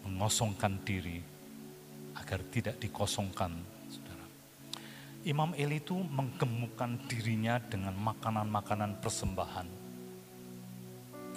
mengosongkan 0.04 0.72
diri 0.84 1.18
agar 2.16 2.40
tidak 2.52 2.76
dikosongkan 2.76 3.76
Imam 5.26 5.50
Eli 5.58 5.82
itu 5.82 5.98
menggemukkan 5.98 7.10
dirinya 7.10 7.58
dengan 7.58 7.98
makanan-makanan 7.98 9.02
persembahan. 9.02 9.68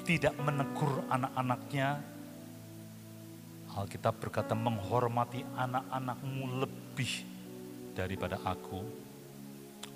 tidak 0.05 0.33
menegur 0.41 1.05
anak-anaknya. 1.05 2.01
Alkitab 3.77 4.17
berkata 4.17 4.57
menghormati 4.57 5.45
anak-anakmu 5.57 6.65
lebih 6.65 7.25
daripada 7.93 8.41
aku. 8.41 8.81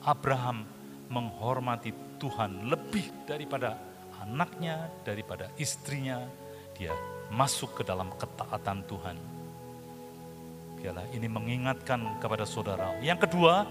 Abraham 0.04 0.68
menghormati 1.10 1.94
Tuhan 2.20 2.70
lebih 2.70 3.26
daripada 3.26 3.80
anaknya, 4.22 4.92
daripada 5.04 5.50
istrinya. 5.60 6.24
Dia 6.78 6.94
masuk 7.34 7.82
ke 7.82 7.84
dalam 7.86 8.14
ketaatan 8.16 8.84
Tuhan. 8.86 9.18
Biarlah 10.80 11.08
ini 11.16 11.28
mengingatkan 11.32 12.20
kepada 12.20 12.44
saudara. 12.44 13.00
Yang 13.00 13.30
kedua, 13.30 13.64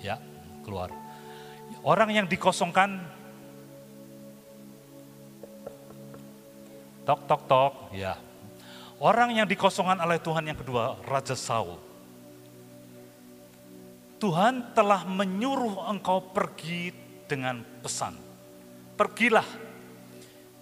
ya 0.00 0.16
keluar. 0.64 0.88
Orang 1.82 2.14
yang 2.14 2.26
dikosongkan, 2.30 3.02
tok 7.02 7.20
tok 7.26 7.42
tok, 7.46 7.72
ya. 7.94 8.18
Orang 9.02 9.34
yang 9.34 9.46
dikosongkan 9.50 9.98
oleh 9.98 10.22
Tuhan 10.22 10.46
yang 10.46 10.58
kedua, 10.58 10.98
Raja 11.02 11.34
Saul. 11.34 11.78
Tuhan 14.22 14.70
telah 14.78 15.02
menyuruh 15.02 15.90
engkau 15.90 16.22
pergi 16.30 16.94
dengan 17.26 17.58
pesan. 17.82 18.14
Pergilah 18.94 19.72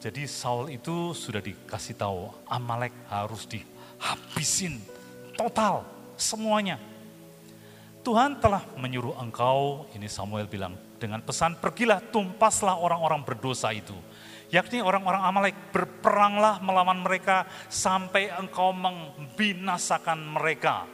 jadi 0.01 0.25
Saul 0.25 0.73
itu 0.73 1.13
sudah 1.13 1.45
dikasih 1.45 1.93
tahu 1.93 2.33
Amalek 2.49 2.97
harus 3.13 3.45
dihabisin 3.45 4.81
total 5.37 5.85
semuanya. 6.17 6.81
Tuhan 8.01 8.41
telah 8.41 8.65
menyuruh 8.81 9.13
engkau, 9.21 9.85
ini 9.93 10.09
Samuel 10.09 10.49
bilang, 10.49 10.73
dengan 10.97 11.21
pesan 11.21 11.61
pergilah 11.61 12.01
tumpaslah 12.01 12.81
orang-orang 12.81 13.21
berdosa 13.21 13.77
itu. 13.77 13.93
Yakni 14.51 14.83
orang-orang 14.83 15.23
Amalek 15.23 15.57
berperanglah 15.71 16.59
melawan 16.59 17.07
mereka 17.07 17.47
sampai 17.71 18.35
engkau 18.35 18.75
membinasakan 18.75 20.19
mereka. 20.27 20.91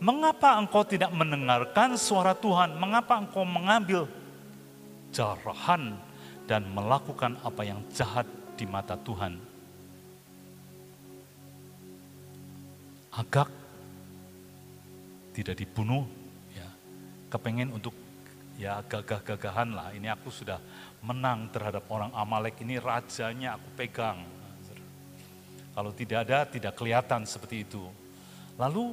Mengapa 0.00 0.56
engkau 0.56 0.80
tidak 0.88 1.12
mendengarkan 1.12 2.00
suara 2.00 2.32
Tuhan? 2.32 2.80
Mengapa 2.80 3.20
engkau 3.20 3.44
mengambil 3.44 4.08
jarahan 5.12 5.92
dan 6.48 6.64
melakukan 6.72 7.36
apa 7.44 7.62
yang 7.68 7.84
jahat 7.92 8.24
di 8.56 8.64
mata 8.64 8.96
Tuhan. 8.96 9.36
Agak 13.12 13.52
tidak 15.36 15.60
dibunuh, 15.60 16.08
ya, 16.56 16.68
kepengen 17.28 17.76
untuk 17.76 17.92
ya 18.56 18.80
gagah-gagahan 18.80 19.68
lah. 19.76 19.92
Ini 19.92 20.16
aku 20.16 20.32
sudah 20.32 20.56
menang 21.00 21.48
terhadap 21.48 21.88
orang 21.88 22.12
Amalek 22.12 22.60
ini 22.60 22.76
rajanya 22.76 23.56
aku 23.56 23.68
pegang. 23.76 24.20
Kalau 25.70 25.92
tidak 25.96 26.28
ada 26.28 26.44
tidak 26.44 26.76
kelihatan 26.76 27.24
seperti 27.24 27.64
itu. 27.64 27.84
Lalu 28.60 28.92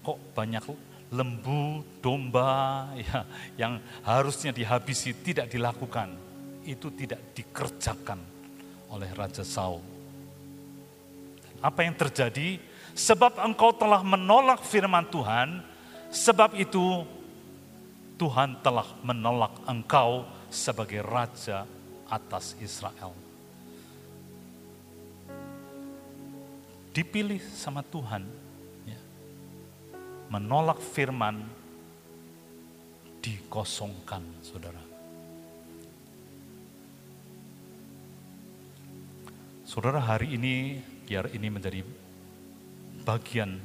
kok 0.00 0.18
banyak 0.32 0.64
lembu, 1.12 1.84
domba 2.00 2.88
ya 3.04 3.28
yang 3.60 3.76
harusnya 4.02 4.50
dihabisi 4.50 5.12
tidak 5.20 5.52
dilakukan 5.52 6.16
itu 6.64 6.88
tidak 6.94 7.20
dikerjakan 7.36 8.18
oleh 8.88 9.10
Raja 9.12 9.44
Saul. 9.44 9.82
Apa 11.62 11.86
yang 11.86 11.94
terjadi? 11.94 12.58
Sebab 12.92 13.40
engkau 13.40 13.72
telah 13.72 14.04
menolak 14.04 14.60
firman 14.68 15.08
Tuhan, 15.08 15.64
sebab 16.12 16.52
itu 16.60 17.08
Tuhan 18.20 18.60
telah 18.60 18.84
menolak 19.00 19.64
engkau 19.64 20.28
sebagai 20.52 21.00
raja 21.00 21.64
atas 22.12 22.52
Israel. 22.60 23.16
Dipilih 26.92 27.40
sama 27.56 27.80
Tuhan, 27.80 28.20
ya. 28.84 29.00
menolak 30.28 30.76
firman, 30.76 31.40
dikosongkan, 33.24 34.20
saudara. 34.44 34.84
Saudara 39.64 40.04
hari 40.04 40.36
ini 40.36 40.84
biar 41.08 41.32
ini 41.32 41.48
menjadi 41.48 41.80
bagian 43.08 43.56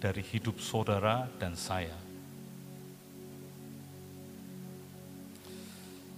dari 0.00 0.24
hidup 0.24 0.56
saudara 0.64 1.28
dan 1.36 1.52
saya. 1.52 2.05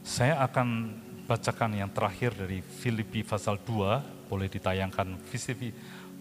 Saya 0.09 0.41
akan 0.41 0.89
bacakan 1.29 1.77
yang 1.77 1.93
terakhir 1.93 2.33
dari 2.33 2.65
Filipi 2.65 3.21
pasal 3.21 3.61
2, 3.61 4.33
boleh 4.33 4.49
ditayangkan 4.49 5.21
Filipi, 5.29 5.69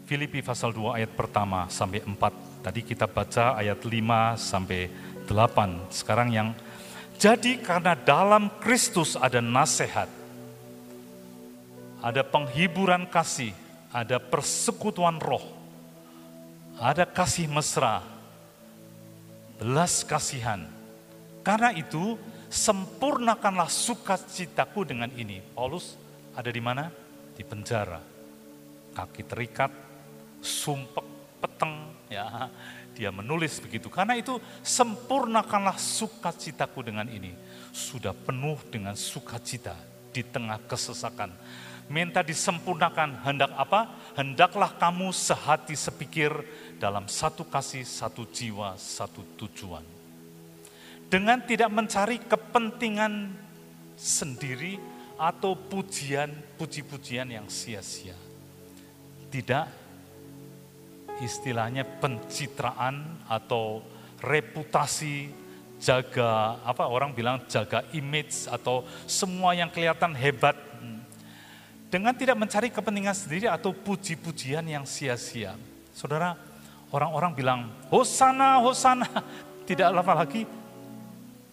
Filipi 0.04 0.44
pasal 0.44 0.76
2 0.76 1.00
ayat 1.00 1.16
pertama 1.16 1.72
sampai 1.72 2.04
4. 2.04 2.68
Tadi 2.68 2.84
kita 2.84 3.08
baca 3.08 3.56
ayat 3.56 3.80
5 3.80 4.36
sampai 4.36 4.92
8. 5.24 5.88
Sekarang 5.88 6.28
yang 6.36 6.52
jadi 7.16 7.64
karena 7.64 7.96
dalam 7.96 8.60
Kristus 8.60 9.16
ada 9.16 9.40
nasihat 9.40 10.12
ada 12.04 12.28
penghiburan 12.28 13.08
kasih, 13.08 13.56
ada 13.96 14.20
persekutuan 14.20 15.16
roh, 15.16 15.48
ada 16.76 17.08
kasih 17.08 17.48
mesra, 17.48 18.04
belas 19.56 20.04
kasihan. 20.04 20.68
Karena 21.40 21.72
itu, 21.72 22.20
sempurnakanlah 22.48 23.68
sukacitaku 23.68 24.88
dengan 24.88 25.12
ini. 25.16 25.40
Paulus 25.54 25.96
ada 26.36 26.50
di 26.52 26.62
mana? 26.64 26.92
Di 27.36 27.44
penjara. 27.46 28.02
Kaki 28.96 29.24
terikat, 29.28 29.72
sumpek, 30.42 31.06
peteng, 31.38 31.94
ya. 32.10 32.50
Dia 32.98 33.14
menulis 33.14 33.62
begitu. 33.62 33.94
Karena 33.94 34.18
itu 34.18 34.42
sempurnakanlah 34.66 35.78
sukacitaku 35.78 36.82
dengan 36.82 37.06
ini. 37.06 37.30
Sudah 37.70 38.18
penuh 38.18 38.58
dengan 38.74 38.98
sukacita 38.98 39.78
di 40.10 40.26
tengah 40.26 40.58
kesesakan 40.66 41.30
minta 41.88 42.22
disempurnakan. 42.24 43.24
Hendak 43.24 43.52
apa? 43.56 43.92
Hendaklah 44.16 44.76
kamu 44.76 45.12
sehati 45.12 45.74
sepikir 45.74 46.32
dalam 46.78 47.08
satu 47.08 47.48
kasih, 47.48 47.84
satu 47.88 48.28
jiwa, 48.28 48.76
satu 48.78 49.24
tujuan. 49.40 49.97
Dengan 51.08 51.40
tidak 51.40 51.72
mencari 51.72 52.20
kepentingan 52.20 53.32
sendiri 53.96 54.76
atau 55.16 55.56
pujian, 55.56 56.30
puji-pujian 56.60 57.32
yang 57.32 57.48
sia-sia. 57.48 58.14
Tidak 59.32 59.66
istilahnya 61.24 61.88
pencitraan 61.88 63.24
atau 63.26 63.82
reputasi 64.22 65.32
jaga 65.78 66.58
apa 66.66 66.90
orang 66.90 67.14
bilang 67.14 67.46
jaga 67.46 67.86
image 67.94 68.50
atau 68.50 68.82
semua 69.06 69.54
yang 69.54 69.70
kelihatan 69.70 70.14
hebat 70.18 70.58
dengan 71.88 72.12
tidak 72.12 72.36
mencari 72.36 72.68
kepentingan 72.68 73.16
sendiri 73.16 73.48
atau 73.48 73.72
puji-pujian 73.72 74.64
yang 74.68 74.84
sia-sia. 74.84 75.56
Saudara, 75.96 76.36
orang-orang 76.92 77.32
bilang, 77.32 77.60
Hosana, 77.88 78.60
Hosana. 78.60 79.08
Tidak 79.68 79.88
lama 79.92 80.24
lagi, 80.24 80.48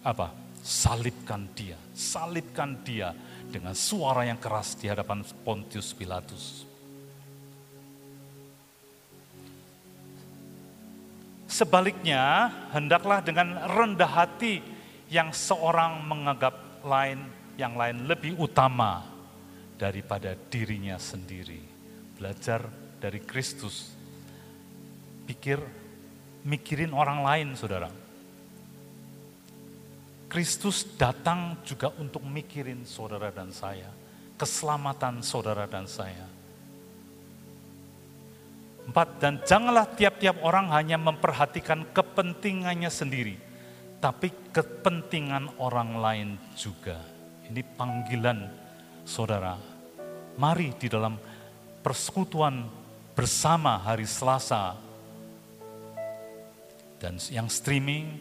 apa? 0.05 0.29
Salibkan 0.61 1.49
dia, 1.57 1.77
salibkan 1.93 2.77
dia 2.85 3.13
dengan 3.49 3.73
suara 3.73 4.25
yang 4.25 4.37
keras 4.37 4.77
di 4.77 4.85
hadapan 4.85 5.25
Pontius 5.41 5.93
Pilatus. 5.97 6.65
Sebaliknya, 11.45 12.49
hendaklah 12.73 13.21
dengan 13.21 13.61
rendah 13.69 14.09
hati 14.09 14.61
yang 15.09 15.29
seorang 15.33 16.01
menganggap 16.05 16.81
lain 16.85 17.21
yang 17.55 17.77
lain 17.79 18.03
lebih 18.09 18.35
utama 18.35 19.05
daripada 19.79 20.35
dirinya 20.35 20.99
sendiri. 20.99 21.61
Belajar 22.17 22.67
dari 22.99 23.23
Kristus. 23.23 23.93
Pikir, 25.25 25.61
mikirin 26.43 26.91
orang 26.91 27.23
lain 27.23 27.47
saudara. 27.55 28.04
Kristus 30.35 30.83
datang 30.99 31.63
juga 31.63 31.95
untuk 31.95 32.19
mikirin 32.27 32.83
saudara 32.83 33.31
dan 33.31 33.55
saya. 33.55 33.87
Keselamatan 34.35 35.23
saudara 35.23 35.63
dan 35.63 35.87
saya. 35.87 36.27
Empat, 38.83 39.15
dan 39.23 39.39
janganlah 39.47 39.87
tiap-tiap 39.95 40.43
orang 40.43 40.75
hanya 40.75 40.99
memperhatikan 40.99 41.87
kepentingannya 41.95 42.91
sendiri, 42.91 43.39
tapi 44.03 44.27
kepentingan 44.51 45.55
orang 45.55 46.03
lain 46.03 46.29
juga. 46.59 46.99
Ini 47.47 47.63
panggilan 47.79 48.51
saudara, 49.07 49.55
mari 50.35 50.75
di 50.75 50.91
dalam 50.91 51.15
persekutuan 51.79 52.67
bersama 53.15 53.79
hari 53.79 54.03
Selasa 54.03 54.75
dan 56.99 57.23
yang 57.31 57.47
streaming, 57.47 58.19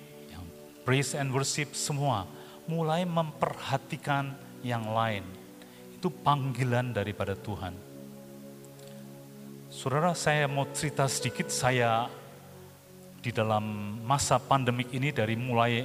praise 0.85 1.17
and 1.17 1.33
worship 1.33 1.73
semua 1.73 2.29
mulai 2.69 3.09
memperhatikan 3.09 4.37
yang 4.61 4.85
lain. 4.93 5.25
Itu 5.97 6.13
panggilan 6.13 6.93
daripada 6.93 7.33
Tuhan. 7.33 7.73
Saudara, 9.73 10.15
saya 10.15 10.47
mau 10.47 10.69
cerita 10.71 11.09
sedikit, 11.11 11.51
saya 11.51 12.07
di 13.19 13.33
dalam 13.33 13.99
masa 14.05 14.37
pandemik 14.37 14.93
ini 14.93 15.11
dari 15.11 15.35
mulai 15.35 15.83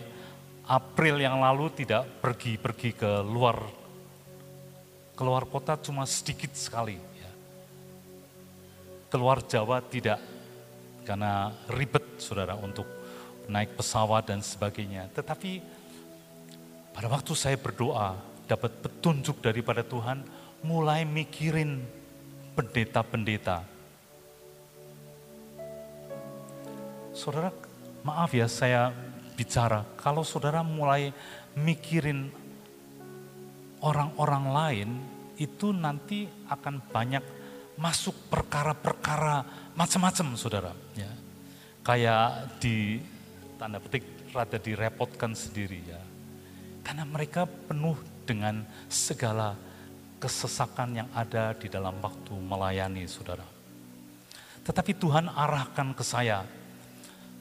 April 0.67 1.17
yang 1.17 1.41
lalu 1.41 1.71
tidak 1.73 2.05
pergi-pergi 2.21 2.91
ke 2.93 3.11
luar 3.25 3.79
keluar 5.17 5.43
kota 5.51 5.75
cuma 5.75 6.07
sedikit 6.07 6.55
sekali. 6.55 6.95
Ya. 6.95 7.31
Keluar 9.11 9.43
Jawa 9.43 9.83
tidak, 9.83 10.23
karena 11.03 11.51
ribet 11.67 12.23
saudara 12.23 12.55
untuk 12.55 12.98
naik 13.49 13.73
pesawat 13.73 14.29
dan 14.29 14.45
sebagainya. 14.45 15.09
Tetapi 15.11 15.59
pada 16.93 17.07
waktu 17.09 17.33
saya 17.33 17.57
berdoa, 17.57 18.13
dapat 18.45 18.71
petunjuk 18.85 19.41
daripada 19.41 19.81
Tuhan, 19.81 20.21
mulai 20.61 21.03
mikirin 21.03 21.81
pendeta-pendeta. 22.53 23.65
Saudara, 27.13 27.51
maaf 28.05 28.31
ya 28.31 28.47
saya 28.47 28.93
bicara, 29.33 29.83
kalau 29.99 30.23
saudara 30.23 30.63
mulai 30.63 31.11
mikirin 31.57 32.31
orang-orang 33.79 34.45
lain, 34.51 34.89
itu 35.39 35.71
nanti 35.71 36.27
akan 36.51 36.83
banyak 36.91 37.23
masuk 37.79 38.27
perkara-perkara 38.27 39.71
macam-macam 39.71 40.35
saudara. 40.35 40.73
Ya. 40.99 41.07
Kayak 41.79 42.59
di 42.59 42.99
tanda 43.59 43.83
petik 43.83 44.07
rada 44.31 44.55
direpotkan 44.55 45.35
sendiri 45.35 45.83
ya. 45.83 46.01
Karena 46.81 47.03
mereka 47.03 47.43
penuh 47.45 47.99
dengan 48.23 48.63
segala 48.87 49.59
kesesakan 50.23 51.03
yang 51.03 51.09
ada 51.11 51.51
di 51.53 51.67
dalam 51.67 51.99
waktu 51.99 52.33
melayani 52.39 53.03
saudara. 53.05 53.45
Tetapi 54.63 54.91
Tuhan 54.95 55.27
arahkan 55.27 55.91
ke 55.91 56.03
saya, 56.07 56.47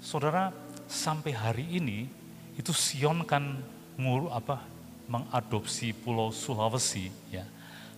saudara 0.03 0.51
sampai 0.91 1.33
hari 1.33 1.67
ini 1.79 2.11
itu 2.59 2.75
Sion 2.75 3.23
kan 3.23 3.63
ngur 3.95 4.35
apa 4.35 4.63
mengadopsi 5.07 5.95
Pulau 5.95 6.35
Sulawesi 6.35 7.09
ya 7.31 7.47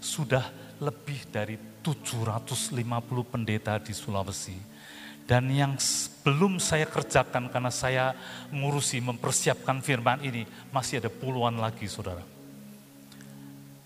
sudah 0.01 0.49
lebih 0.81 1.29
dari 1.29 1.61
750 1.85 2.81
pendeta 3.29 3.77
di 3.77 3.93
Sulawesi. 3.93 4.70
Dan 5.31 5.47
yang 5.55 5.79
belum 6.27 6.59
saya 6.59 6.91
kerjakan 6.91 7.55
karena 7.55 7.71
saya 7.71 8.19
ngurusi 8.51 8.99
mempersiapkan 8.99 9.79
firman 9.79 10.19
ini 10.27 10.43
masih 10.75 10.99
ada 10.99 11.07
puluhan 11.07 11.55
lagi 11.55 11.87
saudara. 11.87 12.27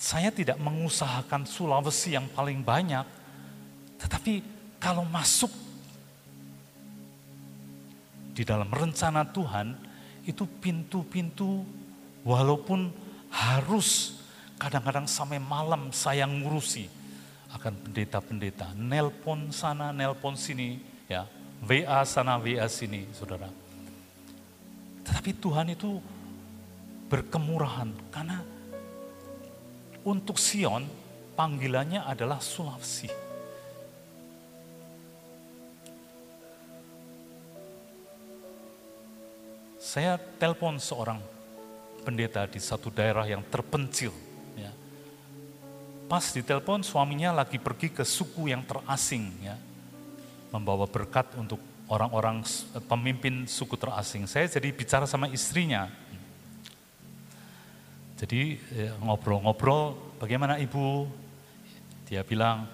Saya 0.00 0.32
tidak 0.32 0.56
mengusahakan 0.56 1.44
Sulawesi 1.44 2.16
yang 2.16 2.32
paling 2.32 2.64
banyak, 2.64 3.04
tetapi 4.00 4.40
kalau 4.80 5.04
masuk 5.04 5.52
di 8.32 8.40
dalam 8.40 8.72
rencana 8.72 9.28
Tuhan, 9.28 9.76
itu 10.24 10.48
pintu-pintu 10.48 11.60
walaupun 12.24 12.88
harus 13.28 14.16
kadang-kadang 14.56 15.04
sampai 15.04 15.36
malam 15.36 15.92
saya 15.92 16.24
ngurusi 16.24 16.88
akan 17.52 17.84
pendeta-pendeta. 17.84 18.72
Nelpon 18.72 19.52
sana, 19.52 19.92
nelpon 19.92 20.40
sini, 20.40 20.93
ya. 21.08 21.28
WA 21.64 22.04
sana, 22.04 22.36
WA 22.36 22.68
sini, 22.68 23.08
saudara. 23.16 23.48
Tetapi 25.04 25.30
Tuhan 25.40 25.72
itu 25.72 26.00
berkemurahan 27.08 27.92
karena 28.12 28.40
untuk 30.04 30.36
Sion 30.36 30.84
panggilannya 31.36 32.04
adalah 32.04 32.40
Sulawesi. 32.40 33.08
Saya 39.80 40.18
telepon 40.18 40.82
seorang 40.82 41.22
pendeta 42.02 42.44
di 42.50 42.58
satu 42.58 42.90
daerah 42.90 43.24
yang 43.24 43.40
terpencil. 43.46 44.10
Ya. 44.58 44.72
Pas 46.10 46.24
ditelepon 46.34 46.82
suaminya 46.82 47.30
lagi 47.30 47.56
pergi 47.56 47.94
ke 47.94 48.02
suku 48.02 48.50
yang 48.50 48.66
terasing, 48.66 49.30
ya, 49.40 49.56
membawa 50.54 50.86
berkat 50.86 51.26
untuk 51.34 51.58
orang-orang 51.90 52.46
pemimpin 52.86 53.50
suku 53.50 53.74
terasing. 53.74 54.30
Saya 54.30 54.46
jadi 54.46 54.70
bicara 54.70 55.04
sama 55.10 55.26
istrinya. 55.26 55.90
Jadi 58.14 58.62
ya, 58.70 58.94
ngobrol-ngobrol, 59.02 59.98
bagaimana 60.22 60.62
ibu? 60.62 61.10
Dia 62.06 62.22
bilang, 62.22 62.70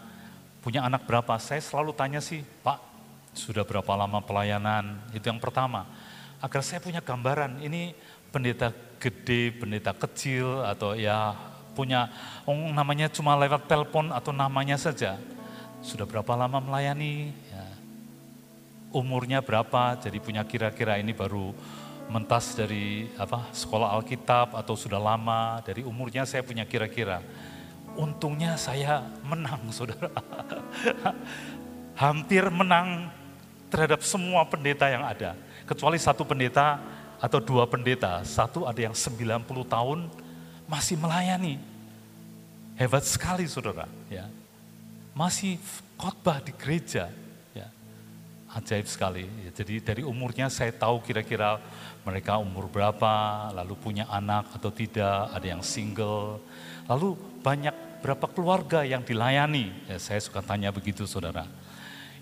punya 0.61 0.85
anak 0.85 1.09
berapa? 1.09 1.41
Saya 1.41 1.64
selalu 1.64 1.97
tanya 1.97 2.20
sih, 2.20 2.45
Pak, 2.61 2.76
sudah 3.33 3.64
berapa 3.64 3.89
lama 3.97 4.20
pelayanan? 4.20 5.01
Itu 5.16 5.33
yang 5.33 5.41
pertama. 5.41 5.89
Agar 6.45 6.61
saya 6.61 6.78
punya 6.85 7.01
gambaran, 7.01 7.64
ini 7.64 7.97
pendeta 8.28 8.70
gede, 9.01 9.57
pendeta 9.57 9.97
kecil, 9.97 10.62
atau 10.68 10.93
ya 10.93 11.35
punya 11.74 12.12
oh, 12.45 12.55
namanya 12.70 13.09
cuma 13.09 13.33
lewat 13.41 13.64
telepon 13.64 14.12
atau 14.12 14.31
namanya 14.31 14.76
saja. 14.76 15.16
Sudah 15.81 16.05
berapa 16.05 16.37
lama 16.37 16.61
melayani, 16.61 17.33
ya. 17.49 17.49
Umurnya 18.91 19.43
berapa, 19.43 19.99
jadi 19.99 20.18
punya 20.18 20.43
kira-kira 20.43 20.99
ini 20.99 21.14
baru 21.14 21.55
mentas 22.11 22.59
dari 22.59 23.07
apa 23.14 23.47
sekolah 23.55 23.95
Alkitab 23.95 24.59
atau 24.59 24.74
sudah 24.74 24.99
lama, 24.99 25.62
dari 25.62 25.86
umurnya 25.86 26.26
saya 26.26 26.43
punya 26.43 26.66
kira-kira. 26.66 27.22
Untungnya 27.95 28.59
saya 28.59 29.07
menang, 29.22 29.70
saudara. 29.76 30.11
Hampir 31.95 32.51
menang 32.51 33.11
terhadap 33.70 34.03
semua 34.03 34.43
pendeta 34.47 34.91
yang 34.91 35.07
ada. 35.07 35.38
Kecuali 35.62 36.03
satu 36.03 36.26
pendeta 36.26 36.82
atau 37.22 37.38
dua 37.38 37.70
pendeta, 37.70 38.26
satu 38.26 38.66
ada 38.66 38.80
yang 38.82 38.95
90 38.97 39.47
tahun 39.70 40.11
masih 40.66 40.99
melayani. 40.99 41.62
Hebat 42.74 43.07
sekali 43.07 43.47
saudara, 43.47 43.86
ya. 44.11 44.26
Masih 45.14 45.61
khotbah 46.01 46.43
di 46.43 46.51
gereja. 46.57 47.12
Ajaib 48.51 48.86
sekali. 48.90 49.30
Ya, 49.46 49.51
jadi 49.55 49.78
dari 49.78 50.03
umurnya 50.03 50.51
saya 50.51 50.74
tahu 50.74 50.98
kira-kira 51.07 51.62
mereka 52.03 52.42
umur 52.42 52.66
berapa, 52.66 53.46
lalu 53.55 53.78
punya 53.78 54.11
anak 54.11 54.51
atau 54.59 54.74
tidak, 54.74 55.30
ada 55.30 55.46
yang 55.46 55.62
single. 55.62 56.42
Lalu 56.90 57.14
banyak 57.46 58.03
berapa 58.03 58.26
keluarga 58.26 58.82
yang 58.82 59.07
dilayani. 59.07 59.70
Ya, 59.86 60.03
saya 60.03 60.18
suka 60.18 60.42
tanya 60.42 60.74
begitu 60.74 61.07
saudara. 61.07 61.46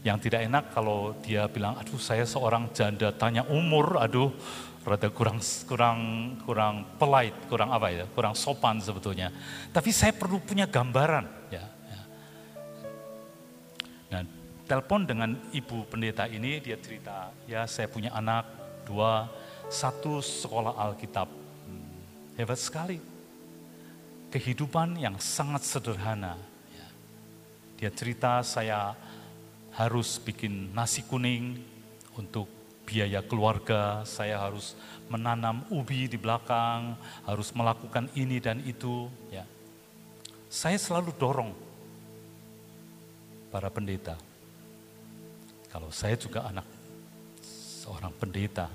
Yang 0.05 0.29
tidak 0.29 0.41
enak 0.53 0.64
kalau 0.76 1.16
dia 1.24 1.49
bilang, 1.49 1.81
aduh 1.81 1.97
saya 1.97 2.29
seorang 2.29 2.68
janda 2.76 3.09
tanya 3.09 3.49
umur, 3.49 3.97
aduh 3.97 4.29
rada 4.89 5.09
kurang 5.12 5.41
kurang 5.68 6.01
kurang 6.45 6.74
polite, 6.97 7.37
kurang 7.49 7.72
apa 7.72 7.89
ya, 7.93 8.05
kurang 8.12 8.37
sopan 8.37 8.81
sebetulnya. 8.85 9.33
Tapi 9.72 9.93
saya 9.93 10.12
perlu 10.12 10.41
punya 10.45 10.68
gambaran, 10.68 11.24
ya. 11.53 11.78
Telepon 14.69 15.09
dengan 15.09 15.33
ibu 15.57 15.89
pendeta 15.89 16.29
ini 16.29 16.61
dia 16.61 16.77
cerita, 16.77 17.33
ya 17.49 17.64
saya 17.64 17.89
punya 17.89 18.12
anak 18.12 18.45
dua, 18.85 19.25
satu 19.73 20.21
sekolah 20.21 20.77
Alkitab, 20.77 21.27
hmm, 21.27 22.37
hebat 22.37 22.61
sekali. 22.61 23.01
Kehidupan 24.29 25.01
yang 25.01 25.16
sangat 25.16 25.64
sederhana. 25.64 26.37
Ya. 26.69 26.89
Dia 27.81 27.91
cerita 27.97 28.45
saya 28.45 28.93
harus 29.73 30.21
bikin 30.21 30.77
nasi 30.77 31.01
kuning 31.01 31.57
untuk 32.12 32.45
biaya 32.85 33.25
keluarga, 33.25 34.05
saya 34.05 34.37
harus 34.37 34.77
menanam 35.09 35.64
ubi 35.73 36.12
di 36.12 36.21
belakang, 36.21 36.93
harus 37.25 37.57
melakukan 37.57 38.12
ini 38.12 38.37
dan 38.37 38.61
itu. 38.69 39.09
Ya. 39.33 39.49
Saya 40.53 40.77
selalu 40.77 41.16
dorong 41.16 41.57
para 43.49 43.73
pendeta. 43.73 44.28
Kalau 45.79 45.95
saya 45.95 46.18
juga 46.18 46.43
anak 46.43 46.66
seorang 47.87 48.11
pendeta, 48.18 48.66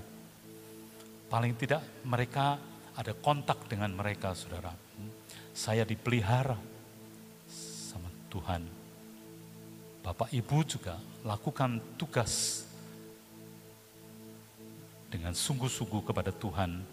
paling 1.28 1.52
tidak 1.60 1.84
mereka 2.08 2.56
ada 2.96 3.12
kontak 3.12 3.60
dengan 3.68 3.92
mereka, 3.92 4.32
saudara. 4.32 4.72
Saya 5.52 5.84
dipelihara 5.84 6.56
sama 7.52 8.08
Tuhan. 8.32 8.64
Bapak 10.00 10.32
Ibu 10.32 10.64
juga 10.64 10.96
lakukan 11.28 11.84
tugas 12.00 12.64
dengan 15.12 15.36
sungguh-sungguh 15.36 16.08
kepada 16.08 16.32
Tuhan, 16.32 16.88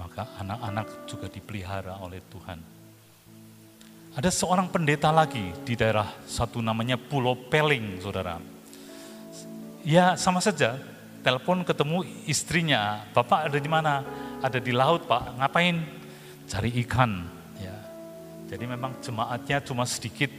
maka 0.00 0.24
anak-anak 0.40 1.04
juga 1.04 1.28
dipelihara 1.28 2.00
oleh 2.00 2.24
Tuhan. 2.32 2.79
Ada 4.10 4.30
seorang 4.34 4.66
pendeta 4.66 5.14
lagi 5.14 5.54
di 5.62 5.78
daerah 5.78 6.10
satu 6.26 6.58
namanya 6.58 6.98
Pulau 6.98 7.38
Peling, 7.38 8.02
saudara. 8.02 8.42
Ya 9.86 10.18
sama 10.18 10.42
saja, 10.42 10.76
telepon 11.22 11.62
ketemu 11.62 12.02
istrinya, 12.26 13.06
Bapak 13.14 13.48
ada 13.48 13.58
di 13.62 13.70
mana? 13.70 14.02
Ada 14.42 14.58
di 14.58 14.74
laut 14.74 15.06
Pak, 15.06 15.38
ngapain? 15.38 16.00
cari 16.50 16.74
ikan. 16.82 17.22
Ya. 17.62 17.78
Jadi 18.50 18.66
memang 18.66 18.98
jemaatnya 18.98 19.62
cuma 19.62 19.86
sedikit 19.86 20.34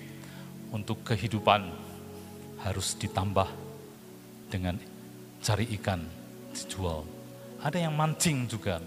untuk 0.76 1.00
kehidupan 1.08 1.72
harus 2.68 3.00
ditambah 3.00 3.48
dengan 4.52 4.76
cari 5.40 5.72
ikan 5.80 6.04
dijual. 6.52 7.08
Ada 7.64 7.88
yang 7.88 7.96
mancing 7.96 8.52
juga. 8.52 8.84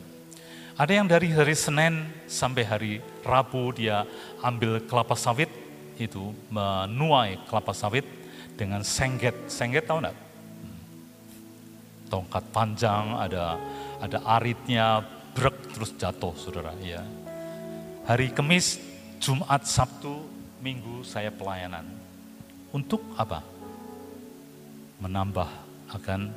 Ada 0.74 0.90
yang 0.90 1.06
dari 1.06 1.30
hari 1.30 1.54
Senin 1.54 2.02
sampai 2.26 2.66
hari 2.66 2.92
Rabu 3.22 3.70
dia 3.70 4.02
ambil 4.42 4.82
kelapa 4.82 5.14
sawit 5.14 5.46
itu 6.02 6.34
menuai 6.50 7.38
kelapa 7.46 7.70
sawit 7.70 8.02
dengan 8.58 8.82
sengget. 8.82 9.46
Sengget 9.46 9.86
tahu 9.86 10.02
enggak? 10.02 10.18
Hmm. 10.18 10.78
Tongkat 12.10 12.44
panjang, 12.50 13.06
ada 13.14 13.54
ada 14.02 14.18
aritnya, 14.34 15.06
brek 15.30 15.54
terus 15.78 15.94
jatuh, 15.94 16.34
saudara. 16.34 16.74
Ya. 16.82 17.06
Hari 18.10 18.34
Kamis, 18.34 18.82
Jumat, 19.22 19.70
Sabtu, 19.70 20.26
Minggu 20.58 21.06
saya 21.06 21.30
pelayanan. 21.30 21.86
Untuk 22.74 22.98
apa? 23.14 23.46
Menambah 24.98 25.46
akan 25.94 26.34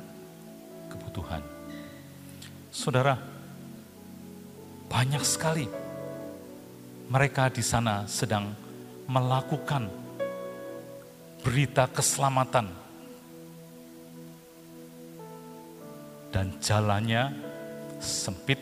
kebutuhan. 0.94 1.42
Saudara, 2.70 3.37
banyak 4.88 5.22
sekali 5.22 5.68
mereka 7.08 7.48
di 7.48 7.64
sana 7.64 8.04
sedang 8.04 8.52
melakukan 9.08 9.88
berita 11.40 11.88
keselamatan. 11.88 12.68
Dan 16.28 16.60
jalannya 16.60 17.32
sempit. 17.96 18.60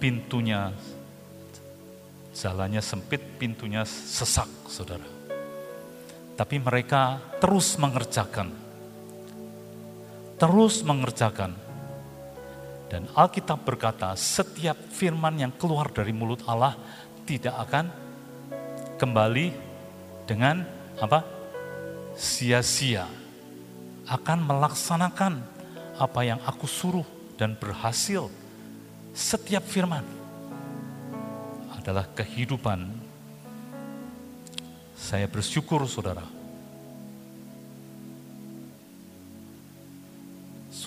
Pintunya 0.00 0.72
jalannya 2.32 2.78
sempit 2.80 3.20
pintunya 3.36 3.84
sesak 3.84 4.48
saudara. 4.70 5.04
Tapi 6.38 6.56
mereka 6.56 7.20
terus 7.42 7.76
mengerjakan. 7.76 8.48
Terus 10.38 10.86
mengerjakan 10.86 11.67
dan 12.88 13.04
Alkitab 13.12 13.68
berkata, 13.68 14.16
setiap 14.16 14.76
firman 14.88 15.36
yang 15.36 15.52
keluar 15.52 15.92
dari 15.92 16.12
mulut 16.16 16.40
Allah 16.48 16.72
tidak 17.28 17.54
akan 17.68 17.84
kembali 18.96 19.46
dengan 20.24 20.64
apa? 20.96 21.36
sia-sia. 22.18 23.06
Akan 24.08 24.42
melaksanakan 24.42 25.38
apa 26.00 26.20
yang 26.24 26.40
aku 26.42 26.64
suruh 26.64 27.06
dan 27.36 27.54
berhasil. 27.54 28.26
Setiap 29.12 29.62
firman 29.62 30.02
adalah 31.76 32.08
kehidupan. 32.16 32.88
Saya 34.98 35.30
bersyukur 35.30 35.86
saudara 35.86 36.37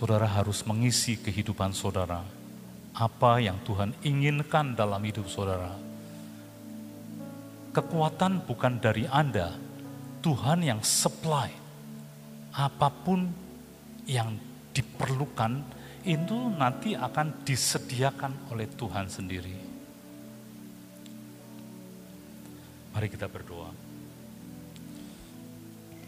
saudara 0.02 0.26
harus 0.26 0.66
mengisi 0.66 1.14
kehidupan 1.14 1.78
saudara. 1.78 2.26
Apa 2.98 3.38
yang 3.38 3.62
Tuhan 3.62 3.94
inginkan 4.02 4.74
dalam 4.74 4.98
hidup 5.06 5.30
saudara. 5.30 5.78
Kekuatan 7.70 8.42
bukan 8.50 8.82
dari 8.82 9.06
Anda, 9.06 9.54
Tuhan 10.26 10.66
yang 10.66 10.82
supply. 10.82 11.54
Apa 12.50 12.90
pun 12.90 13.30
yang 14.10 14.42
diperlukan 14.74 15.62
itu 16.02 16.50
nanti 16.50 16.98
akan 16.98 17.46
disediakan 17.46 18.50
oleh 18.50 18.66
Tuhan 18.74 19.06
sendiri. 19.06 19.54
Mari 22.90 23.06
kita 23.06 23.30
berdoa. 23.30 23.70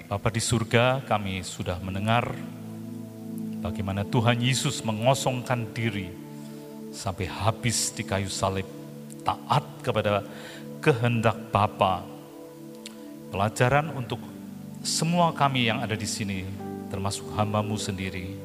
Bapa 0.09 0.33
di 0.33 0.41
surga, 0.41 1.05
kami 1.05 1.45
sudah 1.45 1.77
mendengar 1.77 2.33
Bagaimana 3.63 4.03
Tuhan 4.03 4.43
Yesus 4.43 4.83
mengosongkan 4.83 5.71
diri 5.71 6.11
sampai 6.91 7.31
habis 7.31 7.95
di 7.95 8.03
kayu 8.03 8.27
salib, 8.27 8.67
taat 9.23 9.63
kepada 9.79 10.19
kehendak 10.83 11.39
Bapa. 11.47 12.03
Pelajaran 13.31 13.95
untuk 13.95 14.19
semua 14.83 15.31
kami 15.31 15.71
yang 15.71 15.79
ada 15.79 15.95
di 15.95 16.03
sini, 16.03 16.43
termasuk 16.91 17.23
hambamu 17.39 17.79
sendiri. 17.79 18.35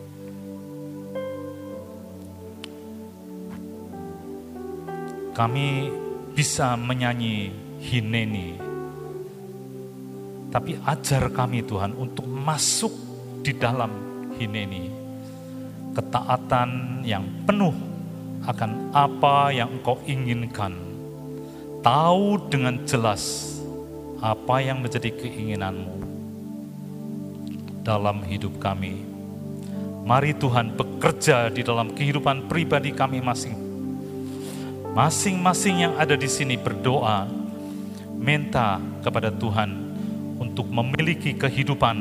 Kami 5.34 5.90
bisa 6.30 6.78
menyanyi 6.78 7.50
Hineni, 7.82 8.54
tapi 10.54 10.78
ajar 10.86 11.26
kami 11.34 11.66
Tuhan 11.66 11.90
untuk 11.98 12.26
masuk 12.26 12.94
di 13.42 13.54
dalam 13.54 13.90
Hineni 14.38 14.97
ketaatan 15.98 17.02
yang 17.02 17.26
penuh 17.42 17.74
akan 18.46 18.94
apa 18.94 19.50
yang 19.50 19.66
engkau 19.82 19.98
inginkan. 20.06 20.70
Tahu 21.82 22.46
dengan 22.46 22.86
jelas 22.86 23.58
apa 24.22 24.62
yang 24.62 24.78
menjadi 24.78 25.10
keinginanmu 25.10 25.98
dalam 27.82 28.22
hidup 28.30 28.62
kami. 28.62 29.02
Mari 30.06 30.38
Tuhan 30.38 30.78
bekerja 30.78 31.50
di 31.50 31.66
dalam 31.66 31.90
kehidupan 31.90 32.46
pribadi 32.46 32.94
kami 32.94 33.18
masing. 33.18 33.58
Masing-masing 34.94 35.82
yang 35.82 35.94
ada 35.98 36.14
di 36.14 36.30
sini 36.30 36.54
berdoa, 36.54 37.26
minta 38.14 38.78
kepada 39.02 39.34
Tuhan 39.34 39.70
untuk 40.38 40.70
memiliki 40.70 41.34
kehidupan 41.34 41.96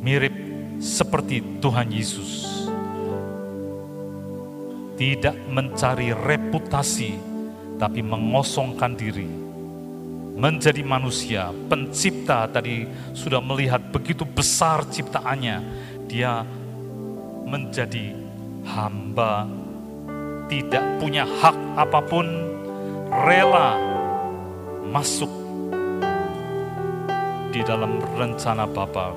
mirip 0.00 0.34
seperti 0.80 1.40
Tuhan 1.62 1.88
Yesus 1.92 2.47
tidak 4.98 5.38
mencari 5.46 6.10
reputasi, 6.10 7.14
tapi 7.78 8.02
mengosongkan 8.02 8.98
diri. 8.98 9.30
Menjadi 10.38 10.82
manusia, 10.82 11.54
pencipta 11.70 12.50
tadi 12.50 12.82
sudah 13.14 13.38
melihat 13.38 13.78
begitu 13.94 14.26
besar 14.26 14.82
ciptaannya. 14.90 15.62
Dia 16.10 16.42
menjadi 17.46 18.10
hamba, 18.66 19.46
tidak 20.50 20.82
punya 20.98 21.22
hak 21.22 21.56
apa 21.78 22.00
pun, 22.02 22.26
rela 23.10 23.78
masuk 24.90 25.30
di 27.54 27.62
dalam 27.62 28.02
rencana 28.18 28.66
Bapa. 28.66 29.14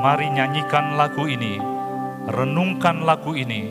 Mari 0.00 0.28
nyanyikan 0.32 0.94
lagu 1.00 1.24
ini 1.24 1.75
renungkan 2.26 3.06
lagu 3.06 3.32
ini, 3.38 3.70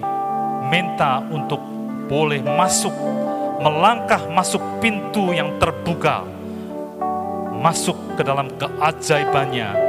minta 0.71 1.19
untuk 1.27 1.59
boleh 2.07 2.39
masuk, 2.41 2.93
melangkah 3.61 4.25
masuk 4.31 4.61
pintu 4.79 5.35
yang 5.35 5.59
terbuka, 5.59 6.23
masuk 7.59 7.97
ke 8.15 8.21
dalam 8.23 8.47
keajaibannya, 8.55 9.84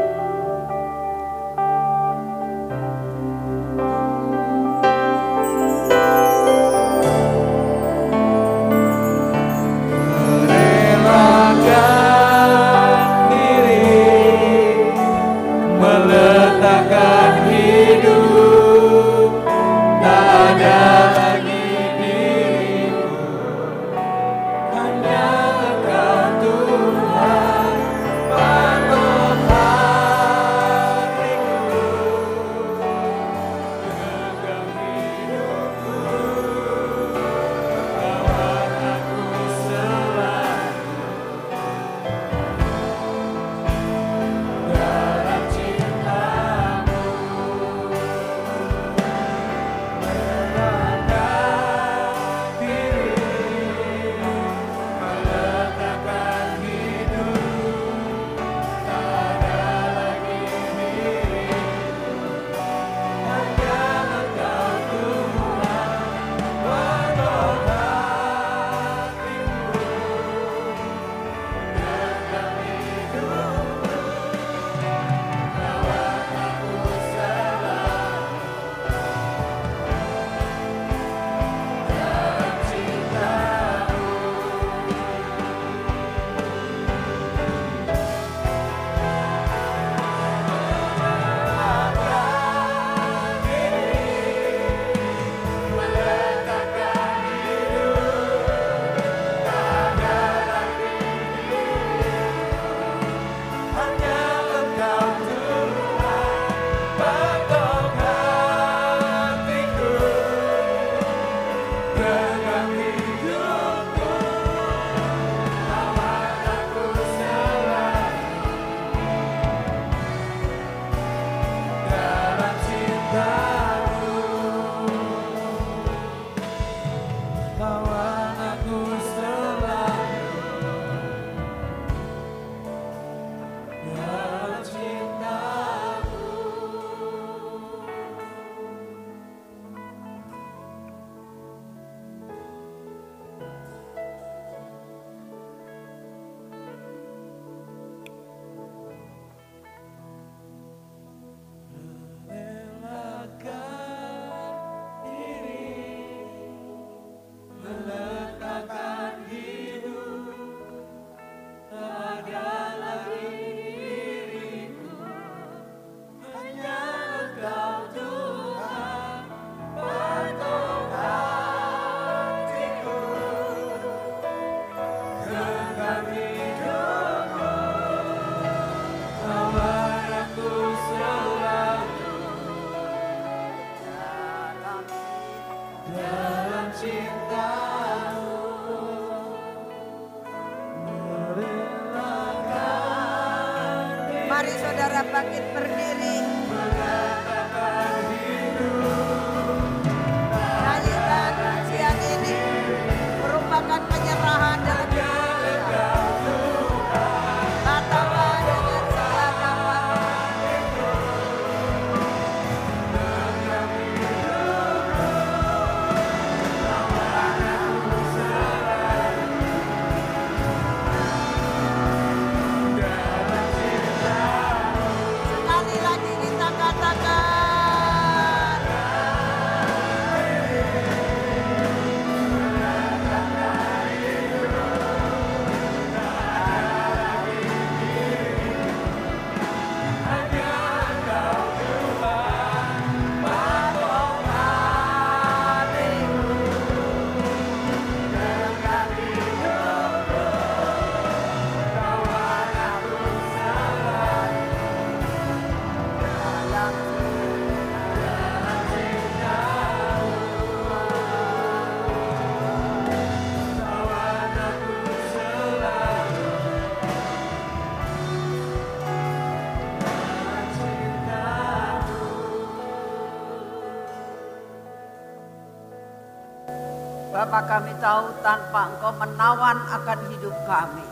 Bapa 277.27 277.59
kami 277.59 277.74
tahu 277.83 278.22
tanpa 278.22 278.70
engkau 278.70 278.95
menawan 279.03 279.59
akan 279.66 279.98
hidup 280.15 280.31
kami. 280.47 280.86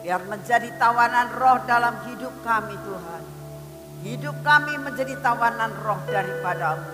Biar 0.00 0.24
menjadi 0.24 0.72
tawanan 0.80 1.28
roh 1.36 1.60
dalam 1.68 1.92
hidup 2.08 2.32
kami 2.40 2.72
Tuhan. 2.72 3.22
Hidup 4.00 4.32
kami 4.40 4.80
menjadi 4.80 5.12
tawanan 5.20 5.76
roh 5.84 6.00
daripadamu. 6.08 6.88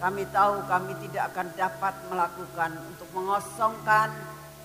Kami 0.00 0.24
tahu 0.32 0.64
kami 0.64 0.96
tidak 1.04 1.36
akan 1.36 1.52
dapat 1.52 1.94
melakukan 2.08 2.72
untuk 2.80 3.12
mengosongkan 3.12 4.08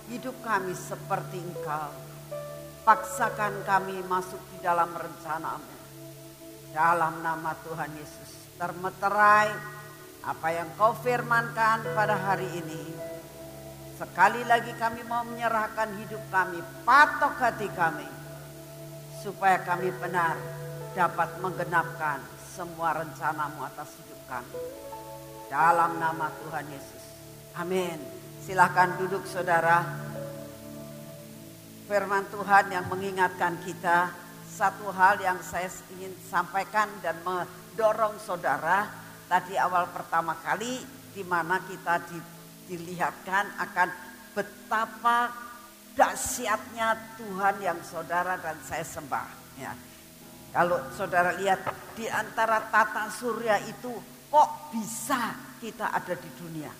hidup 0.07 0.39
kami 0.47 0.71
seperti 0.71 1.43
engkau. 1.43 1.91
Paksakan 2.87 3.59
kami 3.67 4.07
masuk 4.07 4.39
di 4.55 4.63
dalam 4.63 4.87
rencanamu. 4.87 5.75
Dalam 6.71 7.19
nama 7.19 7.51
Tuhan 7.59 7.91
Yesus. 7.91 8.55
Termeterai 8.55 9.80
apa 10.21 10.47
yang 10.53 10.69
kau 10.77 10.93
firmankan 11.01 11.81
pada 11.97 12.13
hari 12.13 12.45
ini. 12.61 12.83
Sekali 13.97 14.41
lagi 14.45 14.73
kami 14.77 15.01
mau 15.05 15.25
menyerahkan 15.25 15.97
hidup 15.97 16.21
kami, 16.29 16.61
patok 16.85 17.37
hati 17.41 17.69
kami. 17.73 18.05
Supaya 19.21 19.61
kami 19.61 19.93
benar 20.01 20.33
dapat 20.97 21.37
menggenapkan 21.37 22.21
semua 22.53 22.97
rencanamu 22.97 23.61
atas 23.65 23.93
hidup 24.01 24.21
kami. 24.25 24.57
Dalam 25.49 26.01
nama 26.01 26.29
Tuhan 26.41 26.65
Yesus. 26.69 27.03
Amin. 27.57 27.97
Silahkan 28.41 28.97
duduk 28.97 29.25
saudara. 29.29 29.85
Firman 31.85 32.25
Tuhan 32.33 32.71
yang 32.73 32.89
mengingatkan 32.89 33.61
kita 33.61 34.09
satu 34.47 34.89
hal 34.89 35.21
yang 35.21 35.37
saya 35.43 35.69
ingin 35.97 36.13
sampaikan 36.29 36.87
dan 37.03 37.19
mendorong 37.21 38.15
saudara 38.17 39.00
tadi 39.31 39.55
awal 39.55 39.87
pertama 39.95 40.35
kali 40.43 40.83
di 41.15 41.23
mana 41.23 41.63
kita 41.63 42.03
di, 42.03 42.19
dilihatkan 42.67 43.55
akan 43.63 43.89
betapa 44.35 45.31
dahsyatnya 45.95 47.15
Tuhan 47.15 47.55
yang 47.63 47.79
saudara 47.79 48.35
dan 48.43 48.59
saya 48.59 48.83
sembah. 48.83 49.27
Ya. 49.55 49.71
Kalau 50.51 50.83
saudara 50.91 51.31
lihat 51.39 51.63
di 51.95 52.11
antara 52.11 52.59
tata 52.67 53.07
surya 53.07 53.55
itu 53.71 53.95
kok 54.27 54.75
bisa 54.75 55.31
kita 55.63 55.95
ada 55.95 56.11
di 56.11 56.29
dunia? 56.35 56.71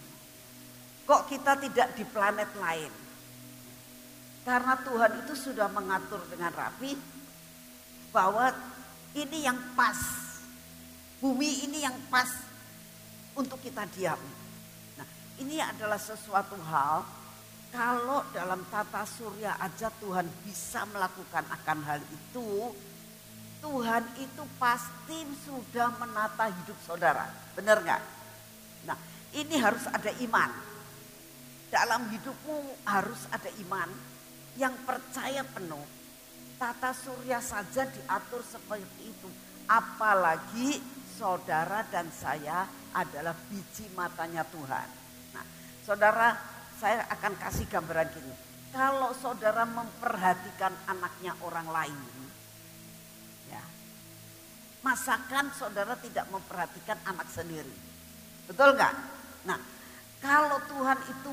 Kok 1.07 1.31
kita 1.31 1.55
tidak 1.55 1.95
di 1.95 2.03
planet 2.03 2.51
lain? 2.59 2.91
Karena 4.43 4.75
Tuhan 4.75 5.23
itu 5.23 5.33
sudah 5.39 5.71
mengatur 5.71 6.19
dengan 6.27 6.51
rapi 6.51 6.99
bahwa 8.11 8.51
ini 9.15 9.47
yang 9.47 9.59
pas 9.71 10.30
Bumi 11.21 11.69
ini 11.69 11.85
yang 11.85 11.93
pas 12.09 12.27
untuk 13.37 13.61
kita 13.61 13.85
diam. 13.93 14.17
Nah, 14.97 15.07
ini 15.37 15.61
adalah 15.61 16.01
sesuatu 16.01 16.57
hal 16.65 17.05
kalau 17.71 18.25
dalam 18.35 18.67
tata 18.67 19.07
surya 19.07 19.55
aja 19.55 19.87
Tuhan 20.03 20.27
bisa 20.43 20.83
melakukan 20.91 21.47
akan 21.47 21.79
hal 21.87 22.01
itu, 22.03 22.73
Tuhan 23.63 24.03
itu 24.19 24.43
pasti 24.59 25.23
sudah 25.47 25.93
menata 25.95 26.51
hidup 26.51 26.75
saudara. 26.83 27.31
Benar 27.55 27.79
nggak? 27.79 28.01
Nah, 28.89 28.97
ini 29.37 29.55
harus 29.55 29.87
ada 29.87 30.11
iman. 30.25 30.51
Dalam 31.71 32.11
hidupmu 32.11 32.83
harus 32.83 33.21
ada 33.31 33.47
iman 33.63 33.87
yang 34.59 34.75
percaya 34.83 35.45
penuh. 35.47 35.85
Tata 36.59 36.91
surya 36.91 37.39
saja 37.39 37.87
diatur 37.87 38.43
seperti 38.43 39.15
itu. 39.15 39.29
Apalagi 39.69 40.83
saudara 41.21 41.85
dan 41.93 42.09
saya 42.09 42.65
adalah 42.97 43.37
biji 43.45 43.85
matanya 43.93 44.41
Tuhan. 44.49 44.89
Nah, 45.37 45.45
saudara, 45.85 46.33
saya 46.81 47.05
akan 47.13 47.37
kasih 47.37 47.69
gambaran 47.69 48.09
gini. 48.09 48.33
Kalau 48.73 49.13
saudara 49.13 49.69
memperhatikan 49.69 50.73
anaknya 50.89 51.37
orang 51.45 51.69
lain, 51.69 51.99
ya, 53.53 53.61
masakan 54.81 55.53
saudara 55.53 55.93
tidak 56.01 56.25
memperhatikan 56.33 56.97
anak 57.05 57.29
sendiri. 57.29 57.75
Betul 58.49 58.73
nggak? 58.73 58.93
Nah, 59.45 59.59
kalau 60.25 60.57
Tuhan 60.73 60.99
itu 61.05 61.29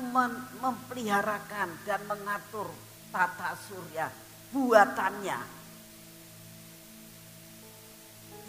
memeliharakan 0.61 1.69
dan 1.81 2.01
mengatur 2.05 2.69
tata 3.09 3.57
surya 3.65 4.13
buatannya, 4.53 5.58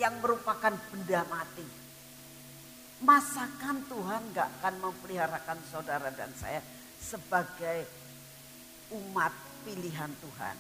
yang 0.01 0.17
merupakan 0.25 0.73
benda 0.89 1.21
mati. 1.29 1.69
Masakan 3.05 3.85
Tuhan 3.85 4.33
gak 4.33 4.49
akan 4.61 4.75
memeliharakan 4.81 5.61
saudara 5.69 6.09
dan 6.09 6.33
saya 6.41 6.65
sebagai 6.97 7.85
umat 8.97 9.33
pilihan 9.69 10.09
Tuhan. 10.09 10.57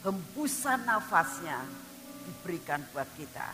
Hembusan 0.00 0.88
nafasnya 0.88 1.60
diberikan 2.24 2.80
buat 2.96 3.08
kita. 3.20 3.48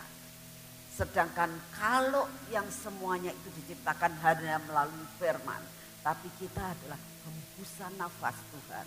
Sedangkan 0.95 1.51
kalau 1.75 2.31
yang 2.55 2.67
semuanya 2.71 3.35
itu 3.35 3.51
diciptakan 3.63 4.15
hanya 4.23 4.63
melalui 4.63 5.07
firman. 5.19 5.63
Tapi 6.07 6.31
kita 6.39 6.63
adalah 6.63 6.99
hembusan 7.27 7.93
nafas 7.99 8.39
Tuhan. 8.55 8.87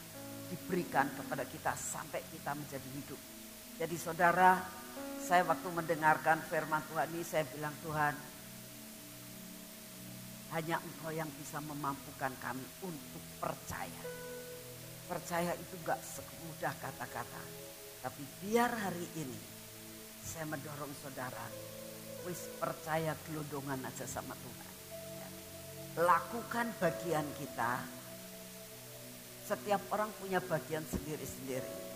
Diberikan 0.50 1.12
kepada 1.20 1.44
kita 1.44 1.76
sampai 1.76 2.24
kita 2.32 2.56
menjadi 2.56 2.90
hidup. 2.96 3.20
Jadi 3.80 3.96
saudara 4.00 4.60
saya 5.30 5.46
waktu 5.46 5.70
mendengarkan 5.70 6.42
firman 6.50 6.82
Tuhan 6.90 7.06
ini 7.14 7.22
saya 7.22 7.46
bilang 7.54 7.70
Tuhan 7.86 8.18
hanya 10.58 10.82
engkau 10.82 11.14
yang 11.14 11.30
bisa 11.38 11.62
memampukan 11.62 12.34
kami 12.42 12.66
untuk 12.82 13.22
percaya. 13.38 14.04
Percaya 15.06 15.54
itu 15.54 15.78
gak 15.86 16.02
semudah 16.02 16.74
kata-kata. 16.82 17.44
Tapi 18.02 18.26
biar 18.42 18.74
hari 18.74 19.06
ini 19.22 19.38
saya 20.26 20.50
mendorong 20.50 20.90
saudara. 20.98 21.46
Wis 22.26 22.50
percaya 22.58 23.14
gelondongan 23.30 23.86
aja 23.86 24.10
sama 24.10 24.34
Tuhan. 24.34 24.74
Lakukan 26.10 26.74
bagian 26.82 27.30
kita. 27.38 27.86
Setiap 29.46 29.94
orang 29.94 30.10
punya 30.18 30.42
bagian 30.42 30.82
sendiri-sendiri 30.90 31.89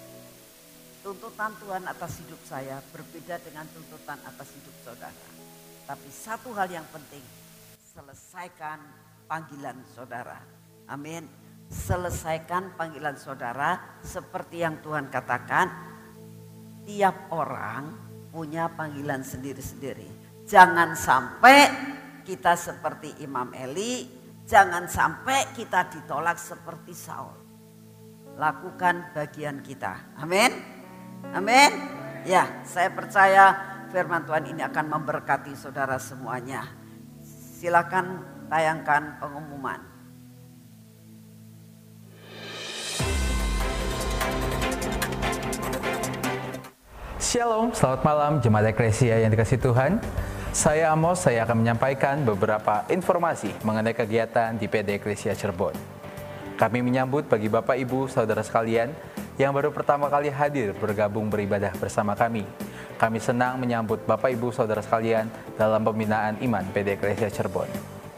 tuntutan 1.03 1.51
Tuhan 1.59 1.83
atas 1.83 2.23
hidup 2.23 2.39
saya 2.47 2.79
berbeda 2.95 3.35
dengan 3.43 3.67
tuntutan 3.75 4.17
atas 4.23 4.55
hidup 4.55 4.71
saudara. 4.87 5.23
Tapi 5.83 6.07
satu 6.07 6.55
hal 6.55 6.71
yang 6.71 6.87
penting, 6.95 7.21
selesaikan 7.91 8.79
panggilan 9.27 9.83
saudara. 9.91 10.39
Amin. 10.87 11.27
Selesaikan 11.67 12.79
panggilan 12.79 13.19
saudara 13.19 13.99
seperti 13.99 14.63
yang 14.63 14.79
Tuhan 14.79 15.11
katakan. 15.11 15.91
tiap 16.83 17.31
orang 17.31 17.95
punya 18.27 18.67
panggilan 18.67 19.23
sendiri-sendiri. 19.23 20.03
Jangan 20.43 20.99
sampai 20.99 21.71
kita 22.27 22.59
seperti 22.59 23.23
Imam 23.23 23.55
Eli, 23.55 24.03
jangan 24.43 24.91
sampai 24.91 25.55
kita 25.55 25.87
ditolak 25.87 26.35
seperti 26.35 26.91
Saul. 26.91 27.39
Lakukan 28.35 29.15
bagian 29.15 29.63
kita. 29.63 30.19
Amin. 30.19 30.72
Amin. 31.31 31.71
Ya, 32.27 32.59
saya 32.67 32.91
percaya 32.91 33.55
firman 33.87 34.27
Tuhan 34.27 34.43
ini 34.51 34.59
akan 34.59 34.91
memberkati 34.99 35.55
saudara 35.55 35.95
semuanya. 35.95 36.67
Silakan 37.59 38.19
tayangkan 38.51 39.23
pengumuman. 39.23 39.79
Shalom, 47.23 47.71
selamat 47.71 48.01
malam 48.03 48.31
Jemaat 48.43 48.75
Eklesia 48.75 49.23
yang 49.23 49.31
dikasih 49.31 49.57
Tuhan. 49.63 50.03
Saya 50.53 50.93
Amos, 50.93 51.23
saya 51.23 51.47
akan 51.47 51.65
menyampaikan 51.65 52.21
beberapa 52.21 52.85
informasi 52.91 53.49
mengenai 53.65 53.95
kegiatan 53.95 54.53
di 54.53 54.69
PD 54.69 55.01
Eklesia 55.01 55.33
Cirebon. 55.33 55.73
Kami 56.53 56.85
menyambut 56.85 57.25
bagi 57.25 57.49
Bapak 57.49 57.73
Ibu, 57.73 58.05
Saudara 58.05 58.45
sekalian 58.45 58.93
yang 59.37 59.49
baru 59.49 59.73
pertama 59.73 60.09
kali 60.09 60.29
hadir 60.29 60.77
bergabung 60.77 61.29
beribadah 61.29 61.73
bersama 61.77 62.13
kami. 62.13 62.45
Kami 63.01 63.17
senang 63.17 63.57
menyambut 63.57 64.05
Bapak 64.05 64.37
Ibu, 64.37 64.53
Saudara 64.53 64.85
sekalian 64.85 65.25
dalam 65.57 65.81
pembinaan 65.81 66.37
iman 66.45 66.61
PD 66.69 66.93
Eklesia 66.95 67.33
Cirebon. 67.33 67.65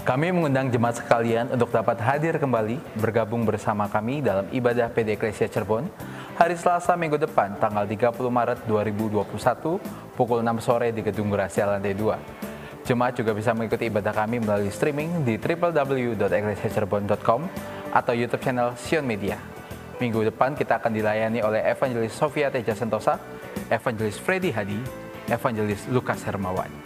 Kami 0.06 0.30
mengundang 0.30 0.70
jemaat 0.70 1.02
sekalian 1.02 1.50
untuk 1.50 1.74
dapat 1.74 1.98
hadir 1.98 2.38
kembali 2.38 2.78
bergabung 3.00 3.42
bersama 3.42 3.90
kami 3.90 4.22
dalam 4.22 4.46
ibadah 4.54 4.86
PD 4.94 5.18
Eklesia 5.18 5.50
Cirebon 5.50 5.90
hari 6.38 6.54
Selasa 6.54 6.94
minggu 6.94 7.18
depan 7.18 7.58
tanggal 7.58 7.90
30 7.90 8.14
Maret 8.22 8.70
2021 8.70 9.82
pukul 10.14 10.46
6 10.46 10.62
sore 10.62 10.94
di 10.94 11.02
Gedung 11.02 11.34
Gracia 11.34 11.66
lantai 11.66 11.98
2. 11.98 12.86
Jemaat 12.86 13.18
juga 13.18 13.34
bisa 13.34 13.50
mengikuti 13.58 13.90
ibadah 13.90 14.14
kami 14.14 14.46
melalui 14.46 14.70
streaming 14.70 15.26
di 15.26 15.42
www.eklesiacirebon.com 15.42 17.42
atau 17.90 18.14
YouTube 18.14 18.46
channel 18.46 18.78
Sion 18.78 19.02
Media. 19.02 19.55
Minggu 19.96 20.28
depan 20.28 20.60
kita 20.60 20.84
akan 20.84 20.92
dilayani 20.92 21.40
oleh 21.40 21.64
Evangelis 21.64 22.12
Sofia 22.12 22.52
Teja 22.52 22.76
Sentosa, 22.76 23.16
Evangelis 23.72 24.20
Freddy 24.20 24.52
Hadi, 24.52 24.80
Evangelis 25.32 25.88
Lukas 25.88 26.20
Hermawan. 26.28 26.85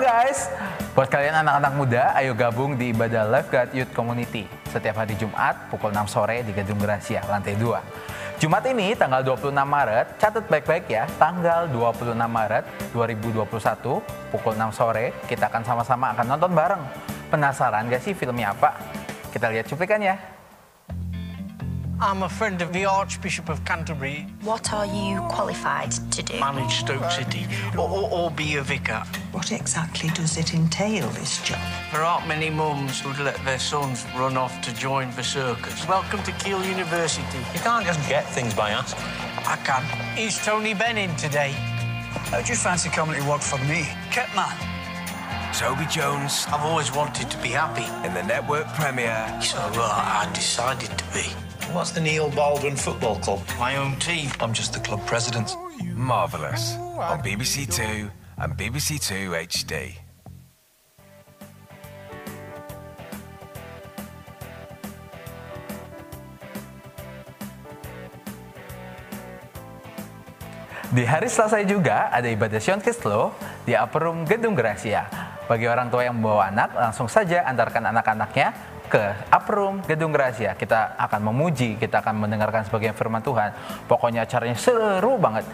Guys, 0.00 0.48
buat 0.96 1.12
kalian 1.12 1.44
anak-anak 1.44 1.72
muda, 1.76 2.02
ayo 2.16 2.32
gabung 2.32 2.72
di 2.72 2.88
ibadah 2.88 3.28
Lifeguard 3.28 3.76
Youth 3.76 3.92
Community 3.92 4.48
setiap 4.72 5.04
hari 5.04 5.12
Jumat 5.20 5.68
pukul 5.68 5.92
6 5.92 6.08
sore 6.08 6.40
di 6.40 6.56
Gedung 6.56 6.80
Gracia, 6.80 7.20
lantai 7.28 7.52
2. 7.60 8.40
Jumat 8.40 8.64
ini 8.64 8.96
tanggal 8.96 9.20
26 9.20 9.52
Maret, 9.52 10.16
catat 10.16 10.48
baik-baik 10.48 10.88
ya, 10.88 11.04
tanggal 11.20 11.68
26 11.68 12.16
Maret 12.16 12.64
2021 12.96 14.00
pukul 14.32 14.56
6 14.56 14.72
sore 14.72 15.12
kita 15.28 15.52
akan 15.52 15.68
sama-sama 15.68 16.16
akan 16.16 16.24
nonton 16.32 16.56
bareng. 16.56 16.80
Penasaran 17.28 17.84
gak 17.92 18.00
sih 18.00 18.16
filmnya 18.16 18.56
apa? 18.56 18.80
Kita 19.28 19.52
lihat 19.52 19.68
cuplikannya. 19.68 20.39
I'm 22.02 22.22
a 22.22 22.30
friend 22.30 22.62
of 22.62 22.72
the 22.72 22.86
Archbishop 22.86 23.50
of 23.50 23.62
Canterbury. 23.66 24.26
What 24.40 24.72
are 24.72 24.86
you 24.86 25.20
qualified 25.28 25.90
to 26.12 26.22
do? 26.22 26.40
Manage 26.40 26.76
Stoke 26.76 27.10
City 27.10 27.46
or, 27.76 27.90
or, 27.90 28.10
or 28.10 28.30
be 28.30 28.56
a 28.56 28.62
vicar. 28.62 29.02
What 29.32 29.52
exactly 29.52 30.08
does 30.14 30.38
it 30.38 30.54
entail, 30.54 31.10
this 31.10 31.42
job? 31.42 31.60
There 31.92 32.02
aren't 32.02 32.26
many 32.26 32.48
mums 32.48 33.02
who'd 33.02 33.18
let 33.18 33.36
their 33.44 33.58
sons 33.58 34.06
run 34.16 34.38
off 34.38 34.62
to 34.62 34.74
join 34.74 35.14
the 35.14 35.22
circus. 35.22 35.86
Welcome 35.86 36.22
to 36.22 36.32
Keele 36.32 36.64
University. 36.64 37.38
You 37.52 37.60
can't 37.60 37.84
just 37.84 38.08
get 38.08 38.26
things 38.30 38.54
by 38.54 38.70
asking. 38.70 39.04
I 39.46 39.56
can. 39.62 40.18
Is 40.18 40.42
Tony 40.42 40.72
Benn 40.72 40.96
in 40.96 41.14
today? 41.16 41.54
I 42.32 42.42
just 42.42 42.62
fancy 42.62 42.88
coming 42.88 43.20
to 43.20 43.28
work 43.28 43.42
for 43.42 43.58
me. 43.66 43.82
Kitman. 44.08 44.56
Toby 45.52 45.84
Jones 45.84 46.46
I've 46.48 46.64
always 46.64 46.94
wanted 46.94 47.30
to 47.30 47.36
be 47.42 47.50
happy. 47.50 47.84
in 48.06 48.14
the 48.14 48.22
network 48.22 48.68
premiere. 48.68 49.38
So 49.42 49.58
well, 49.74 49.90
I 49.92 50.30
decided 50.32 50.96
to 50.96 51.04
be. 51.12 51.49
What's 51.70 51.94
the 51.94 52.02
Neil 52.02 52.26
Baldwin 52.34 52.74
Football 52.74 53.22
Club? 53.22 53.38
My 53.54 53.78
own 53.78 53.94
team. 54.02 54.26
I'm 54.42 54.50
just 54.50 54.74
the 54.74 54.82
club 54.82 55.06
president. 55.06 55.54
Marvellous 55.94 56.74
on 56.98 57.22
BBC 57.22 57.70
Two 57.70 58.10
and 58.42 58.58
BBC 58.58 58.98
Two 58.98 59.30
HD. 59.38 59.94
Di 70.90 71.06
hari 71.06 71.30
Selasa 71.30 71.62
juga 71.62 72.10
ada 72.10 72.26
ibadah 72.26 72.58
Sion 72.58 72.82
Kislo 72.82 73.30
di 73.62 73.78
Upper 73.78 74.10
Room 74.10 74.26
Gedung 74.26 74.58
Gracia. 74.58 75.06
Bagi 75.46 75.70
orang 75.70 75.86
tua 75.86 76.02
yang 76.02 76.18
membawa 76.18 76.50
anak, 76.50 76.74
langsung 76.74 77.06
saja 77.06 77.46
antarkan 77.46 77.94
anak-anaknya 77.94 78.69
ke 78.90 79.14
Room 79.46 79.78
Gedung 79.86 80.10
Gracia. 80.10 80.58
Kita 80.58 80.98
akan 80.98 81.30
memuji, 81.30 81.78
kita 81.78 82.02
akan 82.02 82.26
mendengarkan 82.26 82.66
sebagian 82.66 82.92
firman 82.98 83.22
Tuhan. 83.22 83.54
Pokoknya 83.86 84.26
acaranya 84.26 84.58
seru 84.58 85.14
banget. 85.14 85.46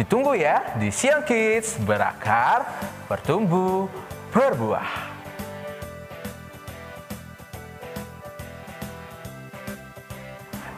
Ditunggu 0.00 0.32
ya 0.32 0.72
di 0.80 0.88
Sion 0.88 1.20
Kids, 1.28 1.76
berakar, 1.84 2.64
bertumbuh, 3.04 3.92
berbuah. 4.32 5.20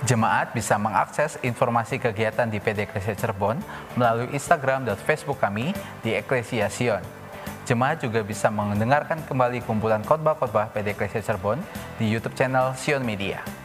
Jemaat 0.08 0.50
bisa 0.50 0.74
mengakses 0.74 1.38
informasi 1.38 2.02
kegiatan 2.02 2.50
di 2.50 2.58
PD 2.58 2.82
Eklesia 2.82 3.14
Cirebon 3.14 3.62
melalui 3.94 4.34
Instagram 4.34 4.82
dan 4.82 4.98
Facebook 4.98 5.38
kami 5.38 5.70
di 6.02 6.10
Eklesia 6.18 6.66
Sion. 6.66 7.19
Jemaat 7.70 8.02
juga 8.02 8.26
bisa 8.26 8.50
mendengarkan 8.50 9.22
kembali 9.30 9.62
kumpulan 9.62 10.02
khotbah-khotbah 10.02 10.74
PD 10.74 10.90
Eklesia 10.90 11.22
Cirebon 11.22 11.62
di 12.02 12.10
YouTube 12.10 12.34
channel 12.34 12.74
Sion 12.74 13.06
Media. 13.06 13.59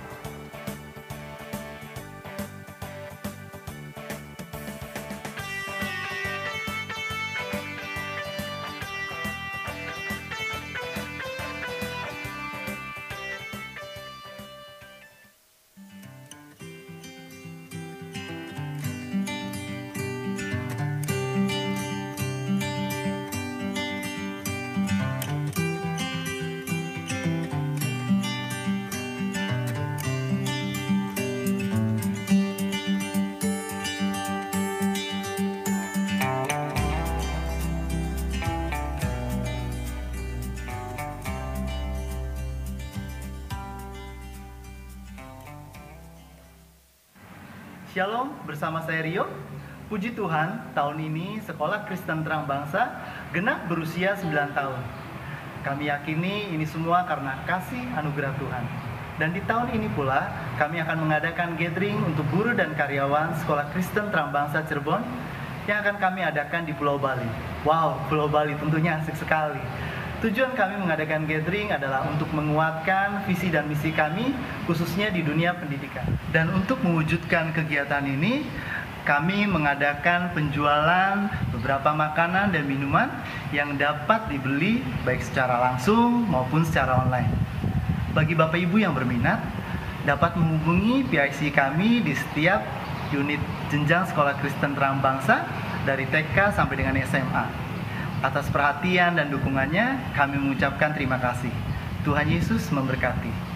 Rio. 49.05 49.29
Puji 49.85 50.17
Tuhan, 50.17 50.73
tahun 50.73 50.97
ini 50.97 51.37
Sekolah 51.45 51.85
Kristen 51.85 52.25
Terang 52.25 52.49
Bangsa 52.49 53.05
genap 53.29 53.69
berusia 53.69 54.17
9 54.17 54.33
tahun. 54.57 54.81
Kami 55.61 55.93
yakini 55.93 56.49
ini 56.49 56.65
semua 56.65 57.05
karena 57.05 57.37
kasih 57.45 57.85
anugerah 57.93 58.33
Tuhan. 58.41 58.65
Dan 59.21 59.29
di 59.37 59.45
tahun 59.45 59.77
ini 59.77 59.93
pula, 59.93 60.25
kami 60.57 60.81
akan 60.81 61.05
mengadakan 61.05 61.53
gathering 61.53 62.01
untuk 62.01 62.25
guru 62.33 62.57
dan 62.57 62.73
karyawan 62.73 63.37
Sekolah 63.45 63.69
Kristen 63.77 64.09
Terang 64.09 64.33
Bangsa 64.33 64.65
Cirebon 64.65 65.05
yang 65.69 65.85
akan 65.85 66.01
kami 66.01 66.25
adakan 66.25 66.65
di 66.65 66.73
Pulau 66.73 66.97
Bali. 66.97 67.29
Wow, 67.61 68.09
Pulau 68.09 68.25
Bali 68.25 68.57
tentunya 68.57 68.97
asik 68.97 69.13
sekali. 69.21 69.61
Tujuan 70.25 70.57
kami 70.57 70.81
mengadakan 70.81 71.29
gathering 71.29 71.69
adalah 71.69 72.09
untuk 72.09 72.31
menguatkan 72.33 73.21
visi 73.29 73.53
dan 73.53 73.69
misi 73.69 73.93
kami, 73.93 74.33
khususnya 74.65 75.13
di 75.13 75.21
dunia 75.21 75.53
pendidikan. 75.53 76.07
Dan 76.33 76.49
untuk 76.49 76.81
mewujudkan 76.81 77.53
kegiatan 77.53 78.01
ini, 78.07 78.41
kami 79.05 79.45
mengadakan 79.45 80.33
penjualan 80.33 81.29
beberapa 81.53 81.93
makanan 81.93 82.49
dan 82.49 82.65
minuman 82.65 83.07
yang 83.53 83.77
dapat 83.77 84.25
dibeli 84.33 84.81
baik 85.05 85.21
secara 85.21 85.61
langsung 85.61 86.25
maupun 86.25 86.65
secara 86.65 87.05
online. 87.05 87.29
Bagi 88.17 88.33
Bapak 88.33 88.57
Ibu 88.57 88.81
yang 88.81 88.97
berminat, 88.97 89.37
dapat 90.09 90.33
menghubungi 90.33 91.05
PIC 91.05 91.53
kami 91.53 92.01
di 92.01 92.17
setiap 92.17 92.65
unit 93.13 93.39
jenjang 93.69 94.09
Sekolah 94.09 94.41
Kristen 94.41 94.73
Terang 94.73 94.97
Bangsa 95.05 95.45
dari 95.85 96.09
TK 96.09 96.57
sampai 96.57 96.75
dengan 96.81 96.97
SMA. 97.05 97.45
Atas 98.25 98.49
perhatian 98.49 99.21
dan 99.21 99.29
dukungannya, 99.29 100.17
kami 100.17 100.41
mengucapkan 100.41 100.97
terima 100.97 101.21
kasih. 101.21 101.53
Tuhan 102.01 102.25
Yesus 102.25 102.73
memberkati. 102.73 103.54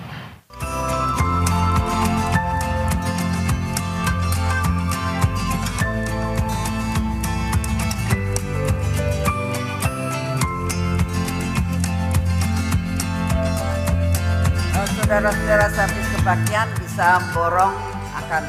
Saudara-saudara 15.10 15.74
servis 15.74 16.06
kebagian 16.22 16.70
bisa 16.86 17.18
borong 17.34 17.74
akan 18.14 18.46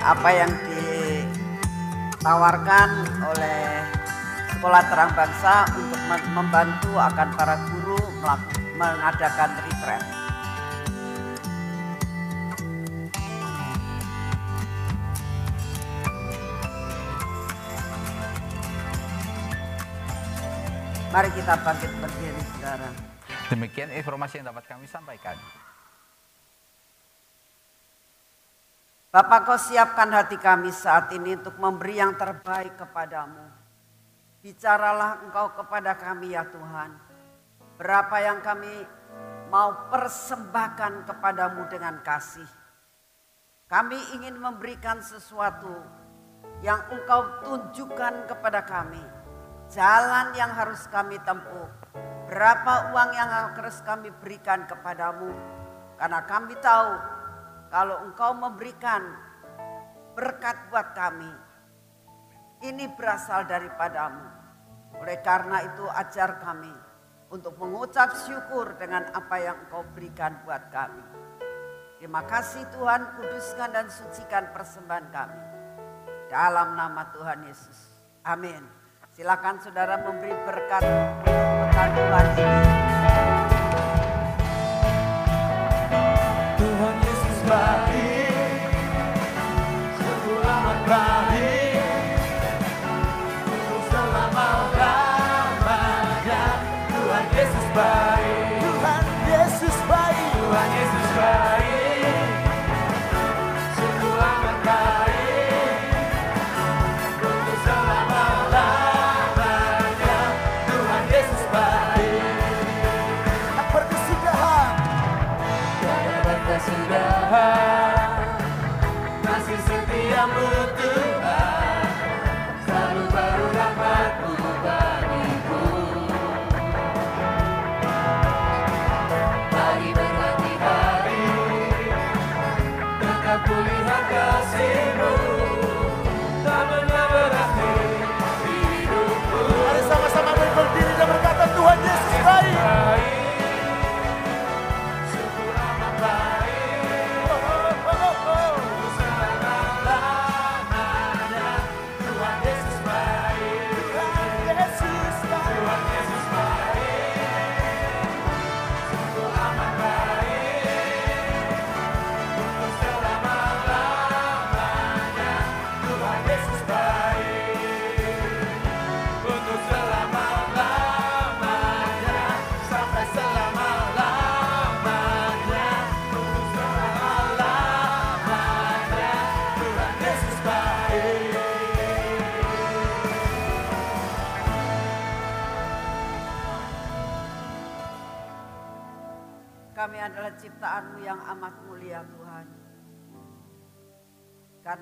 apa 0.00 0.28
yang 0.32 0.48
ditawarkan 2.16 2.88
oleh 3.28 3.84
Sekolah 4.56 4.88
Terang 4.88 5.12
Bangsa 5.12 5.68
untuk 5.76 6.00
membantu 6.32 6.96
akan 6.96 7.28
para 7.36 7.60
guru 7.68 8.00
mengadakan 8.80 9.52
retreat. 9.68 10.00
Mari 21.12 21.28
kita 21.36 21.60
bangkit 21.60 21.92
berdiri 22.00 22.40
sekarang. 22.56 22.96
Demikian 23.52 23.92
informasi 23.92 24.40
yang 24.40 24.48
dapat 24.56 24.64
kami 24.64 24.88
sampaikan. 24.88 25.36
Bapak 29.12 29.44
kau 29.44 29.60
siapkan 29.60 30.08
hati 30.08 30.40
kami 30.40 30.72
saat 30.72 31.12
ini 31.12 31.36
untuk 31.36 31.60
memberi 31.60 32.00
yang 32.00 32.16
terbaik 32.16 32.80
kepadamu. 32.80 33.44
Bicaralah 34.40 35.20
engkau 35.28 35.52
kepada 35.52 36.00
kami 36.00 36.32
ya 36.32 36.48
Tuhan. 36.48 36.96
Berapa 37.76 38.16
yang 38.24 38.40
kami 38.40 38.72
mau 39.52 39.92
persembahkan 39.92 41.04
kepadamu 41.04 41.68
dengan 41.68 42.00
kasih. 42.00 42.48
Kami 43.68 44.00
ingin 44.16 44.40
memberikan 44.40 45.04
sesuatu 45.04 45.76
yang 46.64 46.80
engkau 46.88 47.44
tunjukkan 47.44 48.32
kepada 48.32 48.64
kami. 48.64 49.04
Jalan 49.68 50.32
yang 50.40 50.56
harus 50.56 50.88
kami 50.88 51.20
tempuh. 51.20 51.68
Berapa 52.32 52.96
uang 52.96 53.10
yang 53.12 53.28
harus 53.28 53.76
kami 53.84 54.08
berikan 54.24 54.64
kepadamu. 54.64 55.36
Karena 56.00 56.24
kami 56.24 56.56
tahu 56.64 57.11
kalau 57.72 58.04
engkau 58.04 58.36
memberikan 58.36 59.00
berkat 60.12 60.68
buat 60.68 60.92
kami, 60.92 61.32
ini 62.68 62.84
berasal 62.92 63.48
daripadamu. 63.48 64.28
Oleh 65.00 65.24
karena 65.24 65.64
itu 65.64 65.88
ajar 65.88 66.36
kami 66.44 66.68
untuk 67.32 67.56
mengucap 67.56 68.12
syukur 68.28 68.76
dengan 68.76 69.08
apa 69.16 69.40
yang 69.40 69.56
engkau 69.64 69.88
berikan 69.96 70.36
buat 70.44 70.68
kami. 70.68 71.00
Terima 71.96 72.20
kasih 72.28 72.68
Tuhan, 72.76 73.16
kuduskan 73.16 73.72
dan 73.72 73.88
sucikan 73.88 74.52
persembahan 74.52 75.06
kami. 75.08 75.40
Dalam 76.28 76.76
nama 76.76 77.08
Tuhan 77.08 77.40
Yesus. 77.48 77.88
Amin. 78.20 78.60
Silakan 79.16 79.64
saudara 79.64 79.96
memberi 79.96 80.36
berkat 80.44 80.84
berkat 81.24 81.88
Tuhan 81.96 82.26
Yesus. 82.36 82.91
back. 87.52 87.91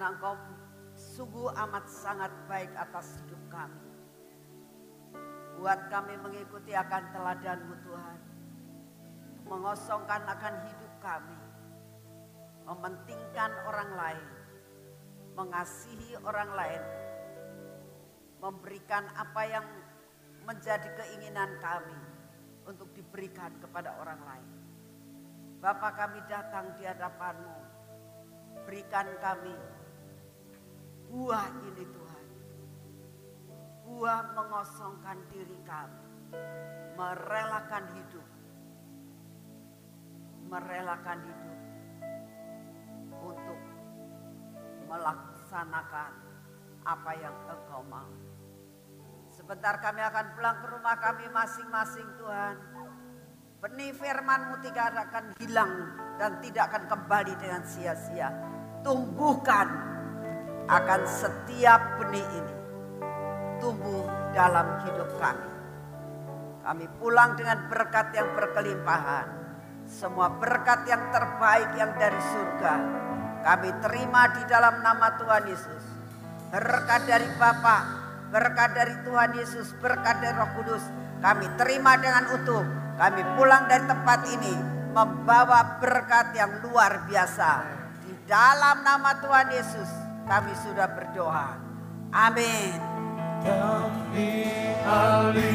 Karena 0.00 0.16
engkau 0.16 0.32
sungguh 0.96 1.52
amat 1.60 1.84
sangat 1.84 2.32
baik 2.48 2.72
atas 2.72 3.20
hidup 3.20 3.36
kami. 3.52 3.84
Buat 5.60 5.92
kami 5.92 6.16
mengikuti 6.24 6.72
akan 6.72 7.12
teladanmu 7.12 7.74
Tuhan. 7.84 8.18
Mengosongkan 9.44 10.24
akan 10.24 10.54
hidup 10.72 10.94
kami. 11.04 11.36
Mementingkan 12.64 13.52
orang 13.68 13.90
lain. 13.92 14.28
Mengasihi 15.36 16.16
orang 16.24 16.48
lain. 16.48 16.82
Memberikan 18.40 19.04
apa 19.20 19.42
yang 19.52 19.68
menjadi 20.48 20.96
keinginan 20.96 21.60
kami 21.60 22.00
untuk 22.64 22.88
diberikan 22.96 23.52
kepada 23.60 24.00
orang 24.00 24.20
lain. 24.24 24.50
Bapa 25.60 25.92
kami 25.92 26.24
datang 26.24 26.72
di 26.80 26.88
hadapanmu. 26.88 27.68
Berikan 28.64 29.04
kami 29.20 29.79
buah 31.10 31.46
ini 31.66 31.84
Tuhan. 31.84 32.26
Buah 33.84 34.22
mengosongkan 34.38 35.18
diri 35.34 35.58
kami. 35.66 36.06
Merelakan 36.94 37.84
hidup. 37.98 38.28
Merelakan 40.46 41.18
hidup. 41.26 41.58
Untuk 43.20 43.60
melaksanakan 44.86 46.12
apa 46.86 47.12
yang 47.18 47.34
engkau 47.50 47.82
mau. 47.90 48.14
Sebentar 49.30 49.78
kami 49.82 50.02
akan 50.02 50.26
pulang 50.34 50.56
ke 50.58 50.66
rumah 50.70 50.96
kami 50.98 51.26
masing-masing 51.30 52.08
Tuhan 52.18 52.56
Benih 53.60 53.92
firmanmu 53.92 54.56
tidak 54.64 55.12
akan 55.12 55.36
hilang 55.36 55.72
dan 56.16 56.40
tidak 56.40 56.72
akan 56.72 56.84
kembali 56.88 57.36
dengan 57.36 57.60
sia-sia. 57.60 58.32
Tumbuhkan 58.80 59.68
akan 60.70 61.00
setiap 61.04 61.98
benih 61.98 62.22
ini. 62.22 62.54
Tumbuh 63.58 64.06
dalam 64.30 64.86
hidup 64.86 65.10
kami. 65.18 65.50
Kami 66.62 66.86
pulang 67.02 67.34
dengan 67.34 67.66
berkat 67.66 68.14
yang 68.14 68.30
berkelimpahan. 68.38 69.26
Semua 69.90 70.30
berkat 70.38 70.86
yang 70.86 71.10
terbaik 71.10 71.74
yang 71.74 71.90
dari 71.98 72.20
surga. 72.22 72.74
Kami 73.42 73.70
terima 73.82 74.30
di 74.38 74.42
dalam 74.46 74.78
nama 74.86 75.18
Tuhan 75.18 75.44
Yesus. 75.50 75.82
Berkat 76.54 77.10
dari 77.10 77.26
Bapa, 77.34 77.78
berkat 78.30 78.70
dari 78.78 78.94
Tuhan 79.02 79.34
Yesus, 79.34 79.74
berkat 79.82 80.22
dari 80.22 80.38
Roh 80.38 80.50
Kudus. 80.54 80.84
Kami 81.20 81.46
terima 81.58 81.98
dengan 81.98 82.24
utuh 82.38 82.64
kami 83.00 83.24
pulang 83.32 83.64
dari 83.64 83.88
tempat 83.88 84.28
ini 84.28 84.52
membawa 84.92 85.80
berkat 85.80 86.36
yang 86.36 86.60
luar 86.60 87.08
biasa. 87.08 87.64
Di 88.04 88.12
dalam 88.28 88.84
nama 88.84 89.16
Tuhan 89.24 89.48
Yesus 89.56 90.09
kami 90.30 90.54
sudah 90.62 90.86
berdoa. 90.94 91.58
Amin. 92.14 92.78
Kami 93.42 94.46
ahli 94.86 95.50